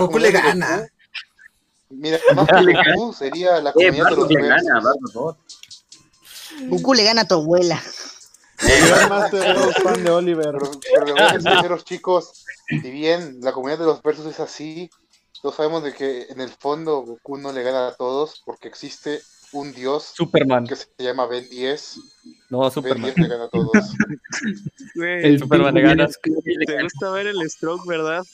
[0.00, 0.88] Goku le Ah, gana.
[1.90, 4.84] Mira, más que de Goku sería la Eh, comunidad de Bardock los le gana, versos.
[5.14, 5.38] Bardock.
[6.68, 7.82] Goku le gana a tu abuela.
[9.08, 10.52] Master era fan de Oliver.
[10.52, 12.44] Pero, pero sinceros, chicos.
[12.68, 14.90] Si bien la comunidad de los versos es así,
[15.40, 19.20] todos sabemos de que en el fondo Goku no le gana a todos porque existe
[19.52, 20.66] un dios Superman.
[20.66, 22.00] que se llama Ben 10.
[22.50, 23.14] No, Ben Superman.
[23.14, 23.72] 10 le gana a todos.
[24.94, 26.08] Güey, El Superman le gana.
[26.08, 28.24] Te gusta ver el stroke, ¿verdad?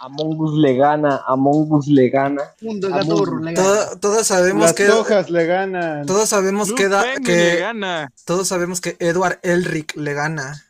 [0.00, 2.42] Among Us le gana, Among Us le gana.
[2.60, 3.28] Mundo Among gato Us.
[3.42, 3.54] le gana.
[3.54, 6.06] Todo- todos sabemos Las que hojas le ganan.
[6.06, 8.12] todos sabemos Luke que, da- le gana.
[8.24, 10.62] todos sabemos que Edward Elric le gana.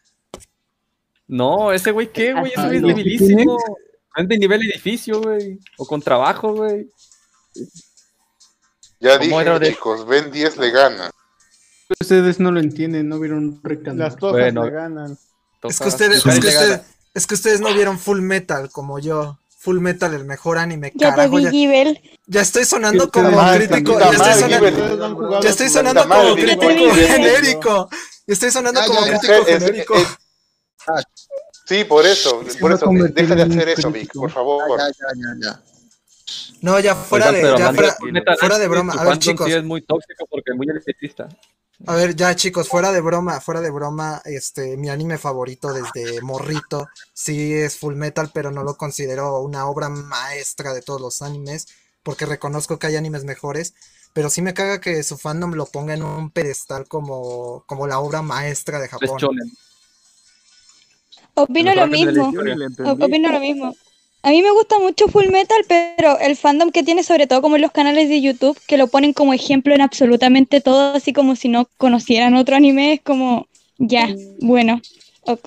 [1.28, 2.52] No, ese güey, ¿qué, güey?
[2.52, 3.58] Ese güey es ¿Lo que debilísimo.
[4.16, 5.58] Es de nivel edificio, güey.
[5.76, 6.88] O con trabajo, güey.
[9.00, 11.10] Ya ¿Cómo era dije, de- chicos, Ben 10 le gana.
[12.00, 14.04] Ustedes no lo entienden, no vieron Recalma.
[14.04, 14.64] Las hojas Bueno.
[14.64, 15.18] le ganan.
[15.62, 16.80] Es que ustedes, es que ustedes,
[17.16, 19.38] es que ustedes no vieron Full Metal como yo.
[19.58, 21.36] Full Metal, el mejor anime, Ya te carajo.
[21.36, 22.00] vi, Ya, Gibel.
[22.26, 23.98] ya estoy sonando como crítico.
[23.98, 25.68] Ya estoy madre, sonando, ya estoy
[26.06, 27.88] madre, como crítico genérico.
[28.26, 29.94] Ya estoy sonando Ah, como crítico genérico.
[31.64, 34.78] Sí, por eso, por eso, deja de hacer eso, Vic, por favor.
[34.78, 35.62] Ya, ya, ya, ya.
[36.66, 38.92] No, ya fuera Oigan, de, ya fuera, de fuera broma.
[38.94, 41.28] A ver, chicos, Sí, es muy tóxico porque es muy elitista.
[41.86, 46.20] a ver, ya chicos, fuera de broma, fuera de broma, este, mi anime favorito desde
[46.22, 51.22] morrito, sí es Full Metal, pero no lo considero una obra maestra de todos los
[51.22, 51.68] animes,
[52.02, 53.72] porque reconozco que hay animes mejores,
[54.12, 58.00] pero sí me caga que su fandom lo ponga en un pedestal como, como la
[58.00, 59.20] obra maestra de Japón.
[61.34, 62.32] Opino lo mismo.
[62.86, 63.72] Opino lo mismo.
[64.26, 67.54] A mí me gusta mucho Full Metal, pero el fandom que tiene, sobre todo como
[67.54, 71.36] en los canales de YouTube, que lo ponen como ejemplo en absolutamente todo, así como
[71.36, 73.46] si no conocieran otro anime, es como,
[73.78, 74.82] ya, bueno.
[75.22, 75.40] ok.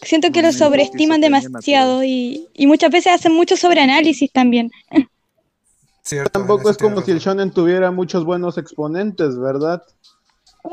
[0.00, 4.70] Siento que lo Mm, sobreestiman demasiado y, y muchas veces hacen mucho sobreanálisis también.
[6.02, 9.82] Cierto, Tampoco es como si el shonen tuviera muchos buenos exponentes, ¿verdad?
[10.64, 10.72] No,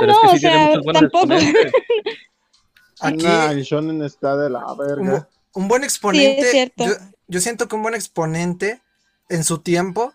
[0.00, 1.04] Pero es no, que o sí sea, tampoco.
[1.04, 1.72] exponentes.
[2.98, 5.28] Aquí- el shonen está de la verga.
[5.56, 6.84] Un buen exponente, cierto.
[6.86, 6.92] yo,
[7.28, 8.80] yo siento que un buen exponente
[9.28, 10.12] en su tiempo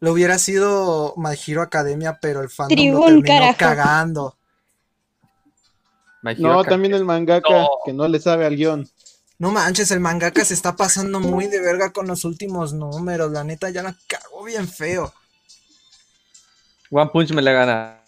[0.00, 3.58] lo hubiera sido My Hero Academia, pero el fandom lo Tribún, terminó carajo.
[3.58, 4.36] cagando.
[6.22, 6.62] No, Academia.
[6.70, 7.68] también el mangaka, No.
[7.84, 8.88] que no le sabe al guion.
[9.38, 13.44] No manches, el mangaka se está pasando muy de verga con los últimos números, la
[13.44, 15.12] neta ya la cagó bien feo.
[16.90, 18.00] One Punch me le gana.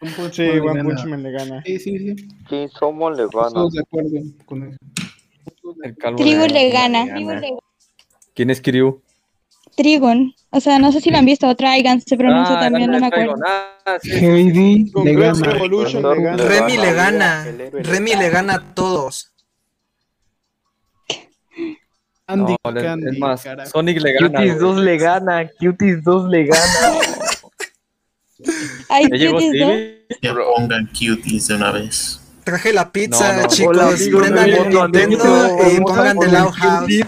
[0.00, 0.82] Un Punch Sí, One.
[0.84, 1.62] Punch Man le gana.
[1.64, 2.28] Sí, sí, sí.
[2.48, 3.50] Sí, somos le gana.
[3.50, 4.10] Todos de acuerdo
[4.44, 4.78] con eso.
[5.82, 7.06] El calvo Tribu le gana.
[7.06, 7.40] gana.
[8.34, 9.00] ¿Quién es Kiryu?
[9.76, 10.34] Trigon.
[10.50, 11.54] O sea, no sé si lo han visto.
[11.56, 13.34] Trigon se pronuncia Ah, también, no me acuerdo.
[13.46, 14.10] Ah, sí.
[14.10, 15.54] Le gana.
[15.54, 16.36] Le gana.
[16.36, 19.28] Remy le gana, Remy le gana a todos.
[22.26, 23.70] Andy No, le- Candy, es más, carajo.
[23.70, 24.28] Sonic le gana.
[24.28, 24.74] Cuties güey.
[24.74, 26.98] 2 le gana, Cuties 2 le gana.
[28.88, 29.38] Ay, cuties, ¿no?
[29.40, 30.06] Stevie.
[30.22, 32.20] Ya pongan cuties de una vez.
[32.44, 33.48] Traje la pizza, No, no.
[33.48, 36.80] chicos, Hola, amigos, prendan el Nintendo y pongan poner Loud House.
[36.80, 37.06] cuties.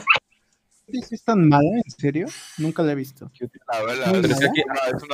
[1.09, 1.69] ¿Sí es tan mala?
[1.85, 2.27] ¿En serio?
[2.59, 3.31] Nunca la he visto.
[3.73, 4.62] La verdad, aquí,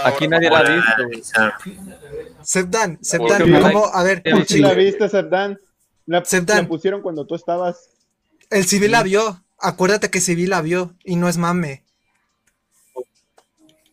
[0.04, 1.42] aquí nadie la ha visto.
[2.42, 3.86] Sepdan, Sepdan, ¿cómo?
[3.86, 5.58] A ver, Sí, Sí, la viste, Sepdan.
[6.06, 7.88] La, la pusieron cuando tú estabas.
[8.50, 9.42] el civil la vio.
[9.58, 11.84] Acuérdate que civil la vio y no es mame.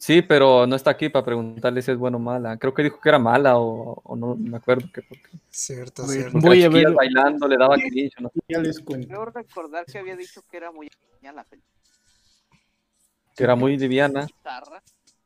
[0.07, 2.55] Sí, pero no está aquí para preguntarle si es buena o mala.
[2.55, 5.01] Creo que dijo que era mala o, o no me acuerdo qué.
[5.01, 6.39] Porque, Cierto, cierto.
[6.39, 6.93] Voy a ver.
[6.93, 8.31] bailando, le daba cringe, ¿no?
[8.47, 9.05] Ya les cuento.
[9.09, 10.89] Creo recordar que había dicho que era muy
[11.21, 11.45] la
[13.35, 14.25] que era muy liviana.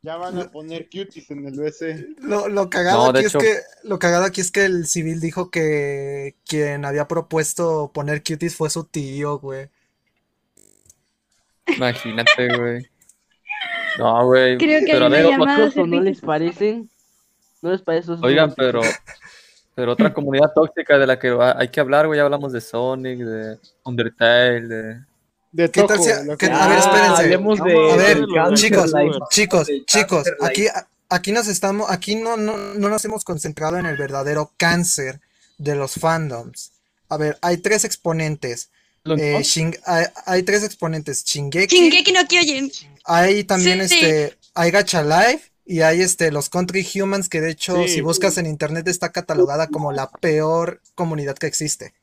[0.02, 2.16] Ya van a poner cuties en el BC.
[2.18, 4.88] Lo, lo cagado No, de aquí hecho- es que lo cagado aquí es que el
[4.88, 9.68] civil dijo que quien había propuesto poner cuties fue su tío, güey.
[11.68, 12.91] Imagínate, güey.
[13.98, 14.58] No, güey.
[14.58, 15.66] Creo que Pero a hay ver, una otro- llamada.
[15.68, 16.90] ¿Eso no les parecen?
[17.60, 18.20] ¿No les parece eso?
[18.24, 18.80] oigan, pero,
[19.74, 22.18] pero otra comunidad tóxica de la que hay que hablar, güey.
[22.18, 25.00] Ya hablamos de Sonic, de Undertale, de.
[25.52, 27.28] De ¿Qué tal Toco, a ver, Ah, espérense.
[27.28, 29.18] de- A ver, chicos, Life.
[29.30, 30.66] chicos, chicos, aquí,
[31.10, 35.20] aquí nos estamos, aquí no, no, no nos hemos concentrado en el verdadero cáncer
[35.58, 36.72] de los fandoms.
[37.10, 38.70] A ver, hay tres exponentes.
[39.04, 39.42] ¿Lo Eh,
[39.86, 41.24] hay, hay tres exponentes.
[41.24, 42.70] Shingeki, Shingeki no Kyojin.
[43.04, 43.96] hay también Sí.
[43.96, 47.94] este, hay Gacha Life y hay este, los Country Humans, que de hecho, Sí.
[47.94, 51.94] si buscas en internet, está catalogada como la peor comunidad que existe.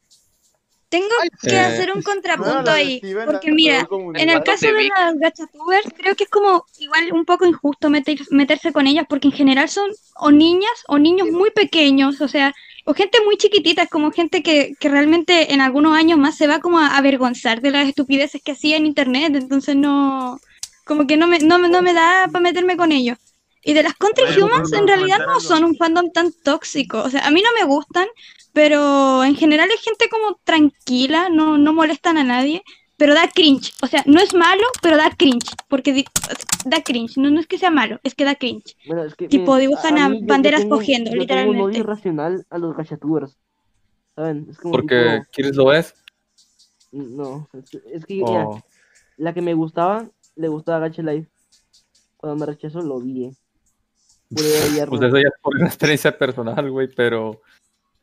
[0.89, 1.07] Tengo
[1.43, 2.97] que Eh, hacer un contrapunto ahí.
[2.97, 7.25] Steven, Porque mira, en el caso de las gachatubers, creo que es como igual un
[7.25, 11.51] poco injusto meter- meterse con ellas porque en general son o niñas o niños muy
[11.51, 12.55] pequeños, o sea,
[12.89, 16.47] o gente muy chiquitita, es como gente que, que realmente en algunos años más se
[16.47, 20.39] va como a avergonzar de las estupideces que hacía en internet, entonces no,
[20.85, 23.19] como que no me, no, no me da para meterme con ellos.
[23.63, 27.11] Y de las Country Bueno, Humans en realidad no son un fandom tan tóxico, o
[27.11, 28.07] sea, a mí no me gustan,
[28.53, 32.63] pero en general es gente como tranquila, no, no molestan a nadie,
[32.99, 33.73] pero da cringe.
[33.81, 36.05] O sea, no es malo, pero da cringe, porque
[36.65, 38.75] da cringe, no, no es que sea malo, es que da cringe.
[38.85, 41.67] Bueno, es que, Tipo, miren, dibujan a yo banderas tengo- cogiendo, yo tengo un odio
[41.69, 41.79] literalmente.
[41.79, 43.37] irracional a los gachatubers.
[44.15, 44.47] ¿Saben?
[44.51, 45.95] Es como Porque tipo- Kiris lo es.
[46.91, 48.61] No, es, es que mira, o-
[49.17, 51.29] la que me gustaba, le gustaba Gacha Life.
[52.17, 53.31] Cuando me rechazó, lo odié.
[54.29, 57.41] Pues eso ya es por una experiencia personal, güey, pero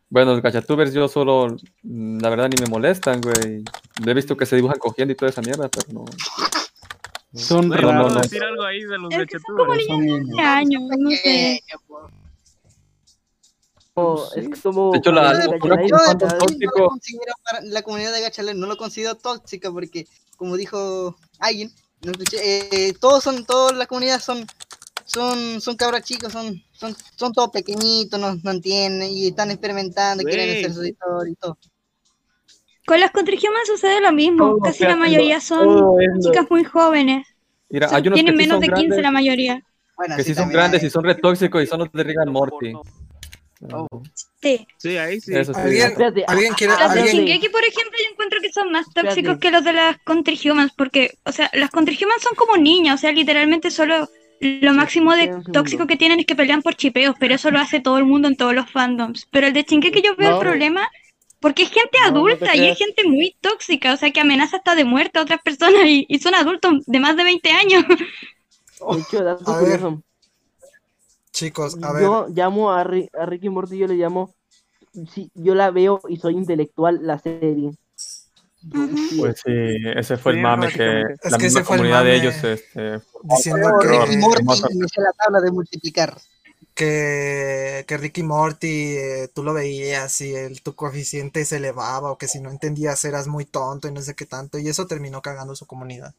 [0.08, 3.64] bueno, los gachatubers yo solo, la verdad, ni me molestan, güey.
[4.06, 6.04] He visto que se dibujan cogiendo y toda esa mierda, pero no.
[7.34, 8.20] Son no, no, ¿Puedo no.
[8.20, 9.88] decir algo ahí de los Es que son como gachatubers?
[10.00, 11.62] niños de 11 años, no sé.
[13.94, 14.40] Como- es que
[14.92, 15.32] De hecho, la-
[17.62, 20.06] la comunidad de Gachale no lo considero tóxica porque,
[20.36, 21.72] como dijo alguien,
[22.02, 24.46] no escuché, eh, todos son, todos la comunidad son,
[25.06, 30.22] son, son cabros chicos, son, son, son todos pequeñitos, no, no entienden y están experimentando,
[30.24, 30.58] quieren Güey.
[30.64, 31.56] hacer su historia y todo.
[32.86, 36.46] Con las Country Humans sucede lo mismo, Todo casi la hace mayoría son lo- chicas
[36.50, 37.26] muy jóvenes.
[37.68, 39.62] Mira, Son- tienen sí menos de 15 grandes, la mayoría.
[39.96, 42.02] Bueno, que sí, sí son grandes hay- y son re tóxicos y son los de
[42.22, 42.74] and Morty.
[43.72, 43.88] Oh.
[44.42, 44.66] Sí.
[44.76, 45.34] Sí, ahí sí.
[45.34, 45.60] Eso sí.
[45.60, 49.16] ¿Alguien, Espérate, ¿alguien quiere, Los de Shingeki, por ejemplo, yo encuentro que son más tóxicos
[49.16, 49.40] Espérate.
[49.40, 52.96] que los de las Country Humans, porque, o sea, las Country Humans son como niñas,
[52.96, 54.08] o sea, literalmente solo
[54.40, 57.80] lo máximo de tóxico que tienen es que pelean por chipeos, pero eso lo hace
[57.80, 59.26] todo el mundo en todos los fandoms.
[59.30, 60.32] Pero el de Shingeki yo veo No.
[60.32, 60.88] el problema
[61.40, 64.20] porque es gente No, no te adulta y es gente muy tóxica, o sea, que
[64.20, 67.50] amenaza hasta de muerte a otras personas y, y son adultos de más de 20
[67.52, 67.84] años.
[69.44, 69.80] A ver,
[71.32, 74.34] chicos, a ver, Yo llamo a, a Ricky Morty, yo le llamo,
[75.12, 77.72] sí, yo la veo y soy intelectual la serie.
[79.18, 79.52] Pues sí,
[79.94, 81.02] ese fue el mame que.
[81.22, 84.74] Es la que misma ese fue el comunidad de ellos este, diciendo que- de Morty
[84.96, 86.18] la tabla de multiplicar.
[86.74, 92.18] que, que Ricky Morty, eh, tú lo veías y el, tu coeficiente se elevaba o
[92.18, 95.22] que si no entendías eras muy tonto y no sé qué tanto y eso terminó
[95.22, 96.14] cagando su comunidad.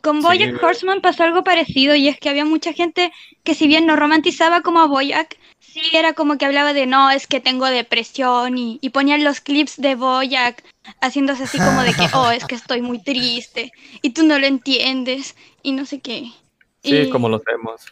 [0.00, 0.64] Con Sí, Bojack güey.
[0.64, 3.12] Horseman pasó algo parecido y es que había mucha gente
[3.44, 7.10] que si bien no romantizaba como a Bojack, sí era como que hablaba de no,
[7.10, 10.64] es que tengo depresión y, y ponían los clips de Bojack
[11.00, 13.70] haciéndose así como de que, oh, es que estoy muy triste
[14.00, 16.30] y tú no lo entiendes y no sé qué.
[16.82, 17.82] Sí, Y- como los vemos.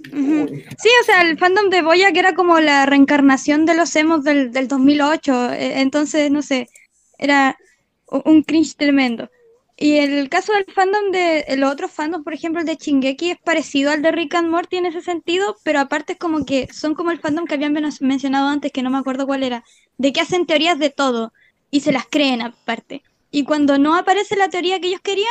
[0.00, 4.52] Sí, o sea, el fandom de Boyack era como la reencarnación de los emos del,
[4.52, 6.68] del 2008, eh, entonces, no sé,
[7.18, 7.58] era
[8.06, 9.28] un cringe tremendo.
[9.80, 13.38] Y el caso del fandom de los otros fandoms, por ejemplo, el de Shingeki es
[13.38, 16.96] parecido al de Rick and Morty en ese sentido, pero aparte es como que son
[16.96, 19.62] como el fandom que habían men- mencionado antes, que no me acuerdo cuál era,
[19.96, 21.32] de que hacen teorías de todo
[21.70, 23.04] y se las creen aparte.
[23.30, 25.28] Y cuando no aparece la teoría que ellos querían,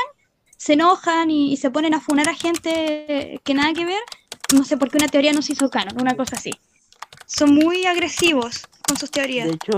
[0.55, 4.01] se enojan y, y se ponen a funar a gente que nada que ver,
[4.53, 6.51] no sé por qué una teoría no se hizo canon, una cosa así.
[7.25, 9.47] Son muy agresivos con sus teorías.
[9.47, 9.73] De hecho,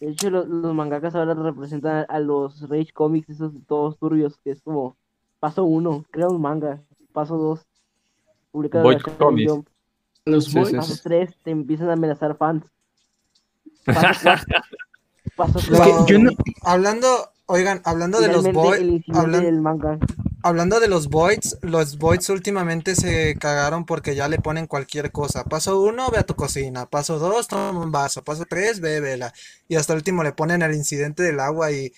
[0.00, 4.50] de hecho los, los mangakas ahora representan a los Rage Comics, esos todos turbios, que
[4.50, 4.96] es como
[5.38, 6.80] paso uno, crea un manga,
[7.12, 7.66] paso dos,
[8.50, 8.82] publica
[9.18, 9.52] Comics.
[10.26, 11.00] Los Sí, sí, paso sí.
[11.02, 12.64] tres, te empiezan a amenazar fans.
[13.86, 14.44] Paso cuatro,
[15.36, 17.08] paso cuatro, que Hablando,
[17.50, 19.02] oigan, hablando de los boys,
[20.42, 25.44] hablando de los voids, los voids últimamente se cagaron porque ya le ponen cualquier cosa.
[25.44, 26.86] Paso uno, ve a tu cocina.
[26.86, 28.22] Paso dos, toma un vaso.
[28.22, 29.32] Paso tres, bébela.
[29.68, 31.92] Y hasta el último le ponen el incidente del agua y,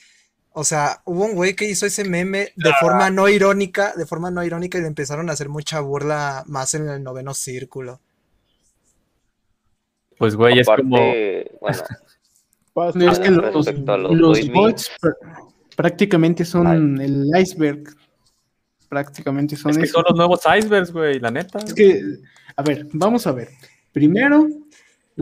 [0.52, 4.30] o sea, hubo un güey que hizo ese meme de forma no irónica, de forma
[4.30, 8.00] no irónica y le empezaron a hacer mucha burla más en el noveno círculo.
[10.16, 10.96] Pues güey, es como...
[10.96, 11.52] Aparte,
[12.74, 13.66] bueno, No, es que los,
[14.12, 15.14] los bots pr-
[15.76, 17.84] prácticamente son el iceberg.
[18.88, 19.94] Prácticamente son Es que eso.
[19.94, 21.58] son los nuevos icebergs, güey, la neta.
[21.60, 22.02] Es que,
[22.56, 23.48] a ver, vamos a ver.
[23.92, 24.46] Primero,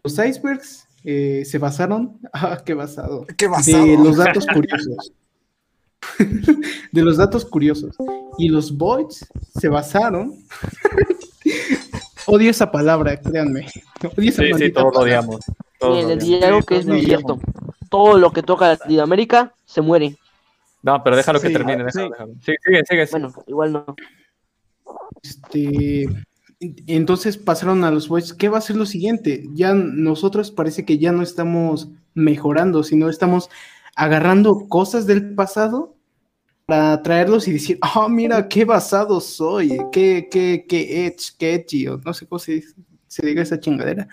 [0.03, 2.19] los icebergs eh, se basaron.
[2.33, 3.27] Ah, qué basado.
[3.37, 3.85] Qué basado.
[3.85, 5.13] De los datos curiosos.
[6.93, 7.95] de los datos curiosos.
[8.39, 9.27] Y los bots
[9.59, 10.35] se basaron.
[12.27, 13.67] Odio esa palabra, créanme.
[14.17, 15.41] Odio esa Sí, sí, todos lo odiamos.
[15.81, 17.39] Todos Miren, les diré algo que es muy Sí, cierto.
[17.89, 20.17] Todo lo que toca Latinoamérica se muere.
[20.83, 22.33] No, pero déjalo que Sí, termine, déjalo, déjalo.
[22.41, 23.07] Sigue, sigue, sigue.
[23.11, 23.97] Bueno, igual no.
[25.23, 26.07] Este,
[26.87, 28.35] entonces pasaron a los boys.
[28.35, 29.45] ¿Qué va a ser lo siguiente?
[29.55, 33.49] Ya nosotros parece que ya no estamos mejorando, sino estamos
[33.97, 35.97] agarrando cosas del pasado
[36.67, 41.89] para traerlos y decir, ah, mira, qué basado soy, qué, qué, qué edge, qué edgy,
[41.89, 42.63] o no sé cómo se,
[43.09, 44.07] se diga esa chingadera.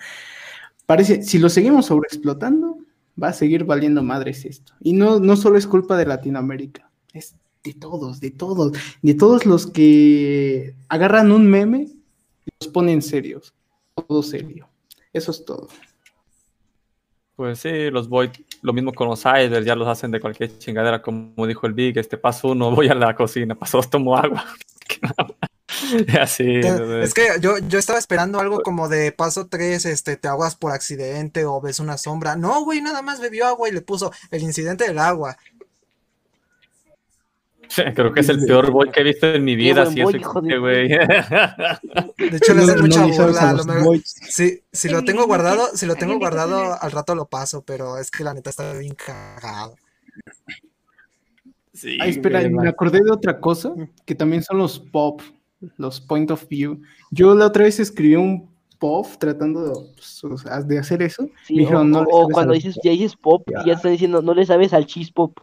[0.88, 2.78] Parece, si lo seguimos sobreexplotando,
[3.22, 4.72] va a seguir valiendo madres esto.
[4.80, 9.44] Y no, no solo es culpa de Latinoamérica, es de todos, de todos, de todos
[9.44, 11.88] los que agarran un meme
[12.46, 13.52] y los ponen serios,
[13.94, 14.66] todo serio.
[15.12, 15.68] Eso es todo.
[17.36, 18.30] Pues sí, los voy,
[18.62, 21.98] lo mismo con los icebergs, ya los hacen de cualquier chingadera, como dijo el Big,
[21.98, 24.42] este paso uno, voy a la cocina, paso dos, tomo agua.
[26.20, 26.44] Así.
[26.60, 30.56] Te- Es que yo, yo estaba esperando algo como de paso 3, este, te ahogas
[30.56, 32.36] por accidente o ves una sombra.
[32.36, 35.36] No, güey, nada más bebió agua y le puso el incidente del agua.
[37.94, 40.58] Creo que es el peor boy que he visto en mi vida, si boy, existe,
[40.58, 40.88] güey.
[40.88, 43.52] De hecho, le hacen No- mucha no burla.
[43.52, 43.98] lo mejor-.
[44.04, 48.10] Sí, si lo tengo guardado, si lo tengo guardado, al rato lo paso, pero es
[48.10, 49.76] que la neta está bien cagado.
[51.74, 53.72] Sí, Ah, espera, me acordé de otra cosa,
[54.06, 55.20] que también son los pop,
[55.76, 56.80] los point of view.
[57.10, 58.48] Yo la otra vez escribí un
[58.78, 61.28] pop tratando de, pues, de hacer eso.
[61.46, 63.74] Sí, me dijeron, o, no le o sabes cuando dices, ya dices pop, y ya
[63.74, 65.38] están diciendo, no le sabes al cheese pop.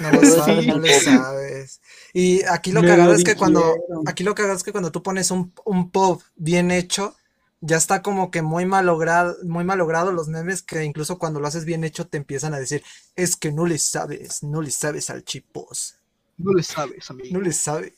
[0.00, 1.80] No lo sabes, no le sabes.
[2.12, 3.74] Y aquí lo Me cagado lo es que cuando,
[4.06, 7.14] aquí lo cagado es que cuando tú pones un, un pop bien hecho,
[7.60, 11.64] ya está como que muy malogrado, muy malogrado los memes que incluso cuando lo haces
[11.64, 12.82] bien hecho te empiezan a decir,
[13.14, 15.96] es que no le sabes, no le sabes al chipos.
[16.38, 17.28] No le sabes, amigo.
[17.38, 17.92] No le sabes.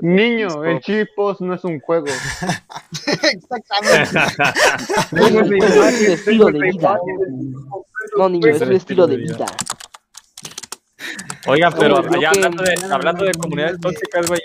[0.00, 2.06] Niño, el chipos no es un juego.
[3.06, 4.18] Exactamente.
[5.12, 5.54] Es un
[6.12, 6.98] estilo de vida.
[8.16, 9.46] No, niño, es un estilo de vida.
[11.46, 14.40] Oigan, pero que- hablando de, hablando de comunidades tóxicas, güey,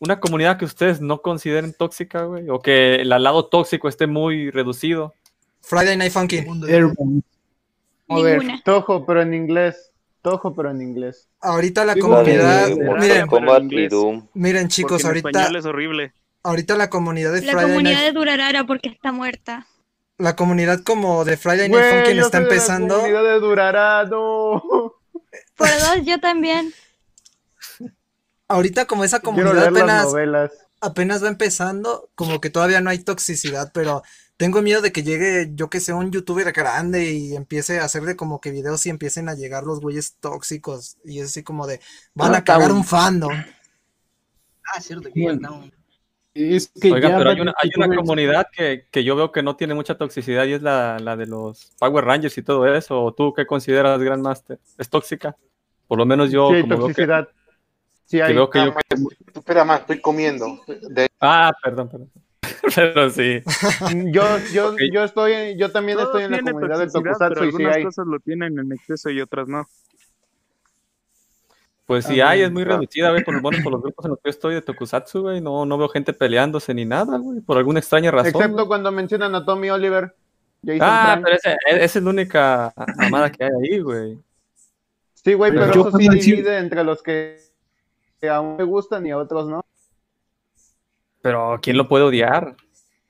[0.00, 4.50] una comunidad que ustedes no consideren tóxica, güey, o que el lado tóxico esté muy
[4.50, 5.14] reducido.
[5.60, 6.64] Friday Night Funkin'.
[6.66, 7.22] Airborne.
[8.08, 8.62] A ver, Ninguna.
[8.64, 9.90] Tojo, pero en inglés.
[10.22, 11.27] Tojo, pero en inglés.
[11.40, 13.28] Ahorita la comunidad, miren,
[14.34, 16.12] miren chicos, ahorita, es horrible.
[16.42, 19.66] ahorita la comunidad de La Friday comunidad Night de Durarara porque está muerta.
[20.16, 22.94] La comunidad como de Friday Night Funkin' está soy de la empezando.
[22.96, 24.62] comunidad de Durará, no.
[25.56, 26.72] Por dos, yo también.
[28.48, 30.08] Ahorita como esa comunidad apenas,
[30.80, 34.02] apenas va empezando, como que todavía no hay toxicidad, pero
[34.38, 38.16] tengo miedo de que llegue, yo que sé, un youtuber grande y empiece a hacerle
[38.16, 40.96] como que videos y empiecen a llegar los güeyes tóxicos.
[41.04, 41.80] Y es así como de,
[42.14, 43.32] van a cagar un fandom.
[44.74, 45.70] Ah, cierto, que estamos.
[46.34, 49.42] Es que Oiga, ya pero hay una, hay una comunidad que, que yo veo que
[49.42, 53.02] no tiene mucha toxicidad y es la, la de los Power Rangers y todo eso.
[53.02, 54.60] ¿O ¿Tú qué consideras, Grandmaster?
[54.78, 55.36] ¿Es tóxica?
[55.88, 57.28] Por lo menos yo Sí, hay como veo que- toxicidad.
[58.04, 58.34] Sí que hay.
[58.34, 58.82] veo que Ah, yo- man,
[59.34, 60.60] espera más, estoy comiendo.
[60.66, 62.10] De- Ah, perdón, perdón.
[62.74, 63.42] Pero sí.
[64.12, 67.64] Yo, yo, yo estoy, yo también Todo estoy en la comunidad del Tokusatsu y sí
[67.64, 67.84] hay.
[67.84, 69.66] cosas lo tienen en exceso y otras no.
[71.86, 72.80] Pues sí Ah, hay, es muy claro.
[72.80, 75.22] reducida, güey, por lo menos por los grupos en los que yo estoy de Tokusatsu,
[75.22, 75.40] güey.
[75.40, 78.28] No, no veo gente peleándose ni nada, güey, por alguna extraña razón.
[78.28, 78.66] Excepto güey.
[78.66, 80.14] cuando mencionan a Tommy Oliver.
[80.62, 81.24] Jason Ah, Frank.
[81.24, 81.36] pero
[81.78, 84.18] e- esa es la única mamada que hay ahí, güey.
[85.14, 87.38] Sí, güey, Pero eso sí divide entre los que,
[88.20, 89.64] que a uno me gustan y a otros no.
[91.22, 92.54] Pero ¿quién lo puede odiar?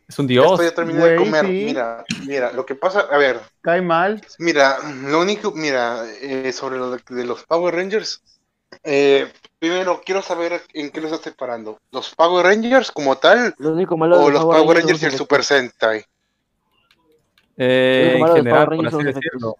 [0.08, 0.52] Es un dios.
[0.52, 1.44] estoy, ya terminé de Güey, comer.
[1.44, 1.64] sí.
[1.66, 4.22] Mira, mira, lo que pasa, a ver, Cae mal.
[4.38, 8.22] mira, lo único, mira, eh, sobre lo de, de los Power Rangers,
[8.84, 11.78] eh, primero quiero saber en qué los estás separando.
[11.92, 15.06] ¿Los Power Rangers como tal Lo único malo o los Power Power Rangers Rangers y
[15.06, 16.04] el Super Sentai?
[17.56, 19.56] Eh, en general, por así decirlo.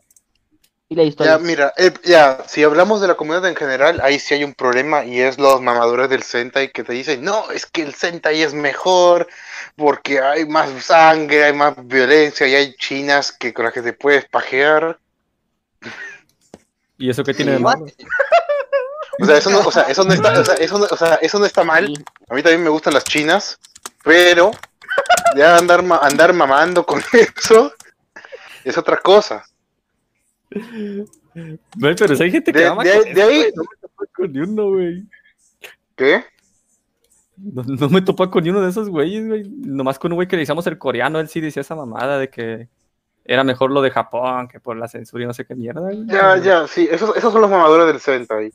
[0.89, 1.33] Y la historia.
[1.33, 4.55] Ya, mira, eh, ya, si hablamos de la comunidad en general, ahí sí hay un
[4.55, 8.43] problema y es los mamadores del Sentai que te dicen, no, es que el Sentai
[8.43, 9.29] es mejor
[9.77, 13.93] porque hay más sangre, hay más violencia y hay chinas que con las que te
[13.93, 14.99] puedes pajear.
[16.97, 17.87] ¿Y eso qué tiene de malo?
[19.21, 21.15] O sea, eso no, o sea, eso no está, o sea, eso no, o sea,
[21.17, 21.93] eso no está mal.
[22.29, 23.59] A mí también me gustan las chinas,
[24.03, 24.53] pero
[25.37, 27.73] ya andar, ma- andar mamando con eso
[28.65, 29.45] es otra cosa.
[30.51, 33.77] Güey, pero si hay gente que De- ama de- con de eso, ahí- No me
[33.81, 35.05] topa con ni uno, güey.
[35.97, 36.25] ¿Qué?
[37.37, 39.49] No, no me topa con ni uno de esos güeyes, güey.
[39.49, 42.29] Nomás con un güey que le decíamos el coreano, él sí decía esa mamada de
[42.31, 42.69] que
[43.25, 45.81] era mejor lo de Japón que por la censura y no sé qué mierda.
[45.83, 46.07] güey.
[46.07, 48.53] Ya, ya, sí, esos, esos son los mamadores del Sentai.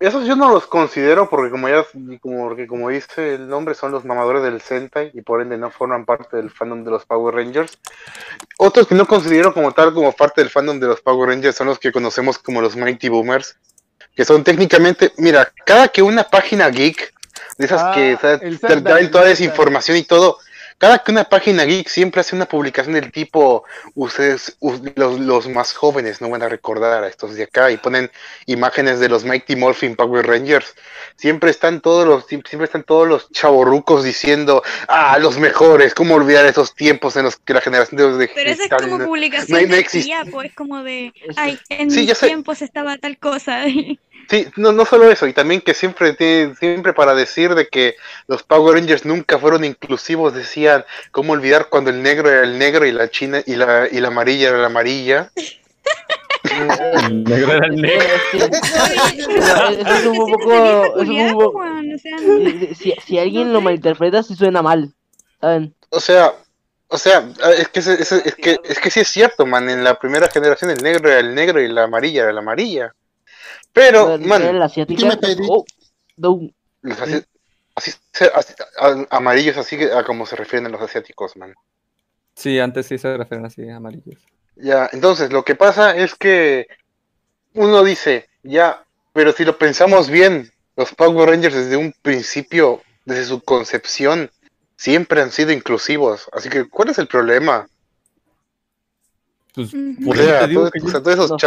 [0.00, 1.84] Esos yo no los considero porque como ya,
[2.20, 5.70] como, porque como dice el nombre, son los mamadores del Sentai y por ende no
[5.70, 7.78] forman parte del fandom de los Power Rangers.
[8.58, 11.68] Otros que no considero como tal como parte del fandom de los Power Rangers son
[11.68, 13.56] los que conocemos como los Mighty Boomers,
[14.16, 17.14] que son técnicamente, mira, cada que una página geek,
[17.58, 20.38] de esas Ah, que o sea, el te traen toda esa información y todo,
[20.84, 25.48] cada que una página geek siempre hace una publicación del tipo, ustedes, us- los, los
[25.48, 28.10] más jóvenes no van a recordar a estos de acá y ponen
[28.44, 30.74] imágenes de los Mighty Morphin Power Rangers.
[31.16, 36.16] Siempre están todos los, siempre siempre están todos los chavorrucos diciendo, ah, los mejores, cómo
[36.16, 39.06] olvidar esos tiempos en los que la generación de, de Pero esa es como no-
[39.06, 43.64] publicación no- no de pues como de, ay, en Sí, mis tiempos estaba tal cosa.
[44.28, 47.96] Sí, no, no solo eso, y también que siempre tiene- siempre para decir de que
[48.26, 52.86] los Power Rangers nunca fueron inclusivos, decían cómo olvidar cuando el negro era el negro
[52.86, 55.30] y la china y la y la amarilla era la amarilla.
[56.44, 58.06] El negro era el negro.
[58.32, 61.00] Eso es un poco.
[61.00, 61.64] es un poco-
[62.02, 64.92] si, si- si alguien lo malinterpreta, sí suena mal.
[65.40, 65.74] ¿Saben?
[65.90, 66.32] O sea,
[66.88, 67.24] o sea,
[67.58, 70.28] es que ese- ese- es que es que sí es cierto, man, en la primera
[70.28, 72.94] generación el negro era el negro y la amarilla era la amarilla.
[73.74, 75.00] Pero, man, la asiática.
[75.48, 75.64] Oh,
[76.16, 76.48] no.
[76.80, 77.22] los asi-
[77.74, 81.52] así, se- así- a- amarillos así que- a como se refieren a los asiáticos, man.
[82.36, 84.22] Sí, antes sí se refieren así, amarillos.
[84.56, 86.66] Ya, entonces lo que pasa es que
[87.54, 93.24] uno dice, ya, pero si lo pensamos bien, los Power Rangers desde un principio, desde
[93.26, 94.30] su concepción,
[94.76, 96.28] siempre han sido inclusivos.
[96.32, 97.68] Así que, ¿cuál es el problema?
[99.54, 99.70] Pues,
[100.04, 101.38] por te digo todos, que o sea, yo- todos esos no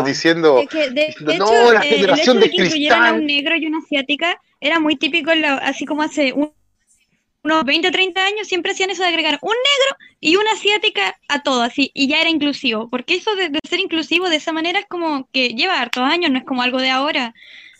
[0.00, 0.06] ajá.
[0.08, 2.50] diciendo, Es que, de, diciendo, de no, hecho, la eh, el generación hecho de de
[2.50, 3.26] que incluyeran a un cristal.
[3.26, 6.52] negro y una asiática era muy típico, en la- así como hace un-
[7.42, 11.14] unos 20 o 30 años, siempre hacían eso de agregar un negro y una asiática
[11.28, 12.88] a todo, así, y ya era inclusivo.
[12.88, 16.30] Porque eso de, de ser inclusivo de esa manera es como que lleva hartos años,
[16.30, 17.34] no es como algo de ahora.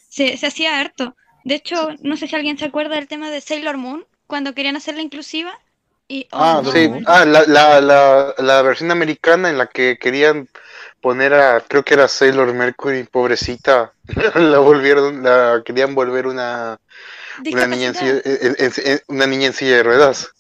[0.09, 1.17] Se, se hacía harto.
[1.45, 4.77] De hecho, no sé si alguien se acuerda del tema de Sailor Moon, cuando querían
[4.77, 5.59] hacerla inclusiva.
[6.07, 9.97] Y, oh, Ah, no, sí, ah, la, la, la, la versión americana en la que
[9.99, 10.49] querían
[11.01, 13.93] poner a, creo que era Sailor Mercury, pobrecita,
[14.35, 16.79] la volvieron, la querían volver una,
[17.51, 20.31] una niña en silla, en- en- en- una niña en silla de ruedas.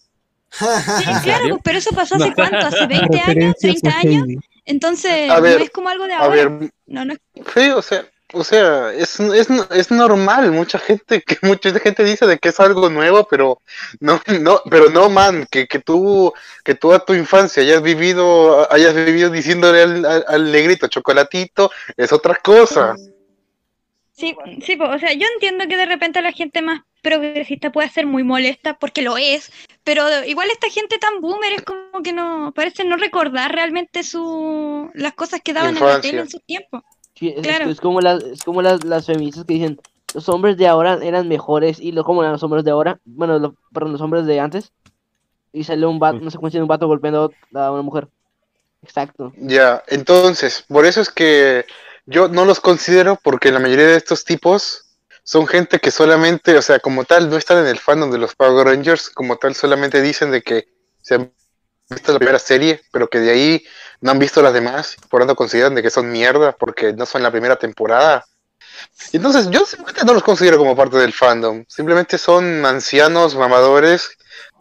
[0.50, 4.44] Sí, claro, pero eso pasó hace cuánto, hace 20 años, Referencias 30 a años.
[4.66, 6.36] Entonces, ver, no es como algo de a ahora.
[6.36, 7.20] ver, No, no es-
[7.54, 12.26] Sí, o sea, o sea, es, es, es normal, mucha gente, que mucha gente dice
[12.26, 13.60] de que es algo nuevo, pero
[14.00, 16.32] no, no, pero no, man, que, que tú,
[16.64, 22.12] que toda tu infancia hayas vivido, hayas vivido diciéndole al, al, al negrito chocolatito, es
[22.12, 22.94] otra cosa.
[24.16, 28.06] Sí, sí, o sea, yo entiendo que de repente la gente más progresista puede ser
[28.06, 29.50] muy molesta, porque lo es,
[29.82, 34.88] pero igual esta gente tan boomer es como que no, parece no recordar realmente su,
[34.94, 36.84] las cosas que daban en la tele en su tiempo.
[37.16, 37.70] Sí, es, Claro.
[37.70, 39.80] es como las, es como las, las feministas que dicen
[40.14, 43.38] los hombres de ahora eran mejores y lo como eran los hombres de ahora, bueno,
[43.38, 44.72] lo- perdón, los hombres de antes.
[45.52, 48.08] Y sale un vato, una secuencia de un vato golpeando a una mujer.
[48.82, 49.32] Exacto.
[49.36, 51.64] Ya, entonces, por eso es que
[52.06, 54.82] yo no los considero porque la mayoría de estos tipos
[55.22, 58.34] son gente que solamente, o sea, como tal, no están en el fandom de los
[58.34, 60.64] Power Rangers, como tal, solamente dicen de que
[61.00, 61.32] se han
[61.94, 63.64] visto la primera serie, pero que de ahí
[64.00, 67.06] no han visto las demás, por lo tanto consideran de que son mierda porque no
[67.06, 68.24] son la primera temporada.
[69.12, 74.10] Entonces, yo simplemente no los considero como parte del fandom, simplemente son ancianos mamadores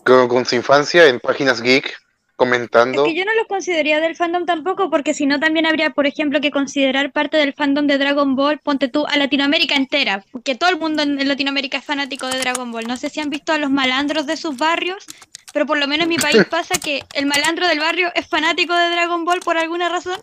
[0.03, 1.93] con, con su infancia en páginas geek
[2.35, 3.05] comentando.
[3.05, 6.07] Es que yo no los consideraría del fandom tampoco, porque si no también habría, por
[6.07, 10.55] ejemplo, que considerar parte del fandom de Dragon Ball, ponte tú, a Latinoamérica entera, porque
[10.55, 12.87] todo el mundo en Latinoamérica es fanático de Dragon Ball.
[12.87, 15.05] No sé si han visto a los malandros de sus barrios,
[15.53, 18.75] pero por lo menos en mi país pasa que el malandro del barrio es fanático
[18.75, 20.19] de Dragon Ball por alguna razón,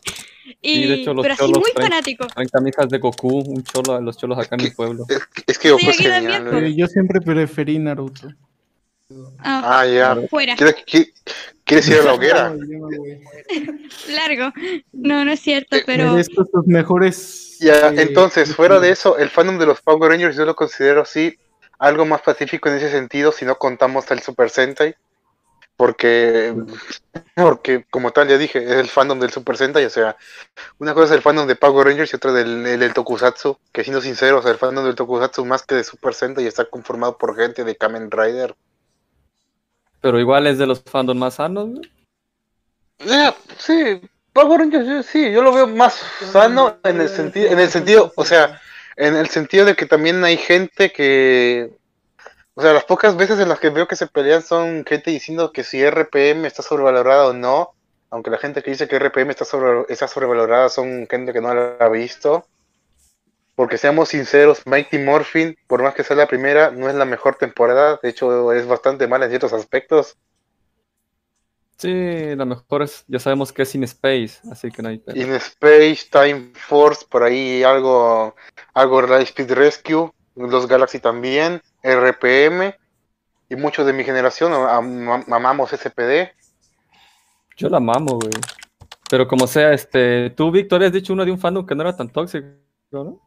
[0.60, 2.26] y, Sí, de hecho, los pero así muy traen, fanático.
[2.26, 5.06] traen camisas de Goku, un cholo, los cholos acá en mi pueblo.
[5.46, 6.62] Es que Goku es aquí también, genial, pues.
[6.64, 8.28] Eh, yo siempre preferí Naruto.
[9.38, 10.16] Ah, Ah, ya.
[10.28, 10.54] fuera.
[10.56, 11.12] ¿Quieres, qui-
[11.64, 12.54] quieres ir a la hoguera?
[14.08, 14.52] Largo.
[14.92, 16.12] No, no es cierto, pero...
[16.12, 17.56] Merezco sus mejores.
[17.60, 21.02] Ya, eh, entonces, fuera de eso, el fandom de los Power Rangers yo lo considero
[21.02, 21.36] así,
[21.78, 24.94] algo más pacífico en ese sentido, si no contamos el Super Sentai,
[25.80, 26.54] porque,
[27.34, 30.14] porque como tal ya dije, es el fandom del Super Sentai, o sea,
[30.78, 33.82] una cosa es el fandom de Power Rangers y otra del, el del Tokusatsu, que
[33.82, 37.64] siendo sinceros, el fandom del Tokusatsu más que de Super Sentai está conformado por gente
[37.64, 38.54] de Kamen Rider.
[40.02, 41.80] Pero igual es de los fandom más sanos, ¿no?
[43.56, 44.02] Sí,
[44.34, 45.94] Power Rangers, sí, yo lo veo más
[46.30, 48.60] sano en el sentido, en el sentido, o sea,
[48.96, 51.70] en el sentido de que también hay gente que,
[52.60, 55.50] o sea, las pocas veces en las que veo que se pelean son gente diciendo
[55.50, 57.70] que si RPM está sobrevalorada o no,
[58.10, 61.54] aunque la gente que dice que RPM está sobre, está sobrevalorada son gente que no
[61.54, 62.44] la ha visto.
[63.54, 67.36] Porque seamos sinceros, Mighty Morphin, por más que sea la primera, no es la mejor
[67.36, 70.18] temporada, de hecho es bastante mala en ciertos aspectos.
[71.78, 75.02] Sí, la mejor es, ya sabemos que es in space, así que no hay.
[75.14, 78.36] In Space, Time Force, por ahí algo,
[78.74, 80.12] algo Light Speed Rescue,
[80.48, 82.74] los Galaxy también, RPM,
[83.48, 86.32] y muchos de mi generación am- am- amamos SPD.
[87.56, 88.32] Yo la mamo, güey.
[89.10, 91.96] Pero como sea, este, tú, Víctor, has dicho uno de un fandom que no era
[91.96, 92.46] tan tóxico,
[92.92, 93.20] ¿no?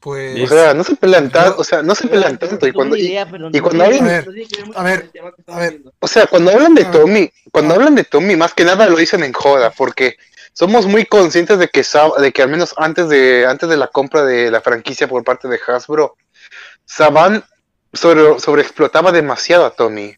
[0.00, 0.42] Pues.
[0.42, 3.16] O sea, no se pelean tanto, o sea, no se pelean tanto, y cuando, y,
[3.52, 4.28] y cuando A hablan, ver,
[4.74, 5.10] a ver,
[5.46, 5.80] a ver.
[6.00, 9.22] o sea, cuando hablan de Tommy, cuando hablan de Tommy, más que nada lo dicen
[9.22, 10.16] en joda, porque
[10.52, 11.84] somos muy conscientes de que,
[12.18, 15.48] de que al menos antes de, antes de la compra de la franquicia por parte
[15.48, 16.16] de Hasbro,
[16.84, 17.44] Saban
[17.92, 20.16] sobre, sobreexplotaba demasiado a Tommy.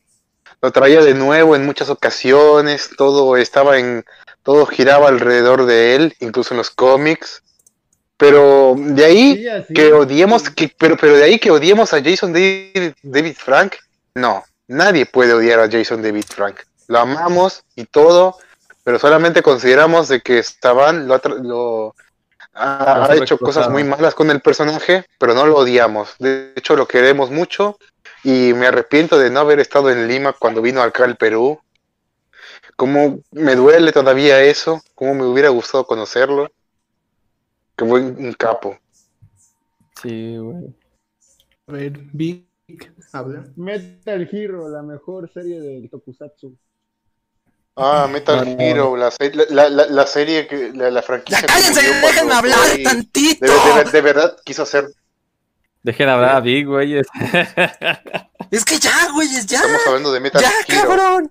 [0.60, 4.04] Lo traía de nuevo en muchas ocasiones, todo estaba en,
[4.42, 7.42] todo giraba alrededor de él, incluso en los cómics.
[8.16, 12.32] Pero de ahí Sí, que odiemos, que, pero, pero de ahí que odiemos a Jason
[12.32, 13.74] David, David Frank,
[14.14, 16.60] no, nadie puede odiar a Jason David Frank.
[16.86, 18.38] Lo amamos y todo,
[18.84, 21.94] pero solamente consideramos de que Saban lo ha, tra- lo,
[22.52, 26.14] ha, ha hecho cosas muy malas con el personaje, pero no lo odiamos.
[26.18, 27.78] De hecho, lo queremos mucho
[28.22, 31.58] y me arrepiento de no haber estado en Lima cuando vino acá al Perú.
[32.76, 36.50] Como me duele todavía eso, como me hubiera gustado conocerlo.
[37.76, 38.78] Que fue un capo.
[40.00, 40.76] Sí, güey.
[41.66, 42.46] A ver, Vic,
[43.12, 43.44] habla.
[43.56, 46.56] Metal Hero, la mejor serie del Tokusatsu.
[47.76, 48.62] Ah, Metal No.
[48.62, 49.12] Hero, la,
[49.50, 51.40] la, la, la serie, que, la, la franquicia.
[51.40, 53.44] Ya cállense, déjenme hablar tantito.
[53.46, 54.86] De, de- de verdad quiso hacer.
[55.82, 56.98] Dejen hablar a Big, güey.
[58.50, 59.58] Es que ya, güeyes, ya.
[59.60, 60.88] Estamos hablando de Metal Ya, Hero.
[60.88, 61.30] cabrón.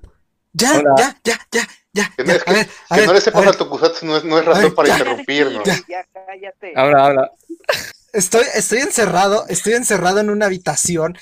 [0.53, 0.93] Ya, Hola.
[0.97, 2.11] ya, ya, ya, ya.
[2.15, 2.35] Que no, ya.
[2.35, 4.37] es que, a ver, a que ver, no le sepas al Tokusatsu no es, no
[4.37, 4.93] es razón ver, para ya.
[4.99, 5.63] interrumpirnos.
[5.65, 6.73] Ya cállate.
[6.75, 7.31] Habla, habla.
[8.11, 11.17] Estoy, estoy encerrado, estoy encerrado en una habitación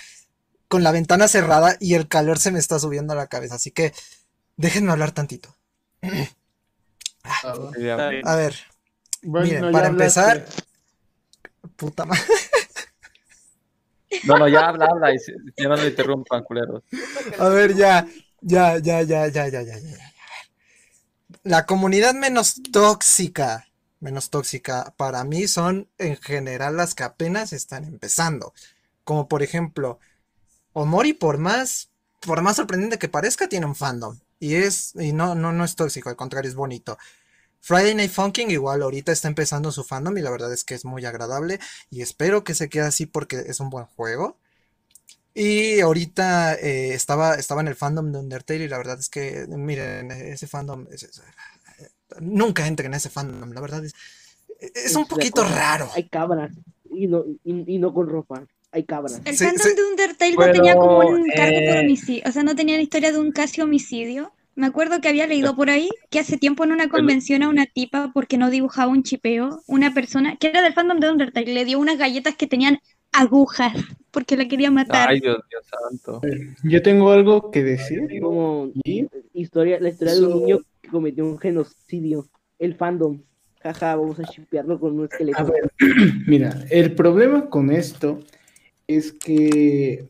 [0.68, 3.72] con la ventana cerrada y el calor se me está subiendo a la cabeza, así
[3.72, 3.94] que
[4.62, 5.56] déjenme hablar tantito.
[8.24, 8.56] A ver,
[9.22, 9.88] Bueno, miren, ya para hablaste.
[9.88, 10.46] empezar,
[11.76, 12.22] puta madre.
[14.24, 15.14] No, no, ya habla, habla.
[15.14, 15.32] Y si
[15.64, 16.84] no, le interrumpan, culeros.
[17.40, 18.06] A ver, ya,
[18.42, 20.14] ya, ya, ya, ya, ya, ya, ya, ya.
[21.44, 23.68] La comunidad menos tóxica
[24.00, 28.54] menos tóxica para mí son en general las que apenas están empezando.
[29.04, 30.00] Como por ejemplo,
[30.74, 31.90] Omori por más
[32.22, 35.78] por más sorprendente que parezca tiene un fandom y es y no no no es
[35.78, 37.00] tóxico, al contrario es bonito.
[37.62, 40.86] Friday Night Funkin' igual ahorita está empezando su fandom y la verdad es que es
[40.86, 41.60] muy agradable
[41.92, 44.40] y espero que se quede así porque es un buen juego.
[45.34, 49.46] Y ahorita eh, estaba, estaba en el fandom de Undertale y la verdad es que,
[49.50, 51.22] miren, ese fandom, es- es-
[52.20, 53.94] nunca entren en ese fandom, la verdad es,
[54.60, 55.90] es un poquito raro.
[55.94, 56.52] Hay cabras
[56.90, 58.46] y no, y, y no con ropa.
[58.72, 59.22] Hay cabras.
[59.26, 59.76] El Sí, fandom sí.
[59.76, 62.84] de Undertale no tenía como un cargo por eh, homicidio, o sea, no tenía la
[62.84, 64.32] historia de un casi homicidio.
[64.56, 67.66] Me acuerdo que había leído por ahí que hace tiempo en una convención a una
[67.66, 71.66] tipa porque no dibujaba un chipeo, una persona que era del fandom de Undertale le
[71.66, 72.80] dio unas galletas que tenían
[73.14, 73.74] agujas
[74.12, 75.10] porque la quería matar.
[75.10, 76.22] Ay, Dios, Dios santo.
[76.64, 78.08] Yo tengo algo que decir.
[78.22, 78.72] Como
[79.34, 82.28] historia, la historia de un niño que cometió un genocidio.
[82.60, 83.22] El fandom.
[83.64, 85.40] Jaja, vamos a shipearlo con un esqueleto.
[85.40, 85.72] A ver,
[86.28, 88.20] mira, el problema con esto
[88.88, 90.08] es que,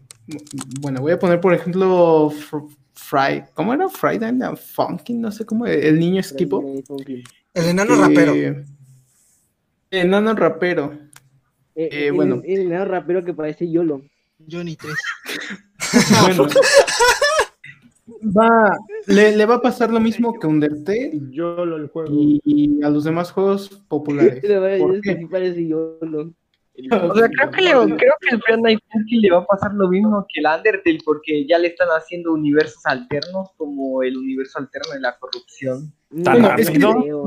[0.81, 3.89] bueno, voy a poner por ejemplo Fr- Fry, ¿cómo era?
[3.89, 6.63] Friday Night Funkin', no sé cómo, el niño esquipo.
[7.53, 8.33] El enano rapero.
[8.33, 8.65] El
[9.91, 10.93] enano rapero.
[11.75, 14.01] Eh, Eh, el, bueno, el enano rapero que parece YOLO.
[14.49, 14.93] Johnny 3.
[16.21, 16.47] bueno.
[18.35, 18.77] Va,
[19.07, 21.11] le, le va a pasar lo mismo que Undertale
[22.09, 24.43] y, y a los demás juegos populares.
[24.47, 25.27] Le voy a ¿Por qué?
[25.29, 26.33] parece YOLO.
[26.73, 28.79] O sea, creo que, le, creo que el Friday Night
[29.09, 32.85] le va a pasar lo mismo que el Undertale, porque ya le están haciendo universos
[32.85, 35.93] alternos, como el universo alterno de la corrupción.
[36.09, 37.25] Bueno, es que yo-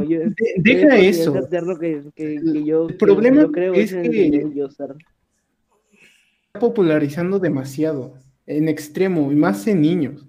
[0.56, 1.32] deja yo eso.
[1.78, 4.86] que, que, que yo, El problema yo creo es el que- está
[6.58, 8.14] popularizando demasiado,
[8.46, 10.26] en extremo, y más en niños.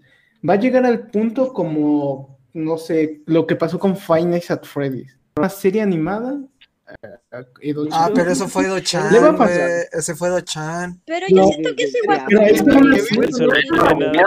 [0.47, 4.63] Va a llegar al punto como, no sé, lo que pasó con Five Nights at
[4.63, 5.17] Freddy's.
[5.37, 6.39] Una serie animada.
[6.87, 9.57] Eh, Edo Ah, pero eso fue Do-chan, Le va a pasar.
[9.69, 11.01] güey, ese fue Do-chan.
[11.05, 12.25] Pero No, yo siento que es igual.
[12.27, 12.61] Pero es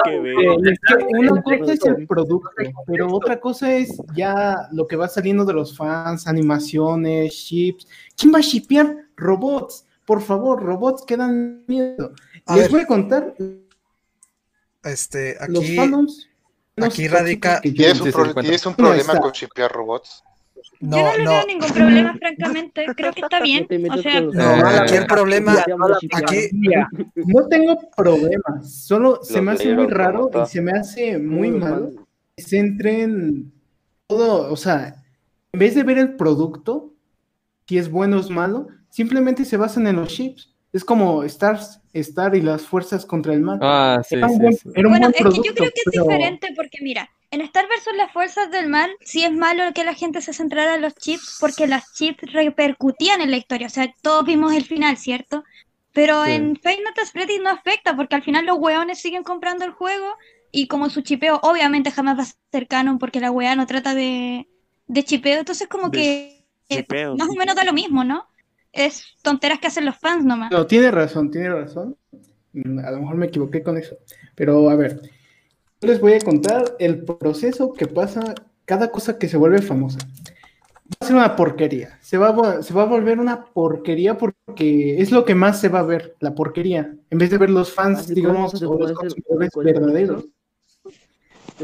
[0.04, 0.14] que.
[0.16, 2.50] Eh, una cosa es el producto,
[2.86, 7.86] pero otra cosa es ya lo que va saliendo de los fans, animaciones, chips.
[8.16, 9.84] ¿Quién va a shipear robots?
[10.04, 12.12] Por favor, robots que dan miedo.
[12.46, 12.70] A Les ver.
[12.72, 13.34] voy a contar
[14.84, 16.28] Este, los aquí, fandoms.
[16.76, 17.60] menos aquí radica.
[17.60, 18.40] ¿Tienes un, he pro- visto.
[18.40, 19.20] ¿tienes un problema está.
[19.20, 20.24] con shipear robots?
[20.80, 22.86] Yo no le veo ningún problema, francamente.
[22.96, 23.66] Creo que está bien.
[23.90, 25.56] O sea, No, aquí el problema,
[26.12, 26.48] Aquí
[27.16, 31.90] no tengo problemas, solo se me hace muy raro y se me hace muy malo
[32.36, 33.52] que se entren
[34.06, 34.94] todo, o sea,
[35.52, 36.92] en vez de ver el producto,
[37.66, 40.54] si es bueno o es malo, simplemente se basan en los chips.
[40.72, 41.58] Es como Star,
[41.94, 43.58] Star y las fuerzas contra el mal.
[43.62, 44.68] Ah, sí, era un sí, buen, sí.
[44.74, 47.08] era un bueno, buen es que producto, yo creo que es pero- diferente porque mira,
[47.30, 50.74] en Star versus las fuerzas del mal, sí es malo que la gente se centrara
[50.76, 53.66] en los chips porque las chips repercutían en la historia.
[53.66, 55.44] O sea, todos vimos el final, ¿cierto?
[55.92, 56.30] Pero Sí.
[56.32, 60.06] en Nights at Freddy's no afecta porque al final los weones siguen comprando el juego
[60.50, 63.94] y como su chipeo obviamente jamás va a ser canon porque la wea no trata
[63.94, 64.48] de,
[64.86, 68.26] de chipeo, entonces como De que eh, chipeo, más o menos da lo mismo, ¿no?
[68.72, 70.50] Es tonteras que hacen los fans nomás.
[70.50, 71.96] No, tiene razón, tiene razón.
[72.84, 73.98] A lo mejor me equivoqué con eso.
[74.34, 75.00] Pero a ver,
[75.80, 78.34] les voy a contar el proceso que pasa
[78.64, 79.98] cada cosa que se vuelve famosa.
[80.00, 81.98] Va a ser una porquería.
[82.00, 85.60] Se va a, vo- se va a volver una porquería porque es lo que más
[85.60, 86.94] se va a ver, la porquería.
[87.10, 90.24] En vez de ver los fans, Así digamos, o los consumidores verdaderos.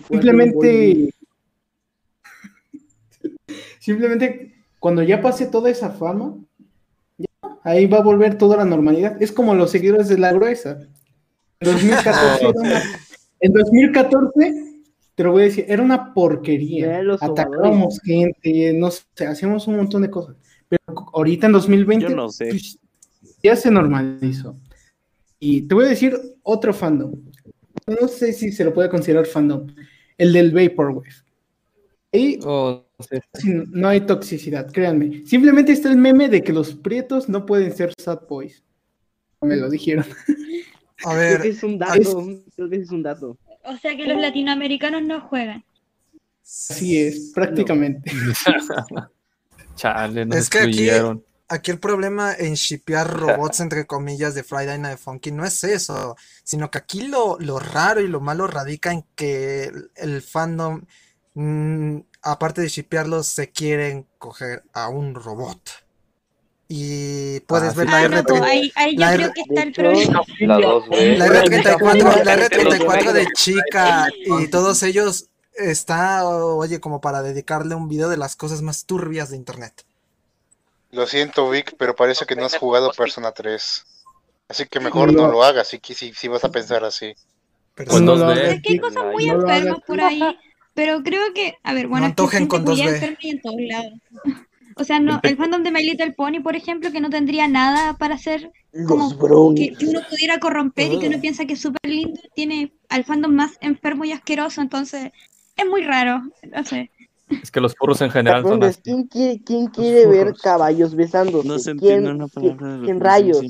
[0.08, 1.10] Simplemente,
[3.78, 6.34] simplemente cuando ya pase toda esa fama,
[7.16, 7.26] ya,
[7.62, 9.20] ahí va a volver toda la normalidad.
[9.22, 10.78] Es como los seguidores de la gruesa.
[11.60, 12.82] En 2014, era una-
[13.44, 14.74] en 2014
[15.14, 17.00] te lo voy a decir, era una porquería.
[17.20, 20.36] Atacábamos gente, no sé, hacíamos un montón de cosas.
[20.68, 22.48] Pero ahorita en 2020 Yo no sé.
[22.48, 22.78] pues,
[23.42, 24.56] ya se normalizó.
[25.38, 27.12] Y te voy a decir otro fandom.
[27.86, 29.66] No sé si se lo puede considerar fandom.
[30.18, 31.10] El del Vaporwave.
[32.12, 32.84] Ahí Oh,
[33.34, 35.22] sí, no hay toxicidad, créanme.
[35.26, 38.64] Simplemente está el meme de que los prietos no pueden ser sad boys.
[39.42, 40.06] Me lo dijeron.
[41.04, 42.26] A Creo que es un dato.
[42.56, 43.38] Creo que es un dato.
[43.64, 45.64] O sea que los latinoamericanos no juegan.
[46.42, 48.10] Así es, prácticamente.
[49.76, 51.24] Chale, nos es que aquí, excluyeron.
[51.48, 56.16] aquí el problema en shipear robots entre comillas de Friday Night Funkin' no es eso,
[56.44, 60.82] sino que aquí lo, lo raro y lo malo radica en que el, el fandom,
[61.34, 65.83] mm, aparte de shipearlos, se quieren coger a un robot.
[66.76, 67.92] Y puedes Ah, ver sí.
[67.92, 70.22] la Ah, no, pues R30 ahí, ahí yo la creo R- que está el problema.
[70.40, 70.58] La.
[70.58, 75.26] La R34, la Los R34 de chica y todos ellos
[75.56, 79.84] está, oye, como para dedicarle un video de las cosas más turbias de internet.
[80.90, 83.84] Lo siento, Vic, pero parece que no has jugado Persona 3.
[84.48, 85.32] Así que mejor no No.
[85.32, 87.14] lo hagas si, si, si vas a pensar así.
[87.76, 88.32] Pues No dos lo D.
[88.32, 90.38] hagas, Es que hay cosas muy no enfermas por ahí,
[90.74, 92.94] pero creo que, a ver, bueno, No es que hay antojen con culiada 2B.
[92.96, 93.92] enferma y en todos lados.
[94.76, 97.94] O sea, no, el fandom de My Little Pony, por ejemplo, que no tendría nada
[97.96, 98.50] para hacer
[98.88, 102.20] como Los que, que uno pudiera corromper y que uno piensa que es súper lindo,
[102.34, 105.12] tiene al fandom más enfermo y asqueroso, entonces
[105.56, 106.90] es muy raro, no sé.
[107.42, 108.80] Es que los furros en general son así.
[108.82, 111.48] ¿quién quiere, quién quiere ver caballos besándose?
[111.48, 113.40] No se ¿Quién, entiende una quién, palabra quién rayos?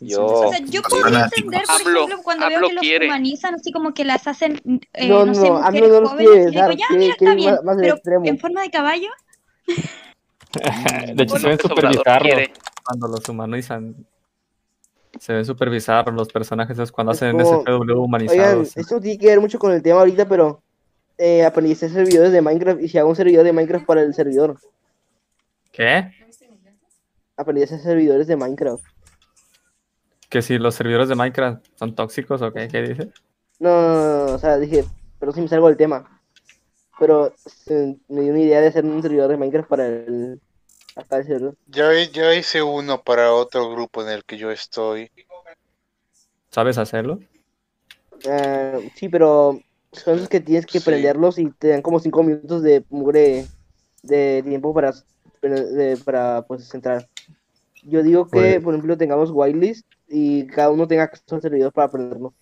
[0.00, 0.26] Yo.
[0.26, 3.94] O sea, yo podría entender, por Hablo- ejemplo, cuando veo que los humanizan, así como
[3.94, 4.60] que las hacen,
[4.92, 7.64] eh, No, no, sé, mujeres jóvenes, quiere y digo, ya, quiere- mira, está bien, más-
[7.64, 8.26] más al pero extremo.
[8.26, 9.08] en forma de caballo,
[11.14, 11.58] De hecho, se ven
[12.20, 12.52] quiere.
[12.84, 14.06] cuando los humanizan.
[15.18, 18.76] Se ven superbizarros los personajes esos cuando Es hacen como- SPW Oigan, humanizados.
[18.76, 20.62] esto tiene que ver mucho con el tema ahorita, pero
[21.18, 24.00] eh, aprendí a hacer servidores de Minecraft y si hago un servidor de Minecraft para
[24.02, 24.56] el servidor,
[25.70, 26.10] ¿Qué?
[27.36, 28.82] aprendí a hacer servidores de Minecraft.
[30.30, 32.68] ¿Que si los servidores de Minecraft son tóxicos o qué?
[32.68, 33.12] ¿Qué dice?
[33.58, 34.84] No, no, no, no, o sea, dije,
[35.18, 36.21] pero sí me salgo del tema.
[37.02, 37.34] Pero
[37.66, 40.40] eh, me dio una idea de hacer un servidor de Minecraft para el...
[40.94, 41.56] Acá el servidor.
[41.66, 45.10] Ya, ya hice uno para otro grupo en el que yo estoy.
[46.50, 47.18] ¿Sabes hacerlo?
[48.28, 49.58] Ah, sí, pero
[49.92, 50.84] son esos que tienes que Sí.
[50.84, 53.46] prenderlos y te dan como 5 minutos de mugre
[54.04, 54.92] de tiempo para,
[55.42, 57.08] de- para pues entrar.
[57.82, 61.72] Yo digo que, Pues- por ejemplo, tengamos whitelist y cada uno tenga acceso al servidor
[61.72, 62.32] para aprenderlo.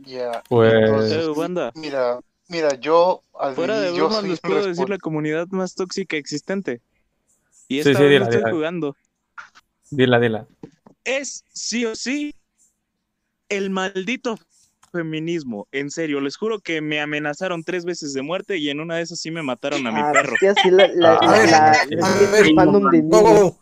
[0.00, 0.42] Ya.
[0.50, 1.72] Pues- entonces, Eh, banda.
[1.76, 2.18] Mira,
[2.48, 6.80] mira, yo al fuera de yo bromas les puedo decir la comunidad más tóxica existente.
[7.68, 8.50] Y Sí, esta sí, vez dila, no estoy dila.
[8.50, 8.96] jugando.
[9.90, 10.46] Dila, dila.
[11.04, 12.34] Es sí o sí
[13.48, 14.38] el maldito
[14.92, 15.66] feminismo.
[15.72, 19.02] En serio, les juro que me amenazaron tres veces de muerte y en una de
[19.02, 20.36] esas sí me mataron a mi Ah, perro.
[20.50, 23.10] así la, la, Ah, la- a ver, la- a es ver, el fandom de Wow,
[23.10, 23.40] wow, niños.
[23.40, 23.56] wow.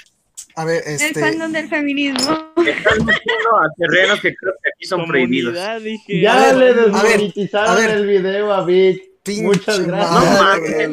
[0.55, 1.21] A ver, el este.
[1.21, 2.53] fandom del feminismo.
[2.57, 5.55] Están metiendo a terrenos que creo que aquí son prohibidos.
[5.83, 6.21] Dije.
[6.21, 7.91] Ya A ver, le a ver, desmonetizaron a ver.
[7.91, 9.03] el video a Vic.
[9.43, 10.91] Muchas gracias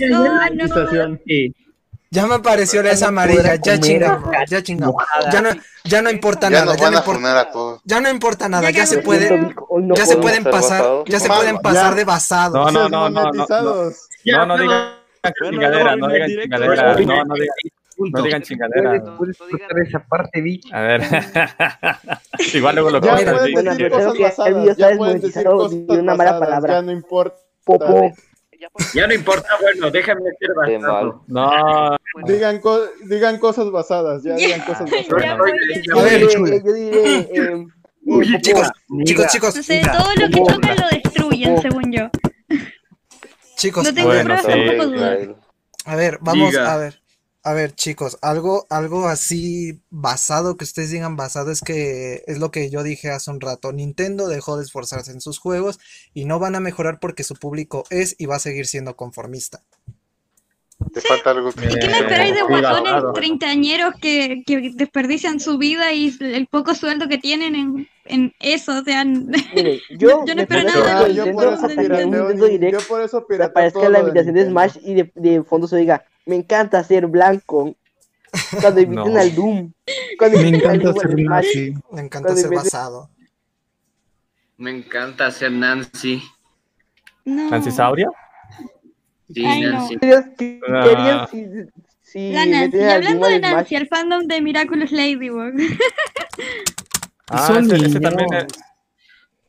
[0.00, 1.18] la No.
[1.26, 1.54] Sí.
[2.10, 5.02] Ya me apareció esa amarilla, ya chingamos, ya chingamos.
[5.32, 5.48] Ya no,
[5.84, 7.80] ya no importa Ya nada, nos ya no importa, funar a todos.
[7.86, 9.06] ya no importa nada, Ya ya se no ya
[10.20, 12.70] pueden pasar, ya se Man, pueden pasar de basados.
[12.70, 13.90] No, no, no, no, no, no.
[14.26, 14.92] No, no digan
[15.50, 17.48] chingadera, no no, digan chingadera, no, no digan,
[17.98, 19.16] no digan chingadera.
[19.16, 20.64] ¿Puedes, puedes cortar esa parte, Vic?
[20.72, 21.02] A ver.
[22.54, 23.52] Igual luego lo Ya cortas, pueden.
[23.52, 26.40] Bueno, creo que Ya pueden decir desmonetizado cosas de una mala basadas.
[26.48, 26.74] palabra.
[26.74, 27.36] Ya no importa.
[27.64, 28.12] Popo.
[28.94, 31.24] Ya no importa, bueno, déjame ser bastardo.
[31.26, 31.96] No,
[32.26, 34.22] Digan, co- digan cosas basadas.
[34.22, 35.38] Ya digan cosas Ya basadas.
[35.84, 37.66] Yo diré, yo diré, eh,
[38.04, 38.40] Uy, Popo.
[38.42, 38.70] Chicos,
[39.04, 42.10] chicos, chicos, No sé, todo lo que tocan lo destruyen, según yo.
[43.56, 44.50] chicos, No tengo Bueno, pruebas, sí.
[44.66, 45.28] tampoco dudas.
[45.84, 46.72] a ver, vamos Diga.
[46.72, 47.01] a ver.
[47.44, 52.52] A ver, chicos, algo, algo así basado, que ustedes digan basado, es que es lo
[52.52, 53.72] que yo dije hace un rato.
[53.72, 55.80] Nintendo dejó de esforzarse en sus juegos
[56.14, 59.60] y no van a mejorar porque su público es y va a seguir siendo conformista.
[60.92, 63.12] Te falta algo que ¿Y qué me esperáis de basado.
[63.12, 68.78] treintañeros que, que desperdician su vida y el poco sueldo que tienen en, en eso?
[68.78, 73.02] O sea, Mire, yo, Yo no espero nada yo Nintendo por eso pirateo, yo por
[73.02, 74.46] eso pirateo todo la invitación de.
[74.46, 77.74] Smash y de, de fondo se diga, me encanta ser blanco.
[78.60, 79.20] Cuando inviten No.
[79.20, 79.72] al Doom.
[80.18, 81.74] Cuando Me inviten encanta ser nazi.
[81.90, 83.10] Me encanta Cuando ser en vez de- basado.
[84.56, 86.22] Me encanta ser Nancy.
[87.24, 87.50] no.
[87.50, 88.08] ¿Nancy Sauria?
[89.34, 89.72] Sí, Ay, no.
[89.72, 89.96] Nancy.
[89.98, 90.82] ¿Qué qué Ah.
[90.82, 91.46] harían si,
[92.02, 92.76] si La Nancy.
[92.78, 93.40] Y hablando de?
[93.40, 95.54] Nancy, el fandom de Miraculous Ladybug.
[97.28, 98.46] Ah, Son ese, ese también es.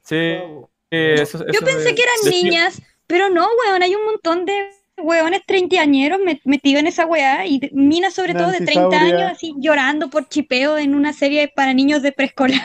[0.04, 4.06] Sí, sí, eso, Yo eso pensé es- que eran niñas, pero no, weón, hay un
[4.06, 8.65] montón de weones treintañeros met- metidos en esa weá y minas sobre todo de Nancy
[8.74, 9.02] 30 Sauria.
[9.18, 12.61] años así llorando por chipeo en una serie para niños de preescolar.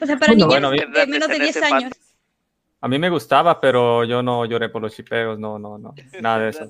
[0.00, 1.92] o sea, para niños bueno, de menos de En 10 ese años.
[2.80, 6.38] A mí me gustaba, pero yo no lloré por los chipeos, no, no, no, nada
[6.40, 6.68] de eso.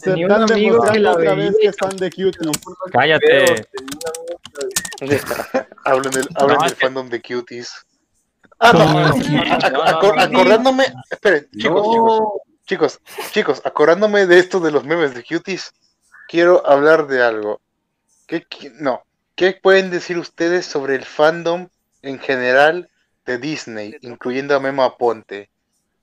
[0.00, 2.08] Tenía un amigo que la otra vez que fan de.
[2.92, 3.66] Cállate.
[5.84, 7.72] hablan del, No, que- fandom de cuties.
[8.60, 12.28] Ah, no, No, acordándome, esperen, chicos, chicos,
[12.66, 13.00] chicos,
[13.32, 15.72] chicos, acordándome de esto de los memes de cuties,
[16.28, 17.60] quiero hablar de algo.
[18.26, 18.46] ¿Qué,
[18.80, 19.02] no,
[19.34, 21.68] ¿qué pueden decir ustedes sobre el fandom
[22.02, 22.88] en general
[23.26, 25.50] de Disney, incluyendo a Memo Aponte?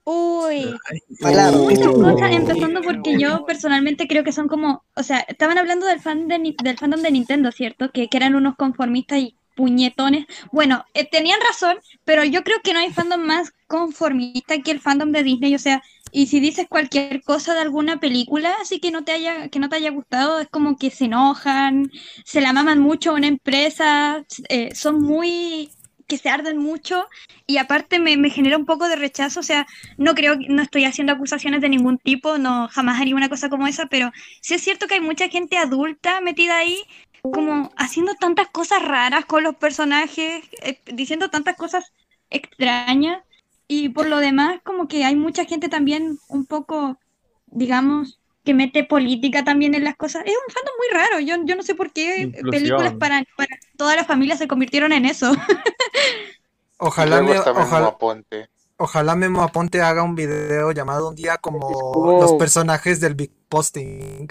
[0.03, 0.75] Uy,
[1.19, 1.59] Claro.
[1.59, 5.99] muchas cosas, empezando porque yo personalmente creo que son como, o sea, estaban hablando del
[5.99, 7.91] fan de, del fandom de Nintendo, ¿cierto?
[7.91, 10.25] Que, que eran unos conformistas y puñetones.
[10.51, 14.79] Bueno, eh, tenían razón, pero yo creo que no hay fandom más conformista que el
[14.79, 18.91] fandom de Disney, o sea, Y si dices cualquier cosa de alguna película, así que
[18.91, 21.89] no te haya, que no te haya gustado, es como que se enojan,
[22.25, 25.69] se la maman mucho a una empresa, eh, son muy
[26.07, 27.07] que se arden mucho.
[27.47, 29.65] Y aparte me, me genera un poco de rechazo, o sea,
[29.97, 33.67] no creo, no estoy haciendo acusaciones de ningún tipo, no jamás haría una cosa como
[33.67, 34.11] esa, pero
[34.41, 36.83] sí es cierto que hay mucha gente adulta metida ahí,
[37.21, 41.93] como haciendo tantas cosas raras con los personajes, eh, diciendo tantas cosas
[42.29, 43.23] extrañas
[43.73, 46.99] y por lo demás como que hay mucha gente también un poco,
[47.47, 50.23] digamos, que mete política también en las cosas.
[50.25, 52.51] Es un fandom muy raro, yo, yo no sé por qué Inclusión.
[52.51, 55.31] películas para, para toda la familia se convirtieron en eso.
[56.77, 58.49] Ojalá, me- ojalá, Aponte.
[58.77, 61.59] ojalá Memo Aponte haga un video llamado un día como
[61.93, 64.27] como- los personajes del Big Posting.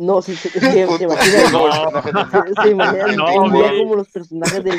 [0.00, 4.78] No, sí, se, se, se imagina, se, se imagina No, como los personajes del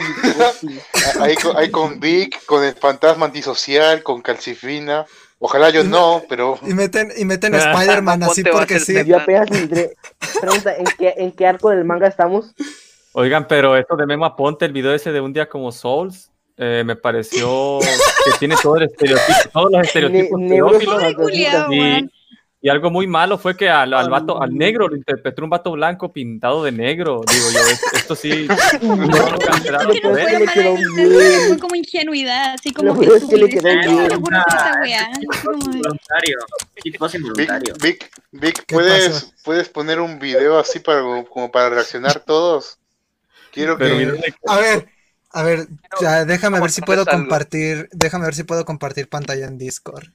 [1.20, 5.06] Ahí con, ahí con Vic, con el fantasma antisocial, con Calcifina.
[5.38, 6.58] Ojalá yo no, pero.
[6.64, 8.96] Y meten, y meten a Spider-Man así porque sí.
[9.06, 9.96] Yo apenas entré.
[10.40, 12.54] Pregunta, ¿en qué, ¿en qué arco del manga estamos?
[13.14, 16.82] Oigan, pero esto de Memo Aponte, el video ese de un día como Souls, eh,
[16.84, 21.04] me pareció que tiene todo el estereotipo, todos los estereotipos Ne- pedófilos.
[21.72, 22.10] Y.
[22.64, 25.72] y algo muy malo fue que al, al vato, al negro lo interpretó un vato
[25.72, 27.22] blanco pintado de negro.
[27.28, 28.48] Digo yo, es- esto sí.
[28.82, 30.76] no le quedó
[31.48, 33.68] Fue como ingenuidad, así como que es que le quedó
[35.62, 36.38] Involuntario.
[37.16, 37.74] Involuntario.
[37.82, 42.78] Vic, Vic, ¿puedes, ¿puedes poner un video así para, como para reaccionar todos?
[43.52, 43.86] Quiero que.
[44.48, 44.88] A ver,
[45.32, 45.68] a ver,
[46.00, 50.06] ya, déjame ver si puedo compartir, déjame ver si puedo compartir pantalla en Discord.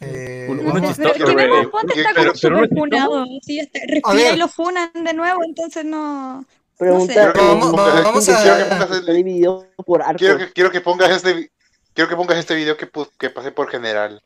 [0.00, 2.80] Eh, Uno- uno vamos- Pero es que Memo Ponte está pero- como pero súper uno-
[2.80, 3.24] funado.
[3.42, 4.34] Sí, está- A respira ver.
[4.34, 6.44] y lo funan de nuevo, entonces no.
[6.76, 7.38] Pregunta, No sé.
[7.38, 10.18] Vamos- pregunta, vamos ¿quién a- quiere quiero que pongas Está dividido por arcos.
[10.18, 11.50] Quiero que, quiero que pongas este
[11.94, 14.20] quiero que pongas este video que, pasé por general.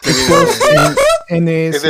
[0.00, 1.82] Es.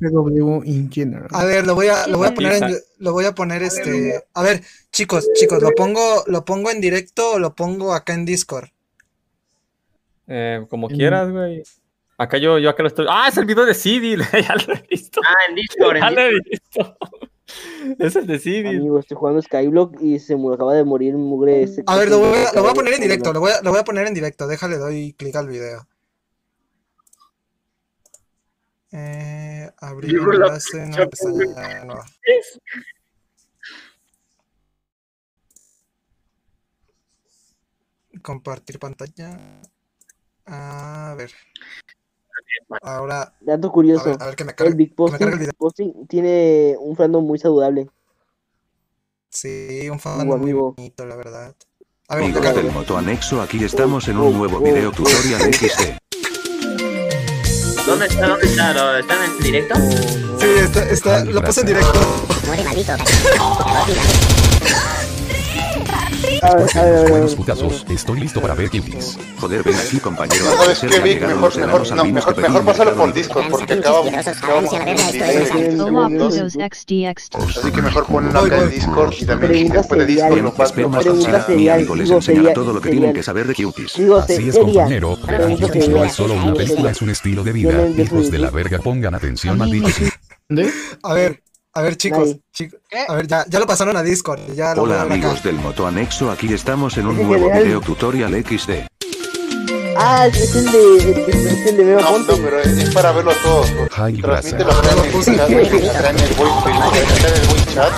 [0.00, 1.28] FW in general.
[1.32, 4.24] A ver, lo voy a, lo voy a poner en, lo voy a poner este,
[4.34, 4.62] a ver,
[4.92, 8.68] chicos, chicos, lo pongo, lo pongo en directo o lo pongo acá en Discord.
[10.26, 11.62] Eh, como quieras, güey.
[12.18, 13.06] Acá yo, yo acá lo estoy.
[13.08, 13.26] ¡Ah!
[13.28, 14.22] Es el video de Civil.
[14.32, 15.20] ya lo he visto.
[15.24, 15.96] Ah, en Discord.
[15.96, 16.96] Ya En lo he visto.
[17.98, 18.78] es el de Civil.
[18.78, 21.82] Amigo, estoy jugando Skyblock y se me acaba de morir mugre ese.
[21.86, 23.70] A ver, lo voy a, lo voy a poner en directo, lo voy a, lo
[23.70, 25.86] voy a poner en directo, déjale, doy clic al video.
[28.92, 32.04] Eh, abrir la enlace, no, pinche pestaña nueva.
[38.22, 39.62] Compartir pantalla.
[40.46, 41.30] A ver.
[42.82, 43.34] Ahora.
[43.40, 44.08] Dato curioso.
[44.08, 45.52] A ver, a ver que me cargue, el Big que me Posting, el video.
[45.56, 47.88] Posting tiene un fandom muy saludable.
[49.30, 51.54] Sí, un Uh, fan muy bonito, la verdad.
[52.08, 55.96] A ver, Amigos del Moto Anexo, aquí estamos en un nuevo video tutorial XD.
[57.86, 58.28] ¿Dónde está?
[58.28, 58.74] ¿Dónde está?
[58.74, 59.74] ¿Lo- ¿Está en el directo?
[60.38, 62.00] Sí, está, está, lo puse en directo.
[62.46, 62.92] Muere maldito.
[67.08, 69.18] Buenos putazos, estoy listo para ver cuties.
[69.38, 70.44] Joder, ven aquí, compañero.
[70.44, 71.20] No, al ¿sabes parecer qué, ya Vic?
[71.20, 73.12] Mejor, mejor, no, mejor, que mejor pásalo por.
[73.12, 74.14] Discord, porque acabamos.
[77.34, 80.64] Así que mejor ponlo acá en Discord y también después de Discord paso.
[80.64, 81.54] Espero más Pregunta fácil.
[81.54, 83.98] Mi serial, amigo les digo, enseñará todo lo que tienen que saber de cuties.
[84.22, 85.18] Así es, compañero.
[85.60, 87.88] Cuties no es solo una película, es un estilo de vida.
[87.88, 89.94] Hijos de la verga, pongan atención, malditos.
[91.02, 91.41] A ver,
[91.74, 94.40] a ver, chicos, chicos, a ver, ya, ya lo pasaron a Discord.
[94.54, 95.14] Ya lo Hola acá.
[95.14, 98.86] amigos del Moto Anexo, aquí estamos en un nuevo video tutorial XD.
[99.96, 103.70] Ah, es el de, es el de Memo No, pero es para verlo a todos.
[103.94, 105.08] Ay, Transmítelo gracias.
[105.98, 106.36] acá en el en
[107.48, 107.92] voice chat.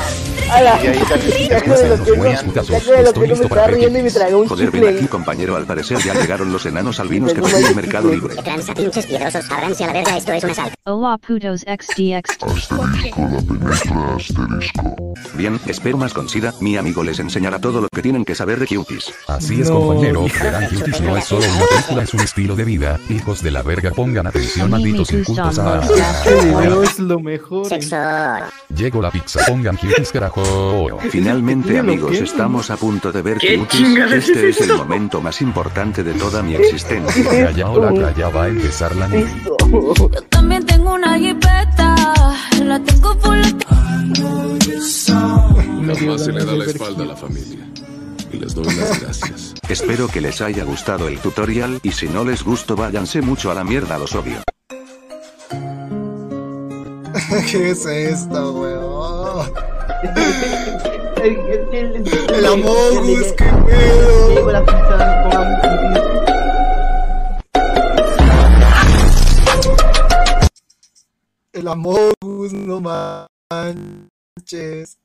[0.50, 4.02] Ala, Y ahí también ya que de lo que no, me listo estaba riendo y
[4.02, 7.40] me tragó un Joder, ven aquí, compañero, al parecer ya llegaron los enanos albinos que
[7.42, 8.36] pedían Mercado Libre.
[8.76, 10.74] pinches piedrosos, abranse a la verga, esto es un asalto.
[10.84, 12.44] Hola, putos XDXD.
[15.34, 18.58] Bien, espero más con SIDA, mi amigo les enseñará todo lo que tienen que saber
[18.58, 19.12] de cuties.
[19.26, 19.80] Así es, No.
[19.80, 23.00] compañero, verán cuties no es solo una película, es un estilo de vida.
[23.08, 25.58] Hijos de la verga, pongan atención, malditos incultos.
[25.58, 25.80] Ah.
[26.84, 27.66] Es lo mejor.
[28.74, 30.33] Llegó la pizza, pongan cuties, carajo.
[31.10, 33.80] Finalmente, Tiene lo amigos, que- estamos a punto de ver ¿Qué cuties.
[33.82, 37.50] chingados Este es el momento más importante de toda mi existencia.
[37.52, 39.28] Ya, ahora ya va a empezar la movie.
[40.30, 41.94] También tengo una jipeta,
[42.64, 43.38] la tengo full.
[45.86, 47.68] Jamás se le da la espalda a la familia.
[48.32, 49.54] Y les doy las gracias.
[49.68, 53.54] Espero que les haya gustado el tutorial y si no les gustó váyanse mucho a
[53.54, 54.38] la mierda, los obvio.
[57.50, 59.73] ¿Qué es esto, weón?
[60.04, 61.36] el, el,
[61.70, 61.80] qué.
[71.54, 74.98] El Amogus, no manches.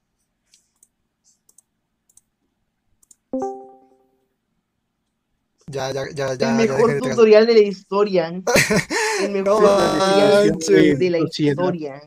[5.67, 6.49] Ya, ya, ya, ya.
[6.49, 8.27] El mejor ya tutorial de la historia.
[9.21, 10.99] El mejor no tutorial manches.
[10.99, 12.01] de la historia.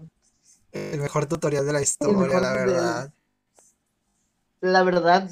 [0.73, 3.13] El mejor tutorial de la historia, la verdad.
[4.61, 5.29] La verdad,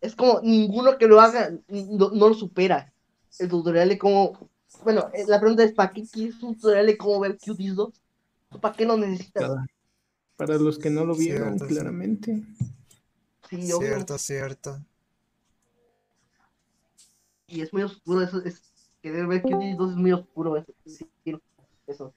[0.00, 2.92] es como ninguno que lo haga no, no lo supera.
[3.38, 4.50] El tutorial de cómo.
[4.84, 8.00] Bueno, eh, la pregunta es: ¿para qué quieres un tutorial de cómo ver Cuties 2?
[8.60, 9.42] ¿Para qué lo necesitas?
[9.42, 9.66] Para,
[10.36, 12.44] para los que no lo vieron, Cierto, claramente.
[13.50, 13.62] Sí.
[13.62, 14.78] Cierto, cierto.
[17.48, 18.42] Y es muy oscuro eso.
[18.44, 18.62] Es,
[19.02, 20.56] querer ver Cuties 2 es muy oscuro.
[20.84, 21.06] Eso.
[21.86, 22.14] eso.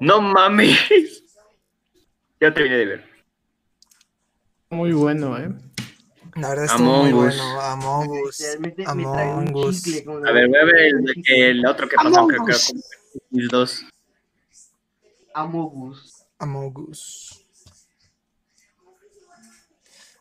[0.00, 0.78] No mames.
[2.40, 3.04] Ya terminé de ver.
[4.68, 5.48] Muy bueno, ¿eh?
[6.34, 7.36] La verdad estuvo muy Among Us.
[7.38, 7.60] bueno.
[7.60, 8.44] Among Us.
[8.86, 9.86] Among Us.
[10.26, 12.72] A ver, voy a ver el, el otro que pasó, Among que creo Us.
[13.30, 13.84] que el 2.
[15.32, 16.26] Amogus.
[16.38, 17.46] Among Us.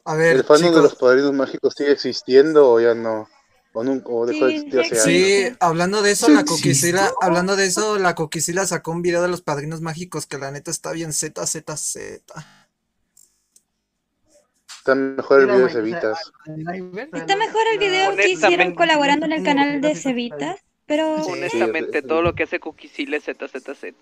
[0.05, 3.27] A ver, ¿El fandom de los padrinos mágicos sigue existiendo o ya no?
[3.73, 5.57] ¿O, nunca, o dejó de Sí, existir hace Sí, años?
[5.59, 6.45] hablando de eso, la.
[6.45, 10.51] Coquisila, hablando de eso, la Coquisila sacó un video de los padrinos mágicos que la
[10.51, 12.21] neta está bien Z, Z, Z.
[14.79, 16.31] Está mejor el video de Cevitas.
[17.13, 21.15] Está mejor el video que hicieron colaborando en el canal de Cevitas, pero...
[21.15, 23.93] Honestamente, todo lo que hace Cookiesile es ZZZ.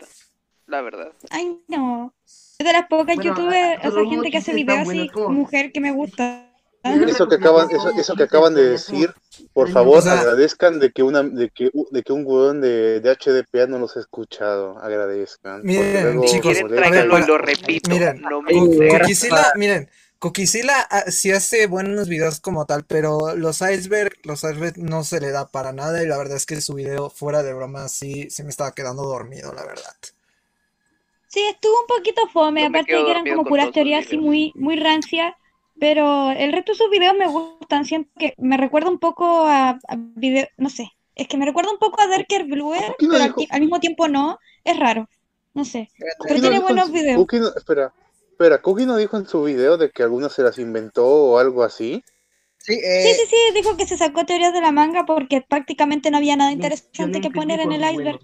[0.66, 1.12] La verdad.
[1.30, 2.14] Ay, no.
[2.26, 5.82] Es de las pocas Bueno, youtubers, o sea, gente que hace videos así, mujer que
[5.82, 6.51] me gusta.
[6.84, 9.14] Eso que acaban, eso, eso que acaban de decir,
[9.54, 13.00] por favor, O sea- agradezcan de que una, de que, de que un huevón de,
[13.02, 14.80] de HDPA no los ha escuchado.
[14.80, 15.62] Agradezcan.
[15.64, 16.92] Miren, luego chicos, se molestan.
[16.92, 18.88] ver, para- lo repito, miren, no me.
[18.90, 19.90] Coquisila, miren,
[20.22, 25.20] Coquisila ah, sí hace buenos videos como tal, pero los iceberg, los iceberg no se
[25.20, 28.30] le da para nada y la verdad es que su video fuera de broma sí,
[28.30, 29.96] sí me estaba quedando dormido, la verdad.
[31.28, 34.76] Sí, estuvo un poquito fome, aparte de que eran como puras teorías así muy, muy
[34.76, 35.34] rancias,
[35.82, 39.70] pero el resto de sus videos me gustan, siento que me recuerda un poco a,
[39.72, 43.60] a video, no sé, es que me recuerda un poco a Darker Bluer, pero al,
[43.62, 45.10] mismo tiempo no, es raro,
[45.56, 45.90] no sé,
[46.28, 47.18] pero tiene buenos su- videos.
[47.18, 47.92] Cookie no- espera,
[48.30, 51.64] espera, Cookie no dijo en su video de que algunas se las inventó o algo
[51.64, 52.04] así.
[52.60, 56.18] Sí, Sí, sí, sí, dijo que se sacó teorías de la manga porque prácticamente no
[56.18, 58.20] había nada interesante que poner en el iceberg.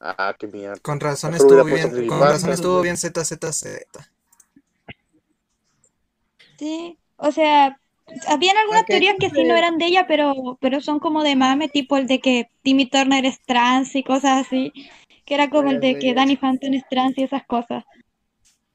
[0.00, 0.78] Ah, qué mierda.
[0.80, 4.10] Con razón estuvo bien, con razón estuvo bien Z, Z, Z.
[6.62, 7.76] Sí, o sea,
[8.28, 11.68] habían algunas teorías que sí no eran de ella, pero, pero son como de mame,
[11.68, 14.72] tipo el de que Timmy Turner es trans y cosas así,
[15.24, 17.82] que era como el de que Danny Phantom es trans y esas cosas.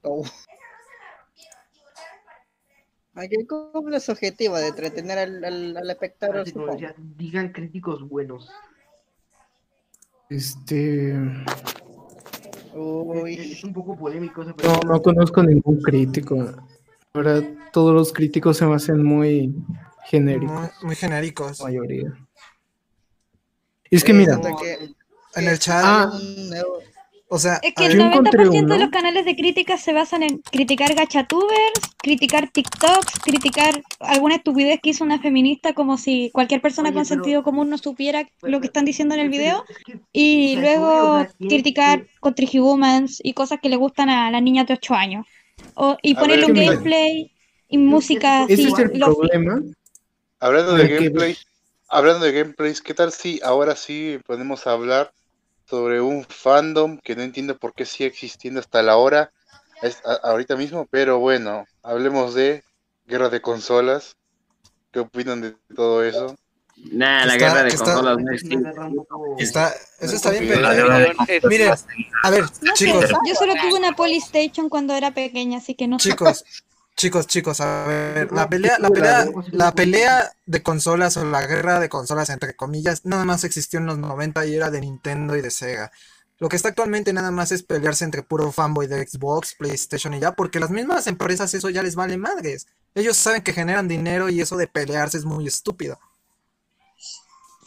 [0.02, 0.26] Oh.
[3.16, 6.46] Aquí como es objetivo de entretener al, al, al espectador.
[7.16, 8.52] Digan críticos buenos.
[10.30, 11.14] Este.
[13.28, 14.54] Es, es un poco polémico No,
[14.86, 16.54] no conozco ningún crítico.
[17.18, 17.41] Ahora
[17.73, 19.53] todos los críticos se me hacen muy
[20.06, 20.52] genéricos.
[20.52, 21.60] Muy, muy genéricos.
[21.60, 22.14] La mayoría.
[23.89, 24.95] Es que mira, Siento que-
[25.35, 26.11] En el chat, Ah.
[27.30, 29.94] o sea, Es que el ver, yo encontré 90% de los canales de crítica se
[29.94, 36.31] basan en criticar gachatubers, criticar TikToks, criticar alguna estupidez que hizo una feminista como si
[36.34, 39.30] cualquier persona Oye, con pero- sentido común no supiera lo que están diciendo en el
[39.30, 39.64] video.
[40.11, 44.41] Y luego o sea, ¿quién- criticar con Trigihumans y cosas que le gustan a las
[44.41, 45.26] niñas de 8 años.
[45.80, 47.32] O, y ponerle un gameplay
[47.68, 48.74] y música ese así.
[48.74, 49.62] es el problema.
[50.40, 51.38] Hablando de Porque- gameplay,
[51.88, 55.12] hablando de gameplays, ¿qué tal si ahora sí podemos hablar
[55.70, 59.32] sobre un fandom que no entiendo por qué sigue existiendo hasta la hora,
[59.84, 62.64] es- a- ahorita mismo, pero bueno, hablemos de
[63.06, 64.16] guerra de consolas.
[64.91, 66.36] ¿Qué opinan de todo eso?
[66.91, 68.32] Nah, la Está- guerra de está- consolas no
[69.40, 70.72] está, eso está bien, pero
[71.28, 71.74] Es- miren,
[72.24, 75.88] a ver, No sé, chicos, yo solo tuve una Polystation cuando era pequeña, así que
[75.88, 76.10] no sé.
[76.10, 76.45] chicos,
[76.95, 81.80] chicos, chicos, a ver, la pelea, la pelea, la pelea de consolas o la guerra
[81.80, 85.41] de consolas entre comillas, nada más existió en los 90 y era de Nintendo y
[85.41, 85.91] de Sega.
[86.40, 90.20] Lo que está actualmente nada más es pelearse entre puro fanboy de Xbox, PlayStation y
[90.20, 92.68] ya, porque las mismas empresas eso ya les vale madres.
[92.94, 95.99] Ellos saben que generan dinero y eso de pelearse es muy estúpido.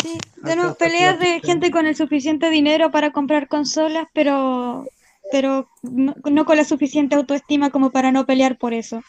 [0.03, 4.87] Sí, tenemos peleas de gente con el suficiente dinero para comprar consolas, pero,
[5.31, 9.03] pero no, no con la suficiente autoestima como para no pelear por eso.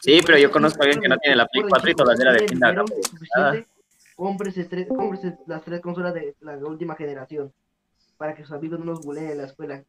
[0.00, 2.24] Sí, pero yo conozco a alguien que no tiene la Play Recuerden, 4 y todavía
[2.32, 3.66] la dinero suficiente,
[4.14, 7.52] cómprese, tres- cómprese las tres consolas de la última generación
[8.16, 9.82] para que sus amigos no los buleen en la escuela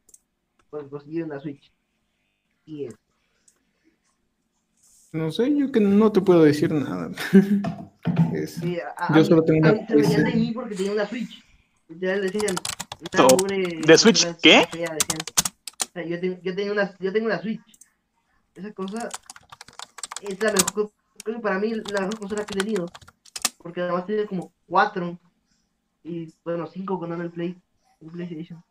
[0.70, 1.72] pues conseguir una Switch.
[2.64, 2.94] Y es.
[5.12, 7.10] No sé, yo que no te puedo decir nada.
[8.32, 10.74] Es- Sí, a- a yo mí- solo tengo una mí se veían de mí porque
[10.74, 11.44] tenía una Switch.
[11.88, 12.54] Ya decían.
[13.12, 14.66] So, "Una mugre ¿de Switch qué?
[14.70, 15.18] fea", decían.
[15.88, 17.60] O sea, yo, tengo, yo, tengo una, yo tengo una Switch.
[18.54, 19.08] Esa cosa
[20.22, 20.90] es la mejor.
[21.24, 22.86] Creo que para mí la mejor consola que he tenido.
[23.58, 25.18] Porque además tiene como cuatro.
[26.04, 27.56] Y bueno, cinco con el Play.
[28.00, 28.62] El PlayStation.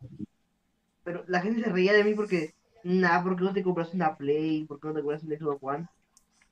[1.03, 2.55] Pero la gente se reía de mí porque.
[2.83, 4.63] Nah, ¿por qué no te compras una Play?
[4.65, 5.87] ¿Por qué no te compras un Xbox One?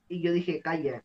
[0.08, 1.02] Y yo dije, calla.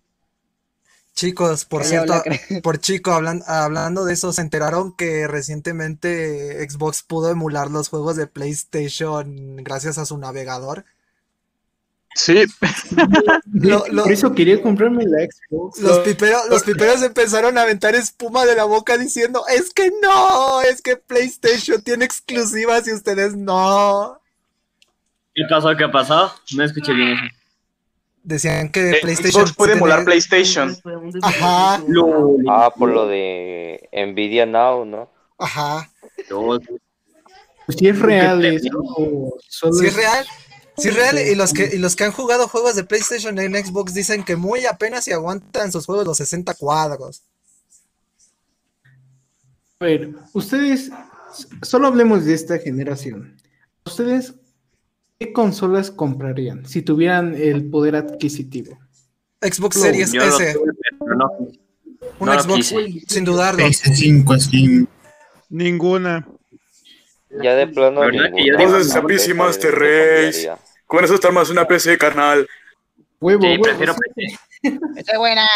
[1.15, 7.03] Chicos, por Calla, cierto, por chico, hablan- hablando de eso, ¿se enteraron que recientemente Xbox
[7.03, 10.85] pudo emular los juegos de PlayStation gracias a su navegador?
[12.15, 12.43] Sí.
[13.53, 15.80] Lo- lo- Por eso quería comprarme la Xbox.
[15.81, 20.61] Los piperos, los piperos empezaron a aventar espuma de la boca diciendo, es que no,
[20.61, 24.19] es que PlayStation tiene exclusivas y ustedes no.
[25.35, 25.75] ¿Qué pasó?
[25.75, 26.31] ¿Qué pasó?
[26.55, 27.35] No escuché bien eso.
[28.23, 30.75] Decían que Eh, PlayStation Xbox puede emular PlayStation.
[31.21, 31.81] Ajá,
[32.49, 35.09] Ah, por lo de Nvidia Now, ¿no?
[35.37, 35.89] ajá.
[37.65, 38.69] Pues si es real eso.
[39.49, 40.25] Si es real,
[40.77, 41.31] si es real, Sí.
[41.31, 44.35] y los que y los que han jugado juegos de PlayStation en Xbox dicen que
[44.37, 47.23] muy apenas si aguantan sus juegos los 60 cuadros.
[49.79, 50.91] A ver, ustedes,
[51.61, 53.37] solo hablemos de esta generación.
[53.85, 54.33] ¿Ustedes
[55.23, 58.77] qué consolas comprarían si tuvieran el poder adquisitivo?
[59.41, 60.53] Xbox Series yo S.
[60.53, 61.27] tuve, pero no.
[62.19, 63.05] Un no lo Xbox, quise.
[63.07, 63.63] sin dudarlo.
[63.65, 64.87] PS5 Slim.
[65.49, 66.27] Ninguna.
[67.41, 70.49] Ya de plano No PC Master Race.
[70.85, 72.47] Con eso está más una PC, carnal.
[73.19, 73.95] Huevo, Sí, huevo, prefiero.
[73.95, 74.39] PC.
[74.97, 75.47] Esa es buena.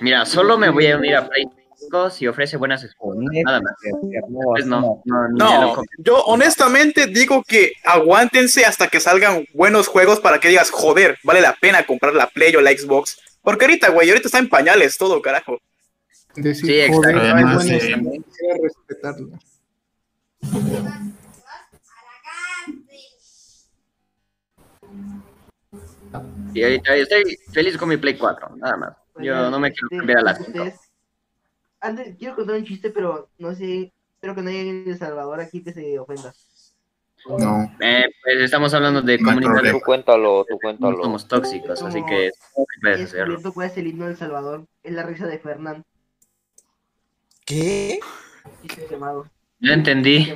[0.00, 1.44] Mira, solo me voy a unir a Play
[1.86, 3.44] 5 si ofrece buenas exclusivas.
[3.44, 3.74] Nada más.
[4.44, 5.02] Pues no,
[5.98, 11.40] yo honestamente digo que aguántense hasta que salgan buenos juegos para que digas, joder, vale
[11.40, 13.18] la pena comprar la Play o la Xbox.
[13.42, 15.58] Porque ahorita, güey, ahorita está en pañales todo, carajo.
[16.34, 16.96] Decir, Sí, exacto.
[16.96, 17.96] joder, hay Además, buenos eh,
[18.62, 19.38] respetarlo.
[26.54, 28.96] Y ahorita estoy feliz con mi Play 4, nada más.
[29.18, 30.72] Yo no me quiero cambiar a la 5.
[31.80, 33.92] Antes, quiero contar un chiste, pero no sé.
[34.14, 36.34] Espero que no haya alguien de El Salvador aquí que se ofenda.
[37.38, 37.70] No.
[37.80, 39.72] Eh, pues estamos hablando de No comunidad.
[39.72, 41.02] Tú cuéntalo, tú No cuéntalo.
[41.02, 42.30] somos tóxicos, así que
[42.80, 43.40] puedes hacerlo.
[43.52, 44.66] cuál es el himno de El Salvador.
[44.82, 45.84] Es la risa de Fernán.
[47.44, 48.00] ¿Qué?
[48.62, 48.98] Chiste.
[49.60, 50.32] Ya entendí.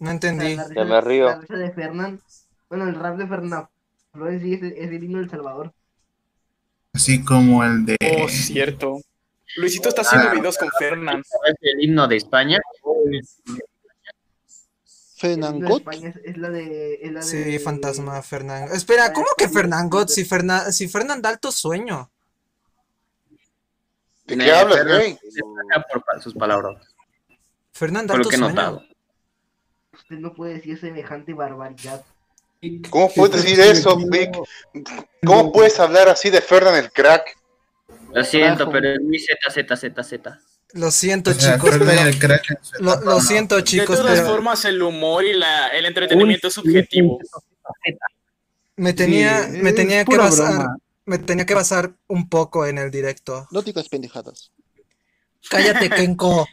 [0.00, 0.56] No entendí.
[0.56, 1.26] la risa Ya me río.
[1.26, 2.20] La risa de Fernán.
[2.68, 3.68] Bueno, el rap de Fernán.
[4.14, 5.72] En sí es, es el himno del Salvador.
[6.92, 7.96] Así como el de.
[8.22, 9.00] Oh, cierto.
[9.56, 11.20] Luisito está haciendo videos con Fernán.
[11.20, 12.58] ¿Es el himno de España?
[15.16, 15.82] Fernangot.
[16.24, 16.94] Es, la de.
[17.02, 18.68] Es la de Sí, fantasma Fernán.
[18.72, 20.08] Espera, ¿cómo que Fernán God?
[20.08, 22.10] Si Fernán, si Fernán da alto sueño.
[24.26, 25.18] ¿De qué hablas, güey?
[25.92, 26.82] por sus palabras.
[27.72, 28.54] Fernán da Por lo alto que sueño.
[28.54, 28.84] notado.
[29.92, 32.04] Usted no puede decir semejante barbaridad.
[32.90, 34.30] ¿Cómo puedes decir eso, Vic?
[35.24, 37.36] ¿Cómo puedes hablar así de Fernan el crack?
[38.14, 38.72] Lo siento, Carajo.
[38.72, 40.40] pero es mi Z, Z, Z, Z.
[40.72, 41.84] Lo siento, O sea, chicos, pero.
[43.04, 47.18] Lo, siento, De chicos, todas pero formas, el humor y la, el entretenimiento es subjetivo.
[48.76, 50.76] me tenía, Sí, me tenía que basar, broma.
[51.06, 53.46] me tenía que basar un poco en el directo.
[53.50, 54.50] No digas pendejadas.
[55.48, 56.46] Cállate, Kenko.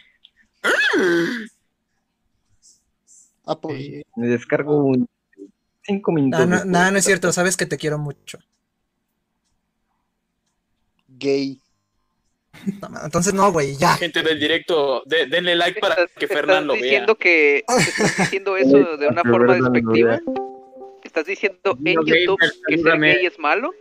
[3.46, 3.80] Ah, pues.
[3.82, 5.08] Eh, me descargo un
[5.84, 6.40] cinco minutos.
[6.42, 6.72] No, no, después.
[6.72, 8.38] no, no es cierto, sabes que te quiero mucho.
[11.22, 11.60] Gay.
[13.03, 13.95] Entonces no, güey, ya.
[13.95, 16.81] Gente del directo, de- denle like para que ¿Estás Fernán lo vea.
[16.84, 20.19] diciendo que estás diciendo eso de una forma despectiva?
[21.03, 23.72] ¿Estás diciendo en YouTube que ser gay es malo?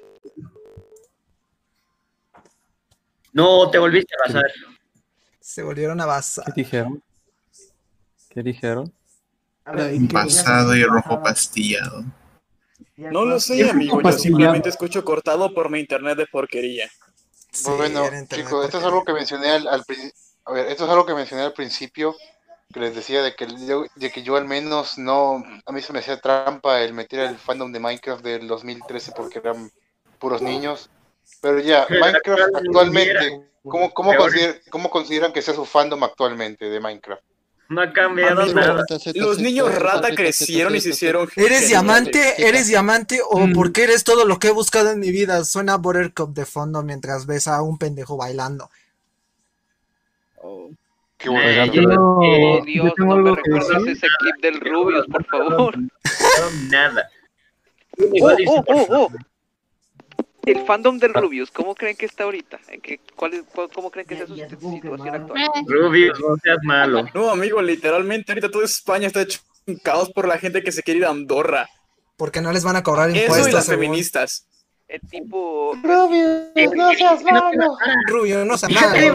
[3.33, 4.45] No, te volviste a pasar.
[5.41, 6.45] Se volvieron a basar.
[6.55, 7.03] ¿Qué dijeron?
[8.29, 8.93] ¿Qué dijeron?
[10.13, 12.05] Pasado y rojo pastillado.
[12.97, 14.03] No lo sé, ¿Qué amigo.
[14.03, 16.91] Yo simplemente escucho cortado por mi internet de porquería.
[17.61, 19.85] Sí, bueno, chicos, esto es algo que mencioné al, al
[20.47, 22.17] a ver, esto es algo que mencioné al principio,
[22.73, 25.93] que les decía de que yo, de que yo al menos no, a mí se
[25.93, 29.71] me hacía trampa el meter el fandom de Minecraft del 2013 porque eran
[30.19, 30.89] puros niños.
[31.43, 34.23] Pero ya, Minecraft actualmente ¿cómo, cómo, Peor.
[34.23, 37.23] consider- cómo consideran que sea su fandom actualmente de Minecraft?
[37.71, 38.85] No ha cambiado Amigo, nada.
[39.15, 41.29] Los niños rata crecieron y se hicieron.
[41.37, 42.35] ¿Eres diamante?
[42.47, 43.21] ¿Eres diamante?
[43.31, 43.53] ¿O Mm.
[43.53, 45.45] porque eres todo lo que he buscado en mi vida?
[45.45, 48.69] Suena Buttercup de fondo mientras ves a un pendejo bailando.
[51.17, 51.73] Qué Eh, bueno.
[51.73, 53.93] yo- eh, Oh, Dios, yo tengo no me que recuerdas decir.
[53.93, 55.77] ese clip del Rubius, por favor.
[55.79, 55.91] no,
[56.71, 57.09] nada.
[58.21, 59.13] Oh, oh, oh, oh.
[60.47, 62.59] El fandom del Rubius, ¿cómo creen que está ahorita?
[62.69, 63.45] ¿En qué, cuál es-
[63.75, 65.43] ¿Cómo creen que es su situación actual?
[65.67, 67.05] Rubius, no seas malo.
[67.15, 70.83] No, amigo, literalmente ahorita toda España está hecho un caos por la gente que se
[70.83, 71.69] quiere ir a Andorra.
[72.17, 73.53] Porque no les van a cobrar Eso y impuestos.
[73.53, 73.85] las según.
[73.85, 74.47] feministas.
[74.89, 75.73] El tipo...
[75.83, 77.77] Rubius, no seas malo.
[78.09, 79.13] Rubio, no seas malo.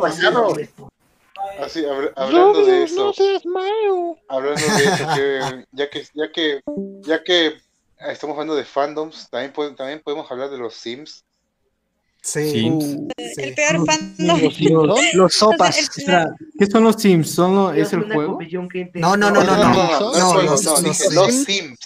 [0.00, 0.56] basado.
[1.60, 3.04] Así, habl- hablando de Rubius, eso.
[3.06, 4.16] no seas malo.
[4.28, 6.60] Hablando de eso, que, ya que, ya que,
[7.02, 7.52] ya que
[7.98, 11.24] estamos hablando de fandoms, también, po- también podemos hablar de los Sims.
[12.22, 12.50] Sí.
[12.52, 12.84] Sims.
[13.36, 14.40] El peor fandom.
[14.40, 14.58] Los,
[15.14, 15.78] los sopas.
[15.78, 17.30] el- Espera, ¿Qué son los Sims?
[17.30, 18.38] ¿Son lo- ¿Es el juego?
[18.94, 19.74] No, no, no, no, no.
[19.74, 21.44] no, No, no, los, los los Sims.
[21.44, 21.78] Sims.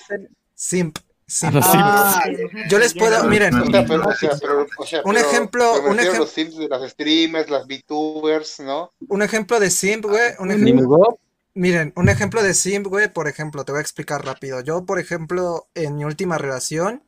[0.54, 0.98] Simp.
[1.26, 1.54] Simp.
[1.54, 2.22] los Ah,
[2.70, 5.90] yo les puedo, miren, O sea, pero, o sea, pero, o sea, Un ejemplo- pero
[5.90, 8.92] un refiero a ejem- los Sims de las streamers, las VTubers, ¿no?
[9.08, 10.30] un ejemplo de simp, güey.
[10.38, 11.18] Un ejemplo,
[11.58, 14.60] miren, un ejemplo de simp, güey, por ejemplo, te voy a explicar rápido.
[14.60, 17.02] Yo, por ejemplo, en mi última relación,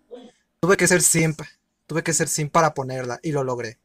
[0.61, 1.41] tuve que ser simp.
[1.87, 3.79] Tuve que ser simp para ponerla y lo logré.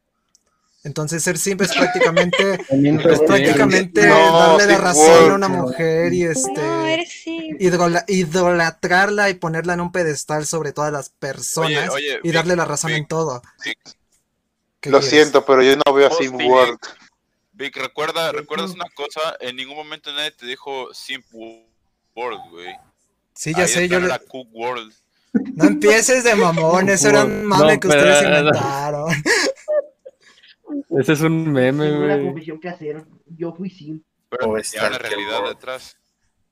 [0.84, 4.14] Entonces ser simp es prácticamente, es prácticamente No,
[4.56, 7.60] darle la simp razón a una mujer y este No, eres simp.
[7.60, 12.64] idola- idolatrarla y ponerla en un pedestal sobre todas las personas oye, y darle la
[12.64, 13.42] razón en todo.
[14.80, 15.10] ¿Qué Lo quieres?
[15.10, 16.38] siento, pero yo no veo a Hosting.
[16.38, 16.78] Sim World.
[17.56, 22.74] Vic, recuerda, recuerdas una cosa, en ningún momento nadie te dijo Simp World, güey.
[23.34, 24.92] Sí, ya Ahí sé, está yo la Cook World.
[25.54, 29.08] No empieces de mamón, eso era un No, mame que pero- ustedes inventaron.
[31.00, 32.26] Ese es un meme, Tengo una güey.
[32.26, 33.04] confesión que hacer.
[33.36, 34.02] Yo fui Sim.
[34.28, 35.96] Pero Oh, tenía una realidad detrás.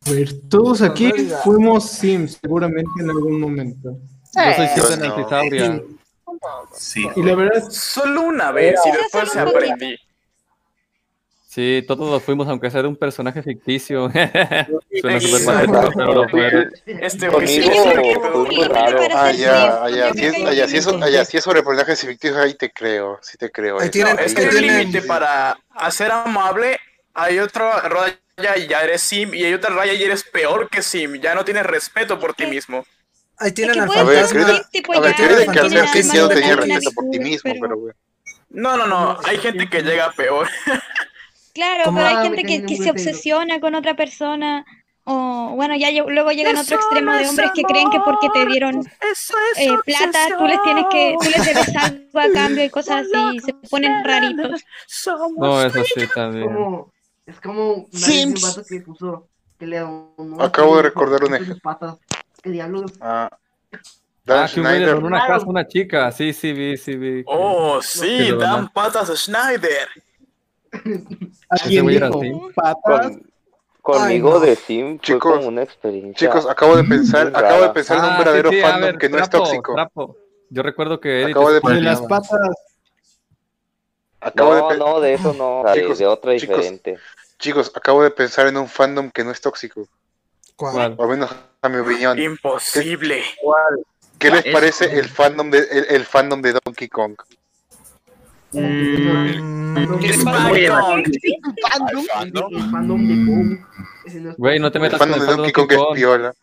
[0.07, 1.41] A ver, todos aquí realidad.
[1.43, 3.99] fuimos Sims, seguramente en algún momento.
[4.35, 5.15] Yo soy siempre no.
[5.15, 5.83] antisauria.
[6.77, 7.07] Sí.
[7.17, 9.97] Y la verdad, Solo una vez y después se aprendí.
[11.55, 14.11] Sí, todos lo fuimos, aunque sea de un personaje ficticio.
[15.01, 16.69] Suena súper patético, pero lo fue.
[16.85, 18.99] Este sí, Conmigo sí, sí, fue muy Sí, raro.
[19.07, 23.21] ya, simp, ah, es, ah, es, ah, si es sobre personajes ficticios, ahí te creo,
[23.23, 23.77] sí te creo.
[23.79, 23.93] Ahí eso.
[23.93, 26.81] tienen- No, es que hay un límite para hacer amable.
[27.15, 30.83] Hay otra raya y ya eres sim, y hay otra raya y eres peor que
[30.83, 31.21] sim.
[31.21, 32.85] Ya no tienes respeto por ti mismo.
[33.39, 34.11] Ahí tienen al fantasma.
[34.11, 37.61] a ver, creo que al ser sim ya no tenía respeto por ti mismo, pero-
[37.61, 37.95] pero güey.
[38.51, 39.21] No, no, no.
[39.25, 40.49] Hay gente que llega peor.
[41.55, 41.97] Claro, ¿Cómo?
[41.99, 44.65] pero hay Ah, gente que, que se obsesiona con otra persona.
[45.07, 48.47] O bueno, ya luego llegan a otro extremo de hombres que creen que porque te
[48.47, 48.81] dieron
[49.59, 53.37] eh, plata, tú les tienes que, tú les debes algo a cambio y cosas así,
[53.37, 54.63] y se ponen raritos.
[55.37, 56.47] No, eso sí Es también.
[56.47, 56.93] como,
[57.27, 58.63] es como Sims.
[58.67, 59.29] que puso
[59.59, 59.79] que le
[60.41, 61.71] Acabo de recordar un ejemplo.
[61.71, 61.99] Ah,
[63.01, 63.31] Ah,
[64.25, 64.95] Dan le Schneider.
[64.97, 66.11] una casa a una chica.
[66.13, 67.23] Sí, sí, vi, sí, vi.
[67.27, 69.89] Oh, sí, dan patas a Schneider.
[71.49, 72.33] Alguien dijo, así.
[72.55, 73.31] patas, Con-
[73.83, 74.41] conmigo no.
[74.41, 76.29] de Sim fue Chicos, como una experiencia.
[76.29, 78.91] Chicos, acabo de pensar, acabo de pensar en un Ah, verdadero sí, sí, a fandom
[78.91, 79.75] ver, que no es tóxico.
[79.75, 80.17] trapo.
[80.51, 82.41] Yo recuerdo que Edith Acabo de de las patas.
[84.21, 85.63] Acabo de No, pe- no, de eso no.
[85.65, 86.99] de- Chicos, de otra diferente.
[87.39, 89.87] Chicos, acabo de pensar en un fandom que no es tóxico,
[90.57, 90.73] ¿Cuál?
[90.73, 90.95] ¿Cuál?
[90.97, 92.19] o al menos a mi opinión.
[92.19, 93.23] Imposible.
[94.19, 97.17] ¿Qué les Es- parece el fandom de el, el fandom de Donkey Kong?
[104.37, 105.95] Güey, no te El metas con el Donkey de Kong es Kong.
[105.95, 106.35] piola.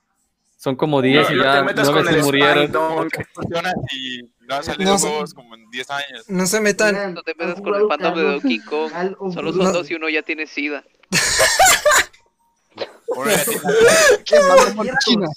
[0.57, 2.71] Son como 10 No, y no ya te metas 9 con se murieron.
[2.71, 5.07] No han salido No sé.
[5.07, 6.25] juegos como en 10 años.
[6.27, 7.13] no se metan.
[7.13, 8.91] No te ¿han metas con el fandom de Donkey Kong.
[9.33, 10.83] Solo son dos y uno ya tiene sida.
[13.07, 13.61] Uno ya tiene-
[14.25, 15.27] ¿Qué Vamos, hacía- China.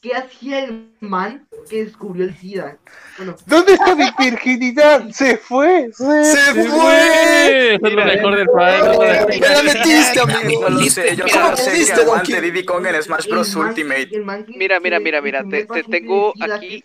[0.00, 2.78] ¿Qué hacía el man que descubrió el SIDA?
[3.16, 5.08] Bueno, ¿Dónde está mi virginidad?
[5.12, 5.90] Se fue.
[5.92, 7.74] Se, ¡Se ¡Sí, fue!
[7.74, 9.38] es lo mejor del Prime.
[9.40, 10.68] ¡Me la metiste, amigo!
[10.68, 12.50] Lo sé, yo ¿Cómo solo sé que pudiste, aguante Donkey?
[12.50, 13.54] Diddy Kong en Smash Bros.
[13.56, 14.10] Ultimate.
[14.48, 16.82] Mira, mira, mira, mira, te- te tengo aquí-.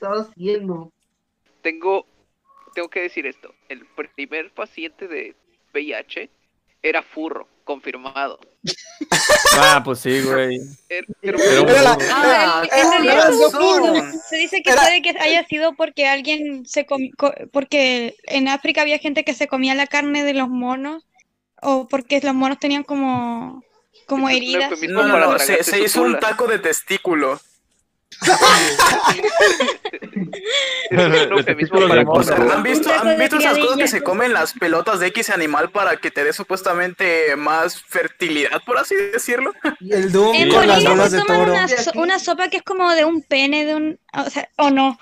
[1.61, 2.05] Tengo,
[2.73, 3.53] tengo que decir esto.
[3.69, 3.85] El
[4.15, 5.35] primer paciente de
[5.73, 6.29] VIH
[6.81, 8.39] era furro, confirmado.
[9.59, 10.59] Ah, pues sí, güey.
[10.87, 11.37] Pero
[12.11, 12.63] Ah,
[14.27, 18.47] se dice que Era- puede que haya sido porque alguien se comi- co- porque en
[18.47, 21.05] África había gente que se comía la carne de los monos
[21.61, 23.61] o porque los monos tenían como
[24.07, 24.71] como heridas.
[24.87, 27.39] No, no, no, se, se hizo un taco de testículo.
[30.91, 35.71] ¿Han visto, taco ¿han visto esas cosas que se comen las pelotas de X animal
[35.71, 39.53] para que te dé supuestamente más fertilidad, por así decirlo?
[39.79, 41.51] El Doom En con las Bolivia bolas se de toman toro.
[41.53, 44.69] una, so- una sopa que es como de un pene, de un, o sea, o
[44.69, 44.97] no,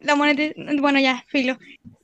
[0.00, 1.58] la bueno ya, filo,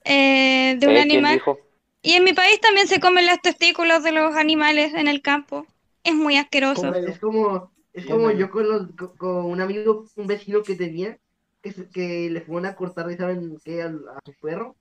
[0.05, 1.03] eh, de un ¿Eh?
[1.03, 1.35] ¿Quién animal.
[1.35, 1.59] dijo?
[2.03, 5.67] Y en mi país también se comen los testículos de los animales en el campo.
[6.03, 6.93] Es muy asqueroso.
[6.95, 11.19] Es como, es como yo con, los, con, con un amigo, un vecino que tenía,
[11.63, 13.83] que, se- que le fueron a cortar, ¿y ¿saben qué?
[13.83, 13.91] A,
[14.25, 14.75] su perro.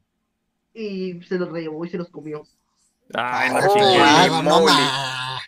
[0.74, 2.44] Y se los llevó y se los comió.
[3.14, 4.66] Ay, no Oh, ay, no.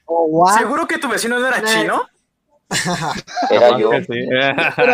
[0.05, 2.03] Oh, ¿Seguro que tu vecino no era chino?
[3.49, 3.91] Era yo.
[4.01, 4.27] Sí.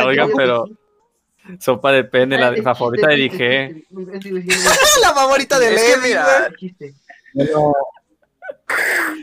[0.06, 0.66] Oigan, pero
[1.60, 3.86] sopa de pene, la favorita de dije.
[5.02, 6.52] la favorita de Levi, mira.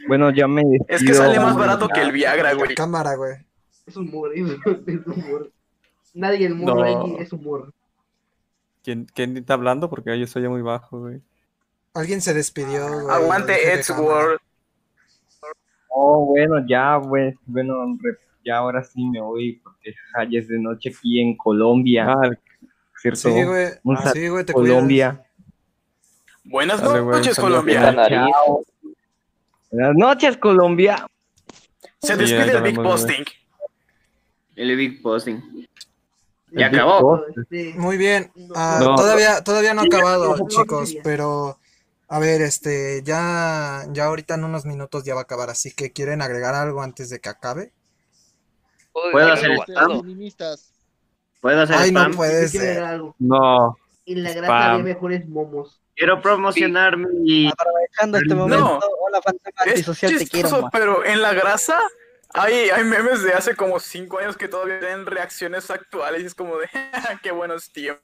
[0.09, 2.75] Bueno, ya me es que sale más barato que el Viagra, güey.
[2.75, 3.35] Cámara, güey.
[3.87, 5.53] Es humor, es humor.
[6.15, 7.19] Nadie el humor No.
[7.19, 7.73] es humor.
[8.83, 9.91] ¿Quién, ¿Quién está hablando?
[9.91, 11.21] Porque yo soy muy bajo, güey.
[11.95, 13.07] Alguien se despidió, güey.
[13.11, 13.91] Aguante Ed's.
[13.91, 14.39] World.
[15.89, 17.35] Oh, bueno, ya, güey.
[17.47, 17.99] Bueno,
[18.45, 22.07] ya ahora sí me voy porque ja, ya es de noche aquí en Colombia.
[22.09, 22.31] Ah,
[23.01, 23.19] ¿cierto?
[23.19, 23.67] Sí, güey.
[23.97, 25.25] Ah, sí, güey, te Colombia.
[26.45, 27.39] Buenas noches, saludos.
[27.39, 27.95] Colombia.
[28.09, 28.63] Chao.
[29.77, 31.07] Buenas noches, Colombia.
[32.01, 33.25] Se despide el Big Posting.
[34.55, 35.37] El Big Posting.
[36.51, 37.23] El Ya acabó.
[37.75, 38.33] Muy bien.
[38.55, 38.95] Ah, No.
[38.95, 41.59] todavía, todavía no ha acabado, no, chicos, no, pero
[42.09, 45.93] a ver, este, ya, ya ahorita en unos minutos ya va a acabar, así que
[45.93, 47.71] quieren agregar algo antes de que acabe.
[49.13, 50.01] Puedo hacer spam.
[50.01, 50.73] Feministas.
[51.43, 52.17] Puedo hacer Ay, no spam.
[52.17, 52.71] puede yo quiero ser.
[52.73, 53.15] agregar algo.
[53.19, 53.77] No.
[54.07, 55.83] En la grasa había mejores momos.
[55.97, 57.49] Quiero promocionar mi.
[57.49, 58.37] Aprovechando este No.
[58.37, 60.69] momento, hola fantasma Es antisocial, te quiero.
[60.71, 61.81] pero en la grasa
[62.35, 66.35] hay, hay memes de hace como 5 años que todavía tienen reacciones actuales y es
[66.35, 66.69] como de
[67.23, 68.03] qué buenos tiempos.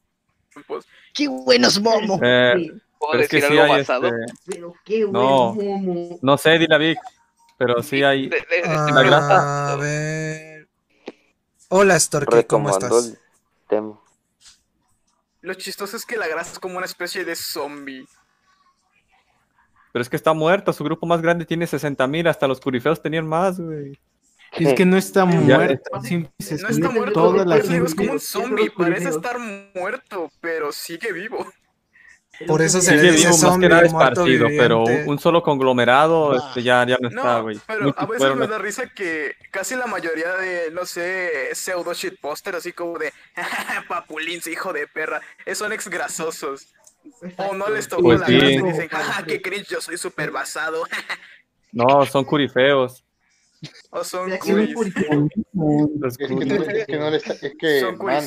[1.14, 2.18] ¡Qué buenos momos!
[2.22, 4.06] Eh, ¿Puedo pero es que decir sí algo basado?
[4.08, 4.32] este...
[4.46, 5.52] pero qué No.
[5.54, 6.18] buen momo.
[6.22, 6.98] No sé, dile a Vic,
[7.58, 8.28] pero sí hay...
[8.28, 9.72] De- de- de- La grasa.
[9.72, 10.68] A ver.
[11.68, 13.06] Hola, Storky, ¿cómo estás?
[13.06, 13.18] el
[13.68, 13.98] tema.
[15.42, 18.06] Lo chistoso es que la grasa es como una especie de zombie.
[19.92, 23.02] Pero es que está muerto, su grupo más grande tiene 60 mil, hasta los curifeos
[23.02, 23.98] tenían más, güey.
[24.52, 25.90] Es que no está Ya, muerto.
[26.02, 27.96] sí, se No está muerto, toda la digo, es gente.
[27.96, 29.38] como un zombie, parece estar
[29.74, 31.46] muerto, pero sigue vivo.
[32.46, 36.84] Por eso se dice vivo, más que nada esparcido, pero un, solo conglomerado este, ya,
[36.86, 37.60] ya no está, No, güey.
[37.66, 41.50] pero Muchos a veces fueron- me da risa que casi la mayoría de, no sé,
[41.54, 43.12] pseudo shitposter, así como de
[43.88, 46.68] Papulins, hijo de perra, eh, son ex grasosos.
[47.36, 48.36] O no les tocó Pues la sí.
[48.36, 50.84] grasa y dicen, jaja, qué cringe, yo soy súper basado.
[51.74, 53.02] No, son curifeos.
[53.88, 54.74] o son curis.
[56.04, 58.22] Es que, no- es que no le está- es que, Son man,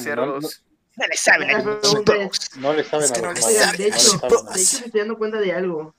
[0.97, 4.19] no, le saben a es, no le saben Es que a los de hecho,
[4.53, 5.93] me estoy dando cuenta de algo.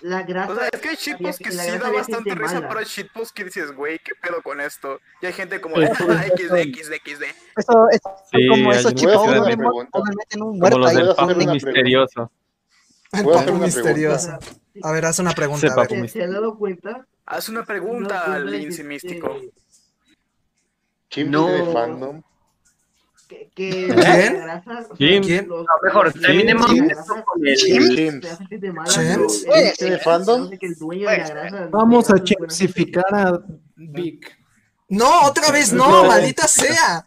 [0.00, 2.68] La grasa O sea, es que hay shitposts que sí grasa da bastante risa, mala.
[2.68, 5.00] pero hay shitposts que dices, güey, ¿qué pedo con esto?
[5.20, 7.22] Y hay gente como de, XD, XD, XD.
[7.56, 9.56] Eso, eso Sí, como esos que donde
[10.16, 10.96] meten un Como muerto los ahí.
[10.96, 12.32] del ¿Puedo hacer papo una misterioso.
[13.12, 14.38] El ¿Puedo hacer papo una misterioso.
[14.82, 15.86] A ver, haz una pregunta.
[15.88, 17.06] ¿Se, se han dado cuenta?
[17.26, 19.36] Haz una ¿Se han pregunta al Lince Místico.
[21.10, 21.46] Chimp No.
[21.48, 22.22] de fandom.
[23.54, 23.96] Que, que ¿Quién?
[23.96, 24.62] o sea,
[24.96, 25.22] ¿Quién?
[25.22, 25.48] ¿Quién?
[25.48, 26.76] los- No, mejor, terminemos con
[27.46, 28.22] el.
[29.54, 33.40] ¿Este grasa- Vamos a chemsificar a
[33.76, 34.38] Vic.
[34.88, 37.06] No, otra vez no, maldita sea.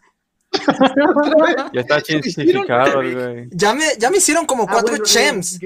[1.72, 3.48] Ya está chinsificado, güey.
[3.50, 5.58] Ya me, ya me hicieron como Ah, cuatro bueno, chems.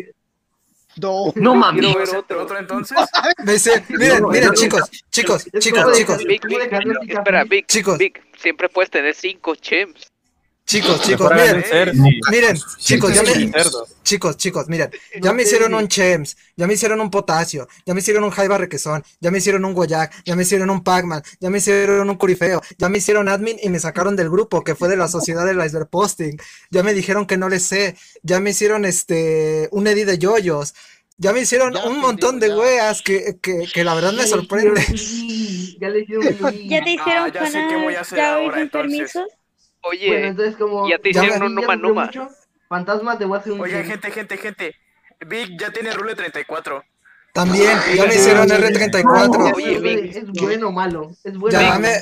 [0.97, 1.33] No.
[1.37, 1.83] No mames.
[1.85, 2.99] Quiero ver otro, otro entonces.
[3.47, 7.45] Dice, miren, No, miren, no, chicos, chicos, chicos, chicos, Vic, ¿Cómo Vic, dejarlo así, espera?
[7.45, 7.97] Vic, Chicos.
[7.97, 10.10] Vic, siempre puedes tener cinco chems.
[10.71, 12.21] Chicos, chicos, miren, un ser, sí.
[12.31, 13.53] miren, chicos, ya me,
[14.05, 14.91] chicos, chicos, miren,
[15.21, 18.57] ya me hicieron un chems, ya me hicieron un potasio, ya me hicieron un jaiba
[18.57, 22.17] requesón, ya me hicieron un guayac, ya me hicieron un pacman, ya me hicieron un
[22.17, 25.45] curifeo, ya me hicieron admin y me sacaron del grupo que fue de la sociedad
[25.45, 26.37] del iceberg posting,
[26.71, 30.75] ya me dijeron que no les sé, ya me hicieron este, un edit de yoyos,
[31.19, 34.25] ya me hicieron Ya, un montón de weas que, que, que la verdad me Ya
[34.25, 34.81] le sorprende.
[35.81, 36.07] Ya le.
[36.69, 39.13] ¿Ya te hicieron Ah, ya sé qué voy a hacer ahora, entonces.
[39.13, 39.40] permisos?
[39.83, 40.89] Oye, Bueno, entonces como...
[40.89, 42.05] ya te hicieron un Numa Numa.
[42.07, 42.29] mucho,
[42.69, 43.91] Fantasma, te voy a hacer un Oigan, chim.
[43.93, 44.77] gente, gente, gente.
[45.27, 46.85] Vic ya tiene rule 34.
[47.33, 49.53] También, ya me hicieron R34.
[49.55, 50.17] Oye, Vic.
[50.17, 51.11] Es bueno o malo.
[51.25, 51.61] Es bueno.
[51.61, 51.93] Ya me,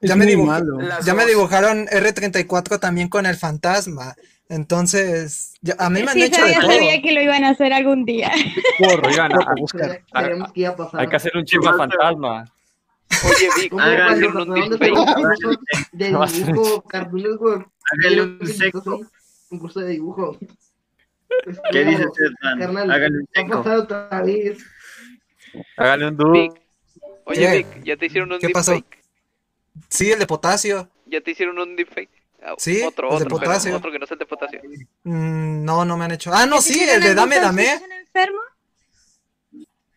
[0.00, 4.14] ya me dibuj- ya me dibujaron R34 también con el fantasma.
[4.50, 6.72] Entonces, ya- a mí me han Sí, hecho de sabía, todo.
[6.72, 8.30] sabía que lo iban a hacer algún día.
[8.78, 9.38] Porro, oigan, a-
[10.76, 11.00] pasar.
[11.00, 12.44] hay que hacer un chisme fantasma.
[13.24, 16.84] Oye, Vic, ¿Cómo Hagan cuando un pasaron de de dibujo?
[17.90, 18.96] Háganle un seco.
[18.96, 19.08] un
[19.48, 20.36] concurso de dibujo.
[21.46, 22.58] Es ¿Qué como, dice usted, man?
[22.58, 23.58] Carnal, Háganle un seco.
[23.60, 24.58] otra vez.
[25.76, 26.54] Háganle un dúo.
[27.24, 27.56] Oye, ¿Qué?
[27.58, 28.72] Vic, ya te hicieron un ¿Qué pasó?
[28.72, 29.04] deepfake.
[29.88, 30.88] Sí, el de potasio.
[31.06, 32.10] Ya te hicieron un deepfake.
[32.42, 33.76] Ah, Sí, otro, el de otro, pero potasio.
[33.76, 34.60] otro que no sea el de potasio.
[35.04, 36.30] Mm, no, no me han hecho.
[36.32, 37.66] Ah, no, ¿Te sí, el de Dame Dame.
[38.00, 38.38] enfermo?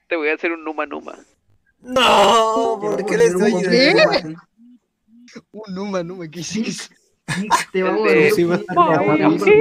[0.07, 1.17] Te voy a hacer un Numa Numa.
[1.79, 3.53] No, ¿por qué le estoy
[5.51, 6.95] un Numa, Numa, ¿qué hiciste?
[7.71, 8.33] Te vamos a El de- ver.
[8.33, 9.45] Sí, va a estar Mario, guapo.
[9.45, 9.51] sí.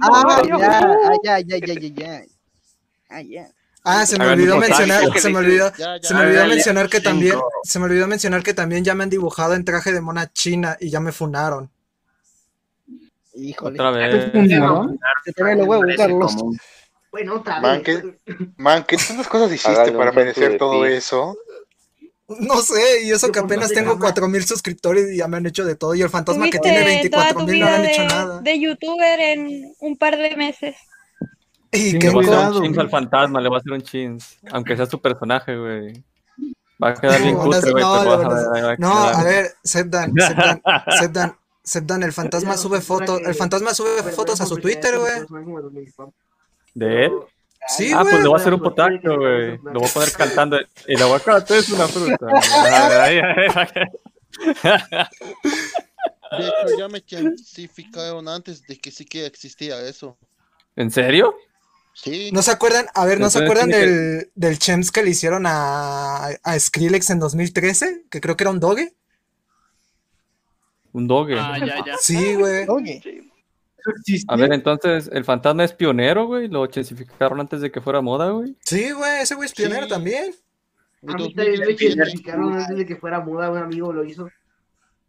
[0.00, 2.22] Ah, ya, ah, ya, ya, ya, ya, ya.
[3.08, 3.48] Ah, ya.
[3.86, 5.70] Ah, se me olvidó mencionar, se me olvidó,
[6.00, 9.10] se me olvidó mencionar que también, se me olvidó mencionar que también ya me han
[9.10, 11.70] dibujado en traje de mona china y ya me funaron.
[13.34, 13.74] Híjole.
[13.80, 14.24] Otra vez.
[15.24, 16.36] Se te ve los huevos, Carlos.
[17.10, 18.02] Bueno, otra Man, vez.
[18.02, 21.36] ¿qué, man, ¿qué tantas cosas hiciste para merecer todo eso?
[22.40, 24.02] No sé, y eso que apenas tengo llamas.
[24.02, 25.94] 4000 suscriptores y ya me han hecho de todo.
[25.94, 28.40] Y el fantasma que tiene toda tu 24000 no le han hecho de, nada.
[28.40, 30.76] de youtuber en un par de meses.
[31.72, 33.82] Y Le qué voy a hacer un chins al fantasma, le voy a hacer un
[33.82, 34.38] chins.
[34.52, 36.04] Aunque sea su personaje, güey.
[36.82, 37.82] Va a quedar bien cutre, güey.
[37.82, 38.06] no, a
[38.52, 39.22] ver, va No, a
[39.62, 40.62] Sepdan, Sepdan,
[40.98, 45.26] Sepdan, Sepdan, el fantasma sube fotos, el fantasma sube fotos a su Twitter, güey.
[46.74, 47.12] ¿De él?
[47.68, 49.58] Sí, ah, pues le voy a hacer un potaco, güey.
[49.58, 50.58] Lo voy a poner cantando.
[50.86, 52.26] El aguacate es una fruta.
[56.30, 60.18] De hecho, ya me clasificaron antes de que siquiera existía eso.
[60.76, 61.34] ¿En serio?
[61.94, 62.30] Sí.
[62.32, 62.86] ¿No se acuerdan?
[62.94, 67.10] A ver, ¿no se acuerdan que- del, del Chems que le hicieron a, a Skrillex
[67.10, 68.06] en 2013?
[68.10, 68.94] Que creo que era un doge.
[70.92, 71.34] Un doge.
[71.38, 71.96] Ah, ya, ya.
[71.98, 72.66] Sí, güey.
[74.28, 76.48] A ver, entonces, ¿el fantasma es pionero, güey?
[76.48, 78.56] ¿Lo chensificaron antes de que fuera moda, güey?
[78.64, 80.34] Sí, güey, ese güey es pionero también.
[81.06, 84.28] A mí también me identificaron antes de que fuera moda, un amigo lo hizo.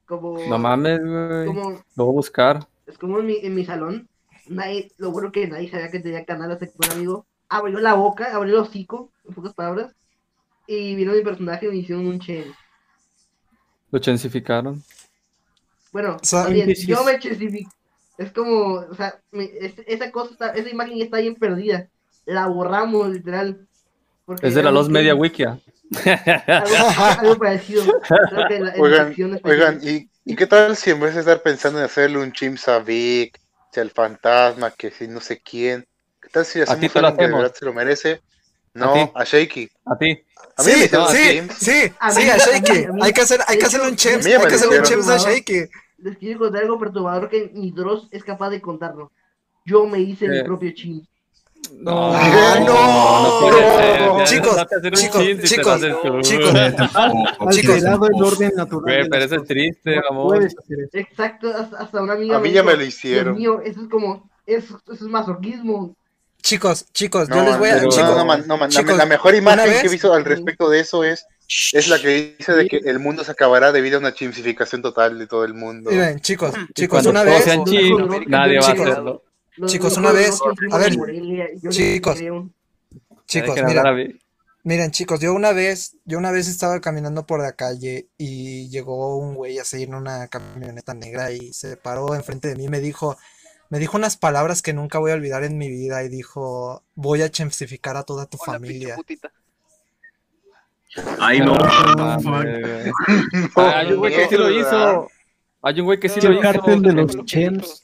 [0.06, 1.46] Como, No mames, güey.
[1.48, 2.68] Como, Lo voy a buscar.
[2.86, 4.08] es como en mi, en mi salón,
[4.48, 7.94] nadie, lo bueno que nadie sabía que tenía canal hasta que un amigo abrió la
[7.94, 9.94] boca, abrió el hocico, en pocas palabras,
[10.68, 12.54] y vino mi personaje y me hicieron un chen.
[13.92, 14.84] Lo chensificaron.
[15.92, 16.38] Bueno, sí,
[16.88, 17.72] yo me chesifico.
[18.18, 21.88] Es como, o sea, mi- es- esa cosa, está- esa imagen está bien perdida.
[22.26, 23.68] La borramos, literal.
[24.26, 25.60] porque Es de la Los Media Wikia.
[26.06, 26.76] Algo,
[27.20, 27.84] algo parecido.
[28.30, 29.80] Creo que la- en Oigan.
[29.84, 32.80] ¿y, ¿y qué tal si en vez de estar pensando en hacerle un chimps a
[32.80, 33.40] Vic,
[33.72, 35.86] si al fantasma, que si no sé quién,
[36.22, 38.14] qué tal si hacemos algo que de verdad se lo merece?
[38.14, 39.12] ¿A No, ti?
[39.14, 39.70] a, Shaky.
[39.86, 40.24] A ti.
[40.58, 41.56] A mí Sí, me hicieron sí, Chimps.
[41.58, 42.86] sí, A sí, mí- a a Shaky.
[42.86, 44.84] a Hay que hacer, hay que hacerle un a ya hay me que hacerle un.
[44.86, 45.70] Chems a Shaky.
[45.98, 49.12] Les quiero contar algo perturbador que ni Dross es capaz de contarlo.
[49.66, 50.44] Yo me hice mi Eh.
[50.44, 51.08] propio chin.
[51.80, 54.56] No, Ah, no, Chicos,
[54.94, 55.82] chicos, chicos, chicos,
[56.22, 56.54] chicos.
[57.40, 59.08] Alterado el orden natural.
[59.10, 60.28] Pero eso es triste, No amor.
[60.36, 60.90] puedes hacer eso.
[60.98, 63.36] Exacto, hasta, una amiga A mí ya me lo hicieron.
[63.36, 65.96] Mío, eso es como, eso, eso es masoquismo.
[66.42, 69.72] Chicos, chicos, No, yo les voy a, no, chicos, no, la- chicos, la mejor imagen
[69.82, 73.00] que he visto al respecto de eso es, es la que dice de que el
[73.00, 75.92] mundo se acabará debido a una chimsificación total de todo el mundo.
[75.92, 79.24] Miren, chicos, chicos, una todos vez, sean chins, nadie va a hacerlo.
[79.66, 80.40] Chicos, una vez,
[80.72, 80.98] a ver,
[81.70, 82.20] chicos,
[83.26, 83.60] chicos,
[84.64, 89.18] miren, chicos, yo una vez, yo una vez estaba caminando por la calle y llegó
[89.18, 92.80] un güey así en una camioneta negra y se paró enfrente de mí y me
[92.80, 93.18] dijo,
[93.70, 97.22] me dijo unas palabras que nunca voy a olvidar en mi vida y dijo, voy
[97.22, 98.98] a chemsificar a toda tu familia.
[101.20, 101.56] Ay, no.
[101.56, 102.92] mames, güey.
[103.56, 105.08] Ah, Hay un güey que sí lo hizo.
[105.62, 106.42] Hay un güey que sí lo El hizo.
[106.42, 107.82] cártel de los Chems.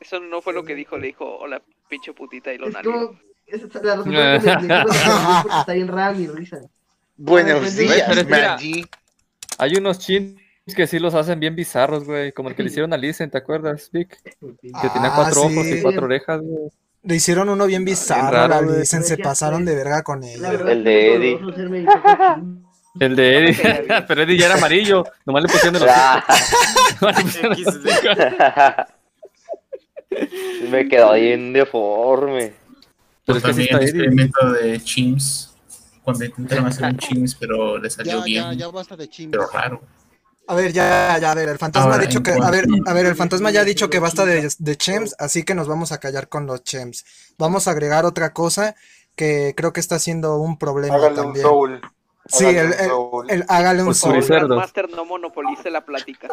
[0.00, 3.06] Eso no fue lo que dijo, le dijo, hola, pinche putita, y lo Es nalgueó.
[3.08, 3.96] como, esa es la
[4.84, 6.58] razón está bien rara mi risa.
[7.16, 8.84] Buenos días, pero es que mira, Maggie.
[9.58, 10.36] Hay unos chins
[10.76, 12.30] que sí los hacen bien bizarros, güey.
[12.32, 14.20] Como el que le hicieron a Listen, ¿te acuerdas, Vic?
[14.22, 16.68] Que tenía Ah, cuatro ojos y cuatro orejas, güey.
[17.06, 18.78] Le hicieron uno bien bizarro, raro, la.
[18.78, 21.38] Listen, se pasaron de verga con verdad El de Eddie.
[22.98, 24.04] El de Eddie.
[24.08, 25.04] Pero Eddie ya era amarillo.
[25.24, 26.24] Nomás le pusieron Ah.
[27.22, 28.08] pusieron el hocico.
[30.70, 32.54] Me quedó bien deforme.
[33.24, 35.54] Pero Pues es que también el experimento de Chimps,
[36.02, 39.32] cuando intentaron hacer un Chimps, pero le salió Ya, bien, ya, ya basta de chimps.
[39.32, 39.80] pero raro.
[40.48, 42.92] A ver, ya, ya, a ver, el fantasma Ahora, ha dicho que, a ver, a
[42.92, 45.90] ver, el fantasma ya ha dicho que basta de, de chems, así que nos vamos
[45.92, 47.04] a callar con los chems.
[47.36, 48.76] Vamos a agregar otra cosa
[49.16, 51.46] que creo que está siendo un problema Hágale un también.
[51.46, 51.80] soul.
[52.26, 53.30] Sí, Hágale el, un el- soul.
[53.30, 54.22] el hágale un Pues soul.
[54.22, 54.48] Cerdos.
[54.48, 56.28] Grandmaster no monopolice la plática.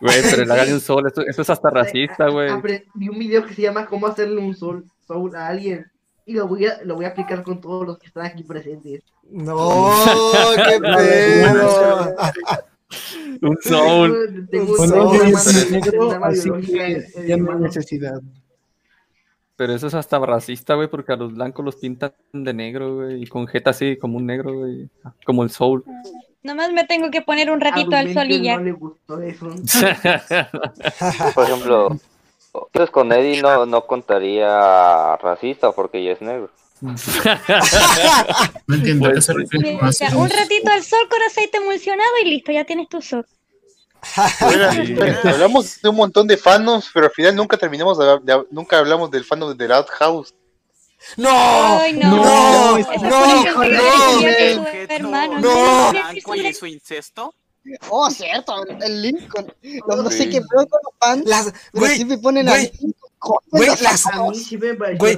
[0.00, 1.06] Güey, pero el hágale un sol.
[1.06, 2.50] Esto, esto es hasta racista, güey.
[2.94, 5.90] Vi un video que se llama Cómo hacerle un sol, soul a alguien.
[6.26, 9.02] Y lo voy, a, lo voy a aplicar con todos los que están aquí presentes.
[9.30, 9.92] No,
[10.56, 12.14] qué pedo.
[13.42, 14.48] Un soul.
[14.52, 18.20] Un negro, así que ya no hay necesidad.
[19.56, 23.22] Pero eso es hasta racista, güey, porque a los blancos los pintan de negro, güey.
[23.22, 24.88] Y con jeta así, como un negro, güey.
[25.26, 25.84] Como el soul.
[26.42, 28.56] Nomás me tengo que poner un ratito al sol y ya.
[28.56, 29.50] No le gustó eso.
[31.34, 31.98] Por ejemplo,
[32.54, 36.50] entonces con Eddie no, no contaría racista porque ya es negro.
[38.66, 41.58] No entiendo a qué se refiere con Mira, hacer un ratito al sol con aceite
[41.58, 43.26] emulsionado y listo, ya tienes tu sol.
[44.02, 44.96] Sí.
[45.24, 49.24] Hablamos de un montón de fandoms, pero al final nunca terminamos de, nunca hablamos del
[49.24, 50.34] fandom de The Loud House.
[51.16, 51.30] ¡No!
[51.30, 52.16] Ay, no.
[52.16, 52.78] ¡No!
[52.78, 53.44] ¡No!
[55.00, 55.40] ¡No!
[55.40, 55.92] ¡No!
[56.12, 57.34] Y su incesto.
[57.90, 59.52] Oh, cierto, el Lincoln.
[59.86, 61.22] No, no sé qué veo con los fans.
[61.26, 62.99] Las, güey, siempre ponen a güey, Lincoln.
[63.50, 64.04] Güey, las-
[64.98, 65.16] Güey,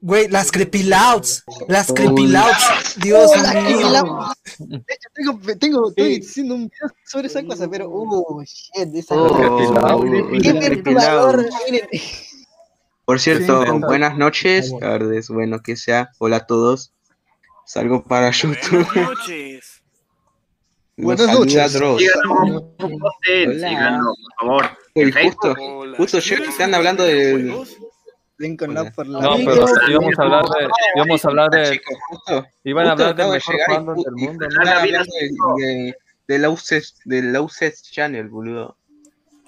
[0.00, 0.28] güey.
[0.28, 1.44] las creepy louds.
[1.68, 2.96] Las creepy louds.
[3.00, 3.88] Dios Oh, mío.
[4.58, 9.14] De hecho, tengo, tengo, estoy haciendo un video sobre esa cosa, pero, uh, shit, esa
[9.16, 9.36] Oh,
[10.42, 11.46] Qué Creepy perturbador.
[13.04, 16.10] Por cierto, Sí, buenas noches, tardes, bueno que sea.
[16.18, 16.92] Hola a todos.
[17.64, 18.86] Salgo para YouTube.
[18.96, 19.82] noches.
[20.96, 21.72] Buenas noches.
[21.72, 21.96] Síganlo,
[22.78, 23.68] Hola.
[23.68, 24.70] síganlo, por favor.
[24.96, 25.54] Uy, justo,
[25.96, 27.64] justo che, están hablando de.
[28.38, 30.68] Lincoln Love por la No, pero íbamos a hablar de.
[30.94, 31.80] Íbamos a hablar de.
[32.64, 35.12] Iban a hablar de mejor fandom del mundo, hablando
[36.26, 38.76] de, Love Sex- de Love Sex Channel, boludo.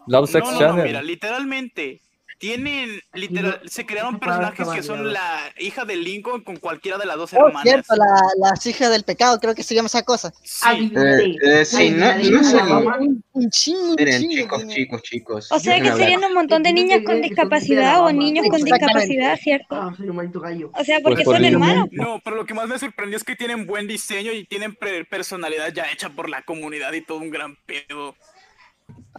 [0.07, 2.01] No, no, no, mira, literalmente.
[2.39, 7.17] Tienen, literal, se crearon personajes que son la hija de Lincoln con cualquiera de las
[7.17, 7.63] dos Oh, hermanas.
[7.65, 8.05] cierto, la,
[8.51, 10.33] las hijas del pecado, creo que se llama esa cosa.
[10.71, 12.87] Eh, eh, sí, no, no son.
[13.03, 15.49] Un, un chingo, un Miren, chicos, chicos, chicos.
[15.51, 19.67] O sea que serían un montón de niñas con discapacidad o niños con discapacidad, ¿cierto?
[19.75, 20.71] Ah, soy un maldito gallo.
[20.75, 21.89] O sea, porque Pues son hermanos.
[21.91, 25.05] No, pero lo que más me sorprendió es que tienen buen diseño y tienen pre-
[25.05, 28.15] personalidad ya hecha por la comunidad y todo un gran pedo.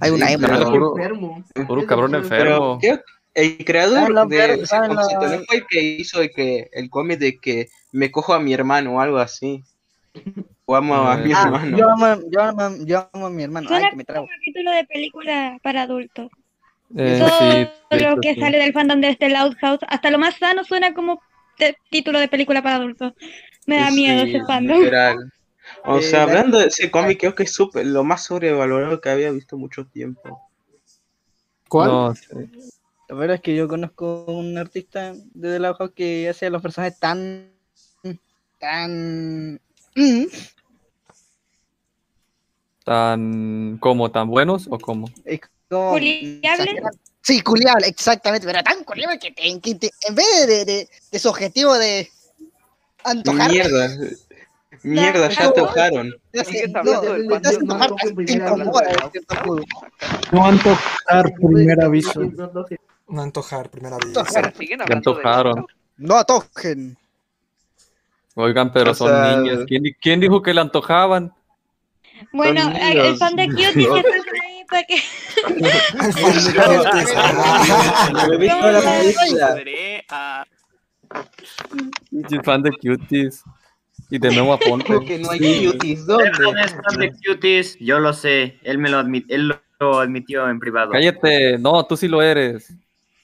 [0.01, 0.57] Hay una Sí, época.
[0.71, 0.93] pero-
[1.67, 2.79] Puro, cabrón enfermo.
[3.33, 5.01] el creador de ese no
[5.47, 8.95] fue el que hizo el, que, el cómic de que me cojo a mi hermano
[8.95, 9.63] o algo así.
[10.65, 11.77] O amo a mi Ah, hermano.
[11.77, 13.67] yo, amo, yo, amo, yo amo a mi hermano.
[13.69, 14.25] Ay, Suena que me como trago.
[14.25, 16.29] un capítulo de película para adultos.
[16.95, 18.39] Eh, Todo sí, lo hecho, que sí.
[18.39, 21.21] sale del fandom de este Loud House, hasta lo más sano suena como
[21.59, 23.13] de- título de película para adultos.
[23.67, 24.79] Me da miedo Sí, ese fandom.
[24.79, 25.31] literal.
[25.85, 28.99] O Eh, sea, la- hablando de ese cómic, creo que es súper lo más sobrevalorado
[29.01, 30.41] que había visto mucho tiempo.
[31.67, 31.89] ¿Cuál?
[31.89, 32.27] No, sí.
[33.07, 36.49] La verdad es que yo conozco un artista de The Loud House que hace a
[36.49, 37.51] los personajes tan.
[38.59, 39.59] tan.
[39.95, 40.23] mm,
[42.85, 43.77] Tan.
[43.79, 44.11] ¿Cómo?
[44.11, 45.09] ¿Tan buenos o como.
[45.69, 46.81] ¿Culiable?
[47.21, 51.19] Sí, culiable, exactamente, pero tan culiable que, te, que te- en vez de, de, de
[51.19, 52.09] su objetivo de
[53.03, 53.89] antojar, Mierda.
[54.83, 55.61] Mierda, ya te
[56.43, 56.71] Sigues
[60.31, 62.21] no, antojar, primer aviso.
[63.11, 64.23] No antojar, primera aviso.
[64.87, 65.65] Ya antojaron.
[65.97, 66.97] No atojen.
[68.35, 69.59] Oigan, pero O son sea- niñas.
[69.67, 71.33] ¿Quién, di- quién dijo que le antojaban?
[72.31, 74.01] Bueno, el fan de Cutie que está
[74.43, 74.95] ahí para que.
[80.09, 80.45] Ah.
[81.09, 81.19] No
[82.09, 83.43] Pinche fan de cuties.
[84.09, 84.85] Y de nuevo aponte.
[84.87, 86.31] Porque no hay cuties, ¿dónde?
[87.27, 89.47] Cuties, yo lo sé, él me lo, admi- él
[89.79, 90.91] lo- admitió en privado.
[90.91, 91.57] Cállate.
[91.59, 92.73] No, tú sí lo eres.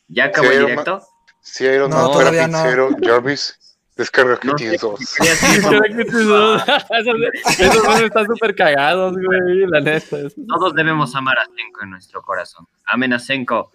[0.08, 1.02] ¿Ya acabó Sí, el directo?
[1.42, 2.64] Si Iron No, Man todavía no.
[2.64, 5.00] pizzero, Jarvis, descarga No sé, 2.
[5.18, 6.56] quería decir eso.
[6.56, 9.66] esos, esos memes están súper cagados, güey.
[9.68, 10.18] La neta.
[10.48, 12.68] Todos debemos amar a Senko en nuestro corazón.
[12.86, 13.72] Amen a Senko.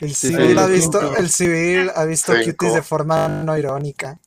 [0.00, 0.58] El Sí, civil sí.
[0.58, 4.18] ha visto, el civil ha visto cuties de forma no irónica.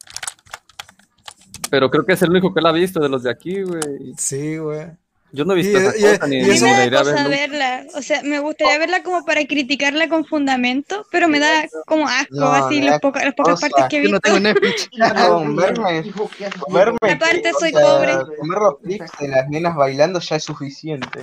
[1.71, 3.81] Pero creo que es el único que la ha visto de los de aquí, güey.
[4.17, 4.87] Sí, güey.
[5.33, 7.27] Yo no he visto Y- esa y- cosa ni, y ni eso- me da cosa
[7.29, 7.85] verla.
[7.95, 12.35] O sea, me gustaría verla como para criticarla con fundamento, pero me da como asco
[12.35, 14.21] No, así las da pocas, las pocas partes que he Yo no visto.
[14.27, 14.89] tengo Netflix.
[16.67, 18.11] Con verme Aparte que, o soy sea, pobre.
[18.37, 21.21] Comer los clips de las nenas bailando ya es suficiente.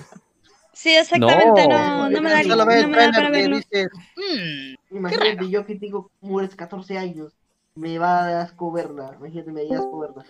[0.72, 2.08] Sí, exactamente, No.
[2.08, 3.56] no, no me da, no me da para verlo.
[3.58, 7.32] dices, "Mm, Imagínate, yo que tengo como unos 14 años,
[7.78, 9.14] me va a dar asco verla.
[9.18, 10.24] Imagínate, me asco verla.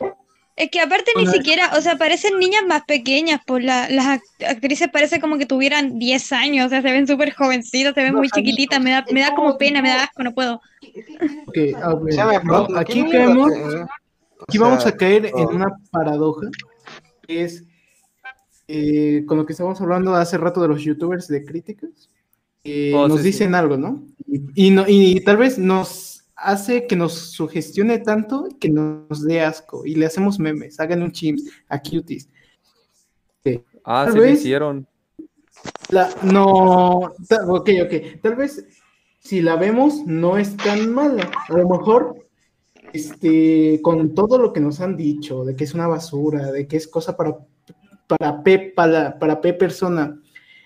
[0.56, 4.44] Es que aparte ni siquiera, o sea, parecen niñas más pequeñas, pues la- las act-
[4.46, 8.14] actrices parece como que tuvieran 10 años, o sea, se ven súper jovencitas, se ven
[8.14, 10.60] muy chiquititas, me da, me da como pena, me da asco, no puedo.
[11.46, 13.48] Ok, a ver, ¿qué aquí caemos,
[14.48, 15.48] aquí vamos a caer en no.
[15.50, 16.48] una paradoja,
[17.26, 17.64] que es
[18.66, 22.10] eh, con lo que estábamos hablando hace rato de los youtubers de críticas,
[22.64, 23.26] eh, Oh, nos sí, sí.
[23.32, 24.02] dicen algo, ¿no?
[24.26, 29.40] Y, y no- y tal vez nos hace que nos sugestione tanto que nos dé
[29.42, 32.28] asco y le hacemos memes, hagan un chimps a cuties.
[33.84, 34.86] Ah, Tal sí lo vez- hicieron.
[35.90, 38.20] La, no, ok, ok.
[38.22, 38.64] Tal vez
[39.20, 41.28] si la vemos no es tan mala.
[41.48, 42.26] A lo mejor,
[42.92, 46.76] este, con todo lo que nos han dicho, de que es una basura, de que
[46.76, 47.36] es cosa para,
[48.06, 50.20] para P, para, para P persona,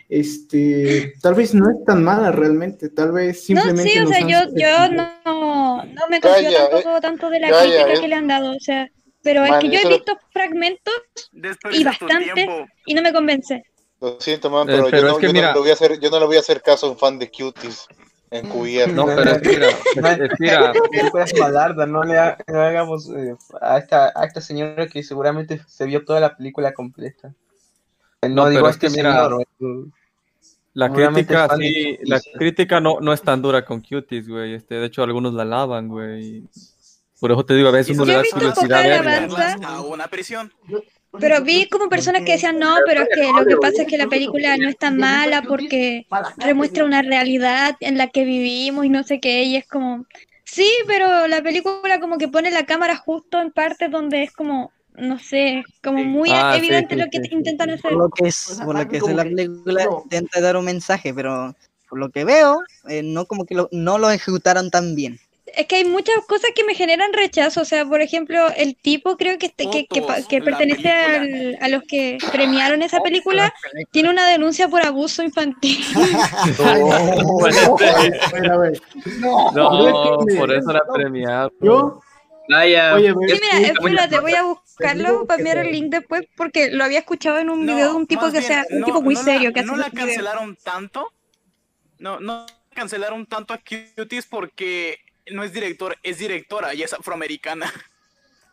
[0.09, 2.89] este, tal vez no es tan mala realmente.
[2.91, 3.91] Tal vez No, simplemente.
[3.91, 5.52] sí, o nos sea, han yo, yo subestimado.
[5.85, 8.29] No, no me confío Calla, tampoco tanto de la calla, crítica es- que le han
[8.29, 8.87] dado, o sea,
[9.23, 10.95] pero es que yo he visto fragmentos
[11.71, 11.85] y
[12.35, 12.67] tiempo.
[12.87, 13.63] y no me convence.
[14.01, 15.71] Lo siento, man, Eh, pero, pero yo, es no, que yo, no mira- le voy
[15.71, 17.87] a hacer, yo no le voy a hacer caso a un fan de cuties
[18.31, 18.95] encubierto.
[18.95, 19.69] No, pero es que mira,
[20.41, 20.73] mira,
[21.87, 26.05] no le ha- no hagamos eh, a, esta, a esta señora que seguramente se vio
[26.05, 27.33] toda la película completa.
[28.23, 29.91] Eh, No, No, digo es que este mira, señor, eh,
[30.75, 34.55] La crítica, sí, la crítica no, no es tan dura con Cuties, güey.
[34.55, 36.45] Este, de hecho, algunos la alaban, güey.
[37.21, 39.65] Por eso te digo, a veces uno le da curiosidad.
[39.65, 40.53] A una prisión.
[41.21, 43.99] Pero vi como personas que decían no, pero es que lo que pasa es que
[43.99, 46.07] la película no es tan mala porque
[46.39, 50.07] remuestra una realidad en la que vivimos y no sé qué, y es como,
[50.45, 54.73] sí, pero la película como que pone la cámara justo en partes donde es como,
[54.97, 57.91] no sé, como muy Ah, sí, evidente sí, lo que sí, intentan hacer.
[57.91, 61.55] Por lo que es, por lo que sé, la película intenta dar un mensaje, pero
[61.89, 65.19] por lo que veo, eh, no como que lo, no lo ejecutaron tan bien.
[65.55, 69.17] Es que hay muchas cosas que me generan rechazo, o sea, por ejemplo, el tipo
[69.19, 73.53] creo que, este- que, que, que pertenece al- a los que premiaron esa película,
[73.91, 75.85] tiene una denuncia por abuso infantil.
[79.55, 81.53] No, por eso la premiaron.
[81.61, 82.01] Yo,
[82.53, 82.95] Vaya.
[82.95, 86.99] Oye, Sí, mira, espérate, voy a buscarlo para enviar el link después porque lo había
[87.01, 89.21] escuchado en un video de un tipo que bien, sea un no- tipo muy no
[89.21, 90.09] la- serio que no hace la esos videos.
[90.17, 91.13] cancelaron tanto.
[91.99, 94.99] No, no cancelaron tanto a Cuties porque
[95.31, 97.73] no es director, es directora y es afroamericana.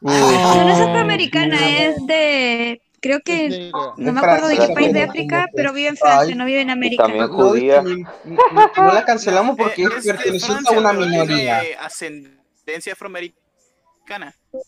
[0.02, 5.04] No, no es afroamericana, es de creo que no me acuerdo de qué país de
[5.04, 7.04] África, pero vive en Francia, no vive en América.
[7.04, 7.82] también judía.
[7.82, 11.60] no la cancelamos porque Es Francia, a una minoría.
[11.62, 13.40] tiene ascendencia afroamericana.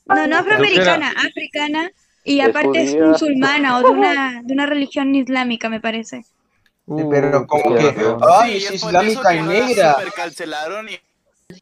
[0.05, 1.91] No, no afroamericana, africana
[2.23, 6.23] y Es aparte es musulmana o de una de una religión islámica, me parece.
[6.87, 9.93] Sí, pero como que, ay, es islámica y negra.
[9.93, 10.99] Super cancelaron y,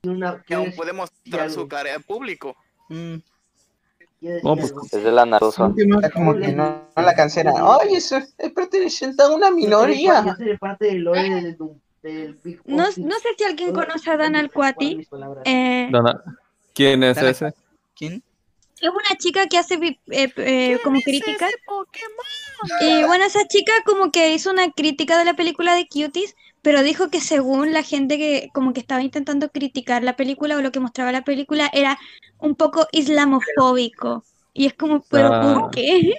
[0.03, 2.56] y aún puede mostrar su cara en público.
[2.90, 5.72] No, pues, Es de la narosa.
[5.77, 7.56] Está como que no, no la cancelan.
[7.58, 10.24] Ay, eso es perteneciente a una minoría.
[12.66, 15.08] No, no sé si alguien conoce a Dan Alcuati.
[15.45, 15.91] Eh,
[16.74, 17.53] ¿Quién es ese?
[18.00, 18.24] ¿Quién?
[18.82, 21.52] Es una chica que hace eh, eh, como críticas.
[22.82, 26.82] Y bueno, esa chica como que hizo una crítica de la película de Cuties, pero
[26.82, 30.72] dijo que según la gente que como que estaba intentando criticar la película o lo
[30.72, 32.00] que mostraba la película era
[32.38, 34.24] un poco islamofóbico.
[34.53, 35.53] Y es como, ¿pero Ah.
[35.60, 36.14] por qué?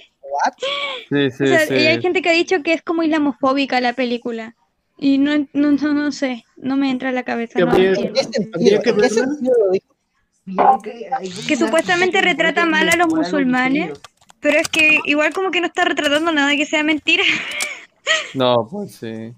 [1.09, 1.75] Sí, sí, O sea, sí.
[1.75, 4.55] y hay gente que ha dicho que es como islamofóbica la película.
[4.99, 7.55] Y no, no, no, no sé, no me entra a la cabeza.
[7.59, 8.20] Que no habría- entiendo.
[8.55, 9.26] habría que verla.
[11.47, 14.01] Que supuestamente retrata mal a los musulmanes,
[14.41, 17.25] pero es que igual como que no está retratando nada que sea mentira.
[18.35, 19.35] No, pues sí.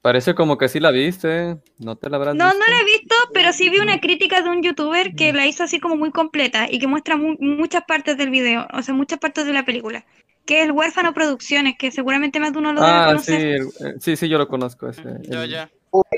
[0.00, 1.56] Parece como que sí la viste.
[1.78, 2.58] No te la habrás No, visto.
[2.58, 5.62] no la he visto, pero sí vi una crítica de un youtuber que la hizo
[5.62, 9.18] así como muy completa y que muestra mu- muchas partes del video, o sea, muchas
[9.20, 10.04] partes de la película.
[10.46, 13.62] Que es el Huérfano Producciones, que seguramente más de uno lo debe Ah, sí, el-
[13.66, 15.02] eh, sí, sí, yo lo conozco ese.
[15.28, 15.70] Ya, el- ya.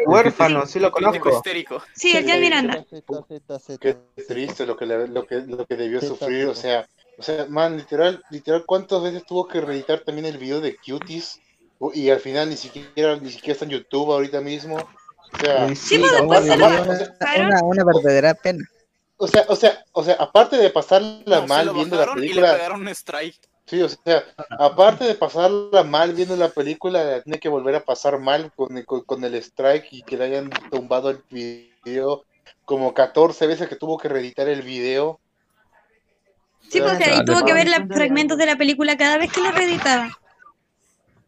[0.06, 1.30] Huérfano, sí lo conozco.
[1.30, 1.82] histérico.
[1.94, 2.84] Sí, el Jan Miranda.
[3.80, 3.94] Qué
[4.26, 6.86] triste lo que, le- lo que, lo que debió sufrir, o sea,
[7.18, 11.40] o sea, man, literal, literal, ¿cuántas veces tuvo que reeditar también el video de Cuties?
[11.94, 14.76] Y al final ni siquiera, ni siquiera está en YouTube ahorita mismo.
[14.76, 18.64] O sea, Sí, después se Una, una verdadera pena.
[19.16, 22.28] o sea, o sea, o sea, aparte de pasarla mal viendo la bajaron y le
[22.34, 23.38] película, pegaron un strike.
[23.68, 24.24] Sí, o sea,
[24.58, 28.76] aparte de pasarla mal viendo la película, la tiene que volver a pasar mal con,
[28.76, 32.24] el- con, con el strike y que le hayan tumbado el video
[32.64, 35.20] como 14 veces que tuvo que reeditar el video.
[36.68, 39.40] Sí, pues, sea, y tuvo que ver los fragmentos de la película cada vez que
[39.40, 40.10] la reeditaba.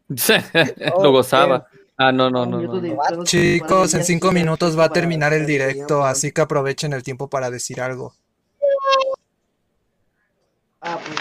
[1.01, 1.67] lo gozaba.
[1.97, 2.61] Ah, no, no, no.
[2.61, 3.23] no.
[3.23, 7.49] Chicos, en cinco minutos va a terminar el directo, así que aprovechen el tiempo para
[7.49, 8.13] decir algo.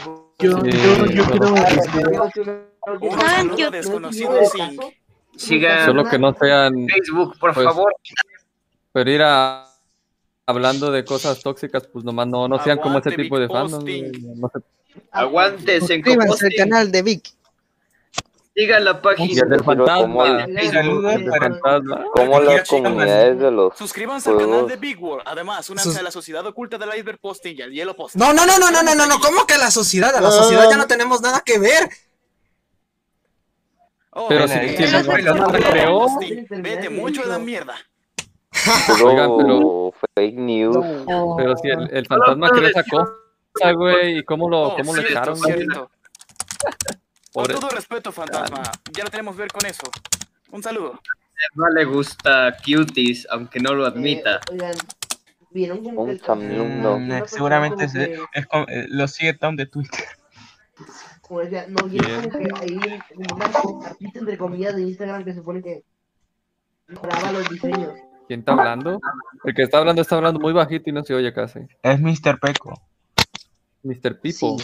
[0.04, 1.20] Yo, Sí, yo, yo
[3.00, 4.78] Un yo- desconocido sin
[5.36, 6.86] Sigan Solo que no sean.
[6.88, 7.94] Facebook, por pues, favor.
[8.92, 9.66] Pero ir a.
[10.46, 13.62] Hablando de cosas tóxicas, pues nomás no, no sean como ese Aguante, tipo de güey,
[14.36, 14.62] no se-
[15.12, 17.30] Aguantes en Suscríbanse al canal de Vic.
[18.54, 19.42] Sigan la Y página.
[19.42, 20.04] el del fantasma.
[22.12, 25.22] como las comunidades de los Suscríbanse al canal de Big World.
[25.26, 28.18] Además, únanse a la sociedad oculta del iceberg posting y al hielo posting.
[28.18, 30.14] No, no, no, no, no, no, no, no, ¿cómo que la sociedad?
[30.16, 31.88] A la sociedad ya no tenemos nada que ver.
[34.28, 36.08] Pero si- el vete, creó-.
[36.50, 37.76] Vete mucho a la mierda.
[39.04, 40.76] Oigan, pero- fake news.
[41.38, 45.32] Pero si el, fantasma creó esa cosa, güey, ¿y cómo lo, Oh, cómo lo cierto,
[45.34, 45.88] echaron?
[47.32, 48.62] Con todo respeto, fantasma.
[48.92, 49.84] Ya lo tenemos ver con eso.
[50.50, 51.00] Un saludo.
[51.54, 54.40] No le gusta Cuties, aunque no lo admita.
[55.50, 56.98] Un samlumno.
[56.98, 60.04] Mm, seguramente es, es como- eh, lo sigue Tom de Twitter.
[61.22, 62.30] como decía, no, y es Bien.
[62.30, 65.84] como que ahí, como una artista entre comillas de Instagram que se supone que
[66.88, 67.94] graba los diseños.
[68.26, 69.00] ¿Quién está hablando?
[69.44, 71.60] El que está hablando está hablando muy bajito y no se oye casi.
[71.82, 72.38] Es Mr.
[72.40, 72.80] Peco.
[73.82, 74.20] Mr.
[74.20, 74.56] Pipo.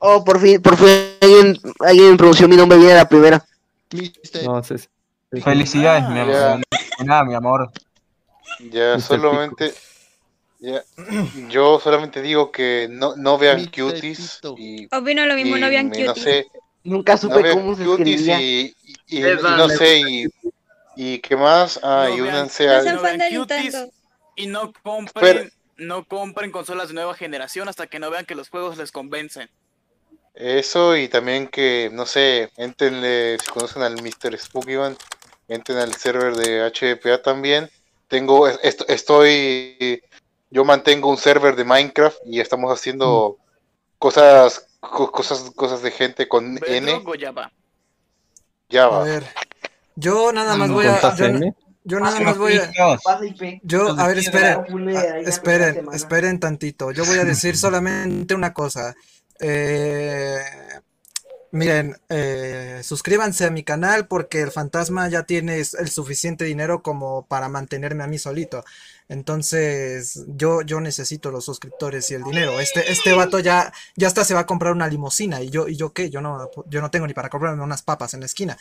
[0.00, 0.88] Oh, por fin, por fin
[1.20, 3.44] alguien, alguien pronunció mi nombre bien a la primera.
[4.44, 4.88] No, sí, sí.
[5.40, 6.52] Felicidades, mi Ya.
[6.52, 6.62] amor.
[7.04, 7.70] Nada, mi amor.
[8.70, 9.00] Ya Mr.
[9.00, 9.74] solamente.
[10.60, 10.82] Ya,
[11.50, 15.88] yo solamente digo que no, no vean cuties y, Opino lo mismo, y no vean
[15.90, 16.22] no cuties.
[16.24, 16.46] sé,
[16.84, 18.40] Nunca no supe cómo se cuties escribía.
[18.40, 20.26] y, y- y- Es y más, no sé y,
[20.96, 23.90] y qué más ah y únanse No al sean fan de
[24.36, 28.34] y no compren, Pero- no compren consolas de nueva generación hasta que no vean que
[28.34, 29.50] los juegos les convencen.
[30.34, 34.36] Eso y también que, no sé, entrenle, si conocen al Mr.
[34.36, 34.96] Spookyman,
[35.48, 37.70] entren al server de HPA también.
[38.08, 40.02] Tengo, est- estoy,
[40.50, 43.38] yo mantengo un server de Minecraft y estamos haciendo
[43.98, 47.44] cosas, co- cosas, cosas de gente con N, o Java.
[47.44, 47.50] A
[48.70, 49.04] Java.
[49.04, 49.24] ver,
[49.96, 51.00] yo nada más voy a.
[51.00, 51.26] ¿Cuántas Yo,
[51.84, 52.72] yo nada más voy a.
[53.62, 54.58] Yo, a ver, esperen,
[55.26, 56.90] esperen, esperen tantito.
[56.90, 58.94] Yo voy a decir solamente una cosa.
[59.46, 60.38] Eh,
[61.52, 67.26] miren, eh, suscríbanse a mi canal porque el fantasma ya tiene el suficiente dinero como
[67.26, 68.64] para mantenerme a mí solito.
[69.08, 72.58] Entonces, yo, yo necesito los suscriptores y el dinero.
[72.58, 75.42] Este, este vato ya, ya hasta se va a comprar una limusina.
[75.42, 76.08] ¿Y yo, y yo qué?
[76.08, 78.56] Yo no, yo no tengo ni para comprarme unas papas en la esquina.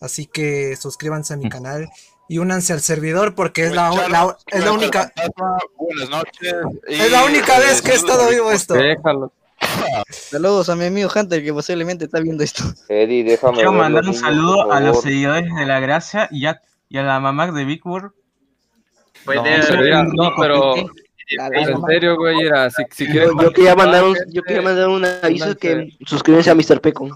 [0.00, 1.88] Así que suscríbanse a mi canal
[2.28, 5.12] y únanse al servidor porque es la, la- es la única,
[5.78, 6.54] Buenas noches.
[6.88, 8.74] es la única vez que he estado vivo esto.
[8.74, 9.32] Déjalo.
[10.10, 12.64] Saludos a mi amigo Hunter que posiblemente está viendo esto.
[12.88, 16.60] Eddie, déjame Quiero mandar un niños, saludo a los seguidores de la gracia y a,
[16.88, 18.10] y a la mamá de Big Bird.
[19.24, 20.74] Puede- No, pero, no, pero
[21.36, 24.88] en serio, güey, era, si, si quieres Yo, yo quería mandar un, yo quería mandar
[24.88, 26.80] un aviso que suscríbanse a Mr.
[26.80, 27.08] Peco.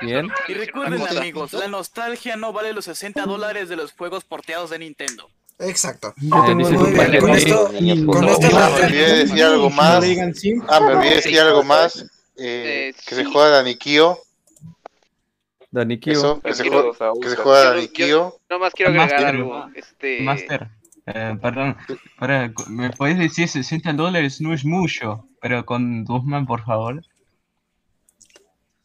[0.00, 0.28] Bien.
[0.48, 4.78] Y recuerden amigos, la nostalgia no vale los 60 dólares de los juegos porteados de
[4.78, 5.30] Nintendo.
[5.58, 6.12] Exacto.
[6.16, 7.70] Yo tengo Muy un- bien, con esto,
[8.06, 10.04] con esto Ah, me olvidé de decir algo más.
[10.68, 12.06] Ah, me olvidé de decir algo más.
[12.36, 14.18] eh, que se juega Dani Kio.
[15.70, 16.12] Dani Kio.
[16.12, 18.36] Eso, que se juega, que se juega Kio.
[18.50, 19.66] Nomás quiero agregar Master, algo.
[19.74, 20.68] Este, Master,
[21.06, 21.76] eh, perdón,
[22.18, 24.40] para- ¿me puedes decir 60 dólares?
[24.40, 27.02] No es mucho, pero con Dusman, por favor.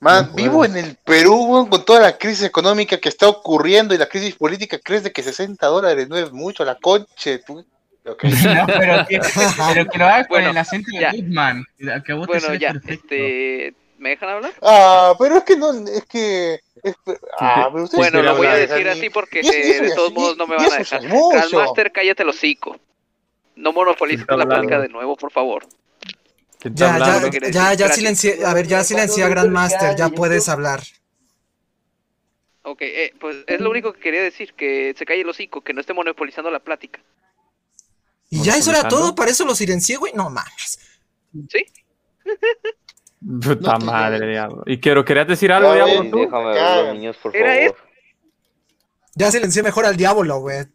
[0.02, 4.08] Man, vivo en el Perú, con toda la crisis económica que está ocurriendo y la
[4.08, 4.80] crisis política.
[4.82, 6.64] ¿Crees de que 60 dólares no es mucho?
[6.64, 7.66] La conche, tú.
[8.06, 12.02] No, pero que, pero que lo hagas con el acento de.
[12.04, 12.94] Que vos te bueno, ya, perfecto.
[13.06, 14.54] este, ¿me dejan hablar?
[14.64, 16.60] Ah, pero es que no, es que.
[16.82, 16.96] es-
[17.40, 20.48] ah, pero Bueno, lo voy a decir así porque eh, de todos y- modos no
[20.48, 21.02] me van a dejar.
[21.04, 22.78] Grandmaster, cállate el hocico.
[23.56, 25.68] No monopolices la plática de nuevo, por favor.
[26.60, 30.50] ¿Quién está Ya, ya, ya, ya silencié, a ver, ya silencié a Grandmaster, ya puedes
[30.50, 30.82] hablar.
[32.64, 35.74] Ok, eh, pues es lo único que quería decir, que se calle el hocico, que
[35.74, 37.00] no esté monopolizando la plática.
[38.30, 40.80] Y ya eso era todo, para eso lo silencié, güey, no mames.
[41.50, 41.66] ¿Sí?
[43.42, 44.64] Puta madre, diablo.
[44.66, 46.04] Y quiero, ¿querías decir algo, diablo?
[46.04, 47.90] Déjame ver los niños, por Era favor.
[49.16, 50.66] Ya silencié mejor al diablo, güey.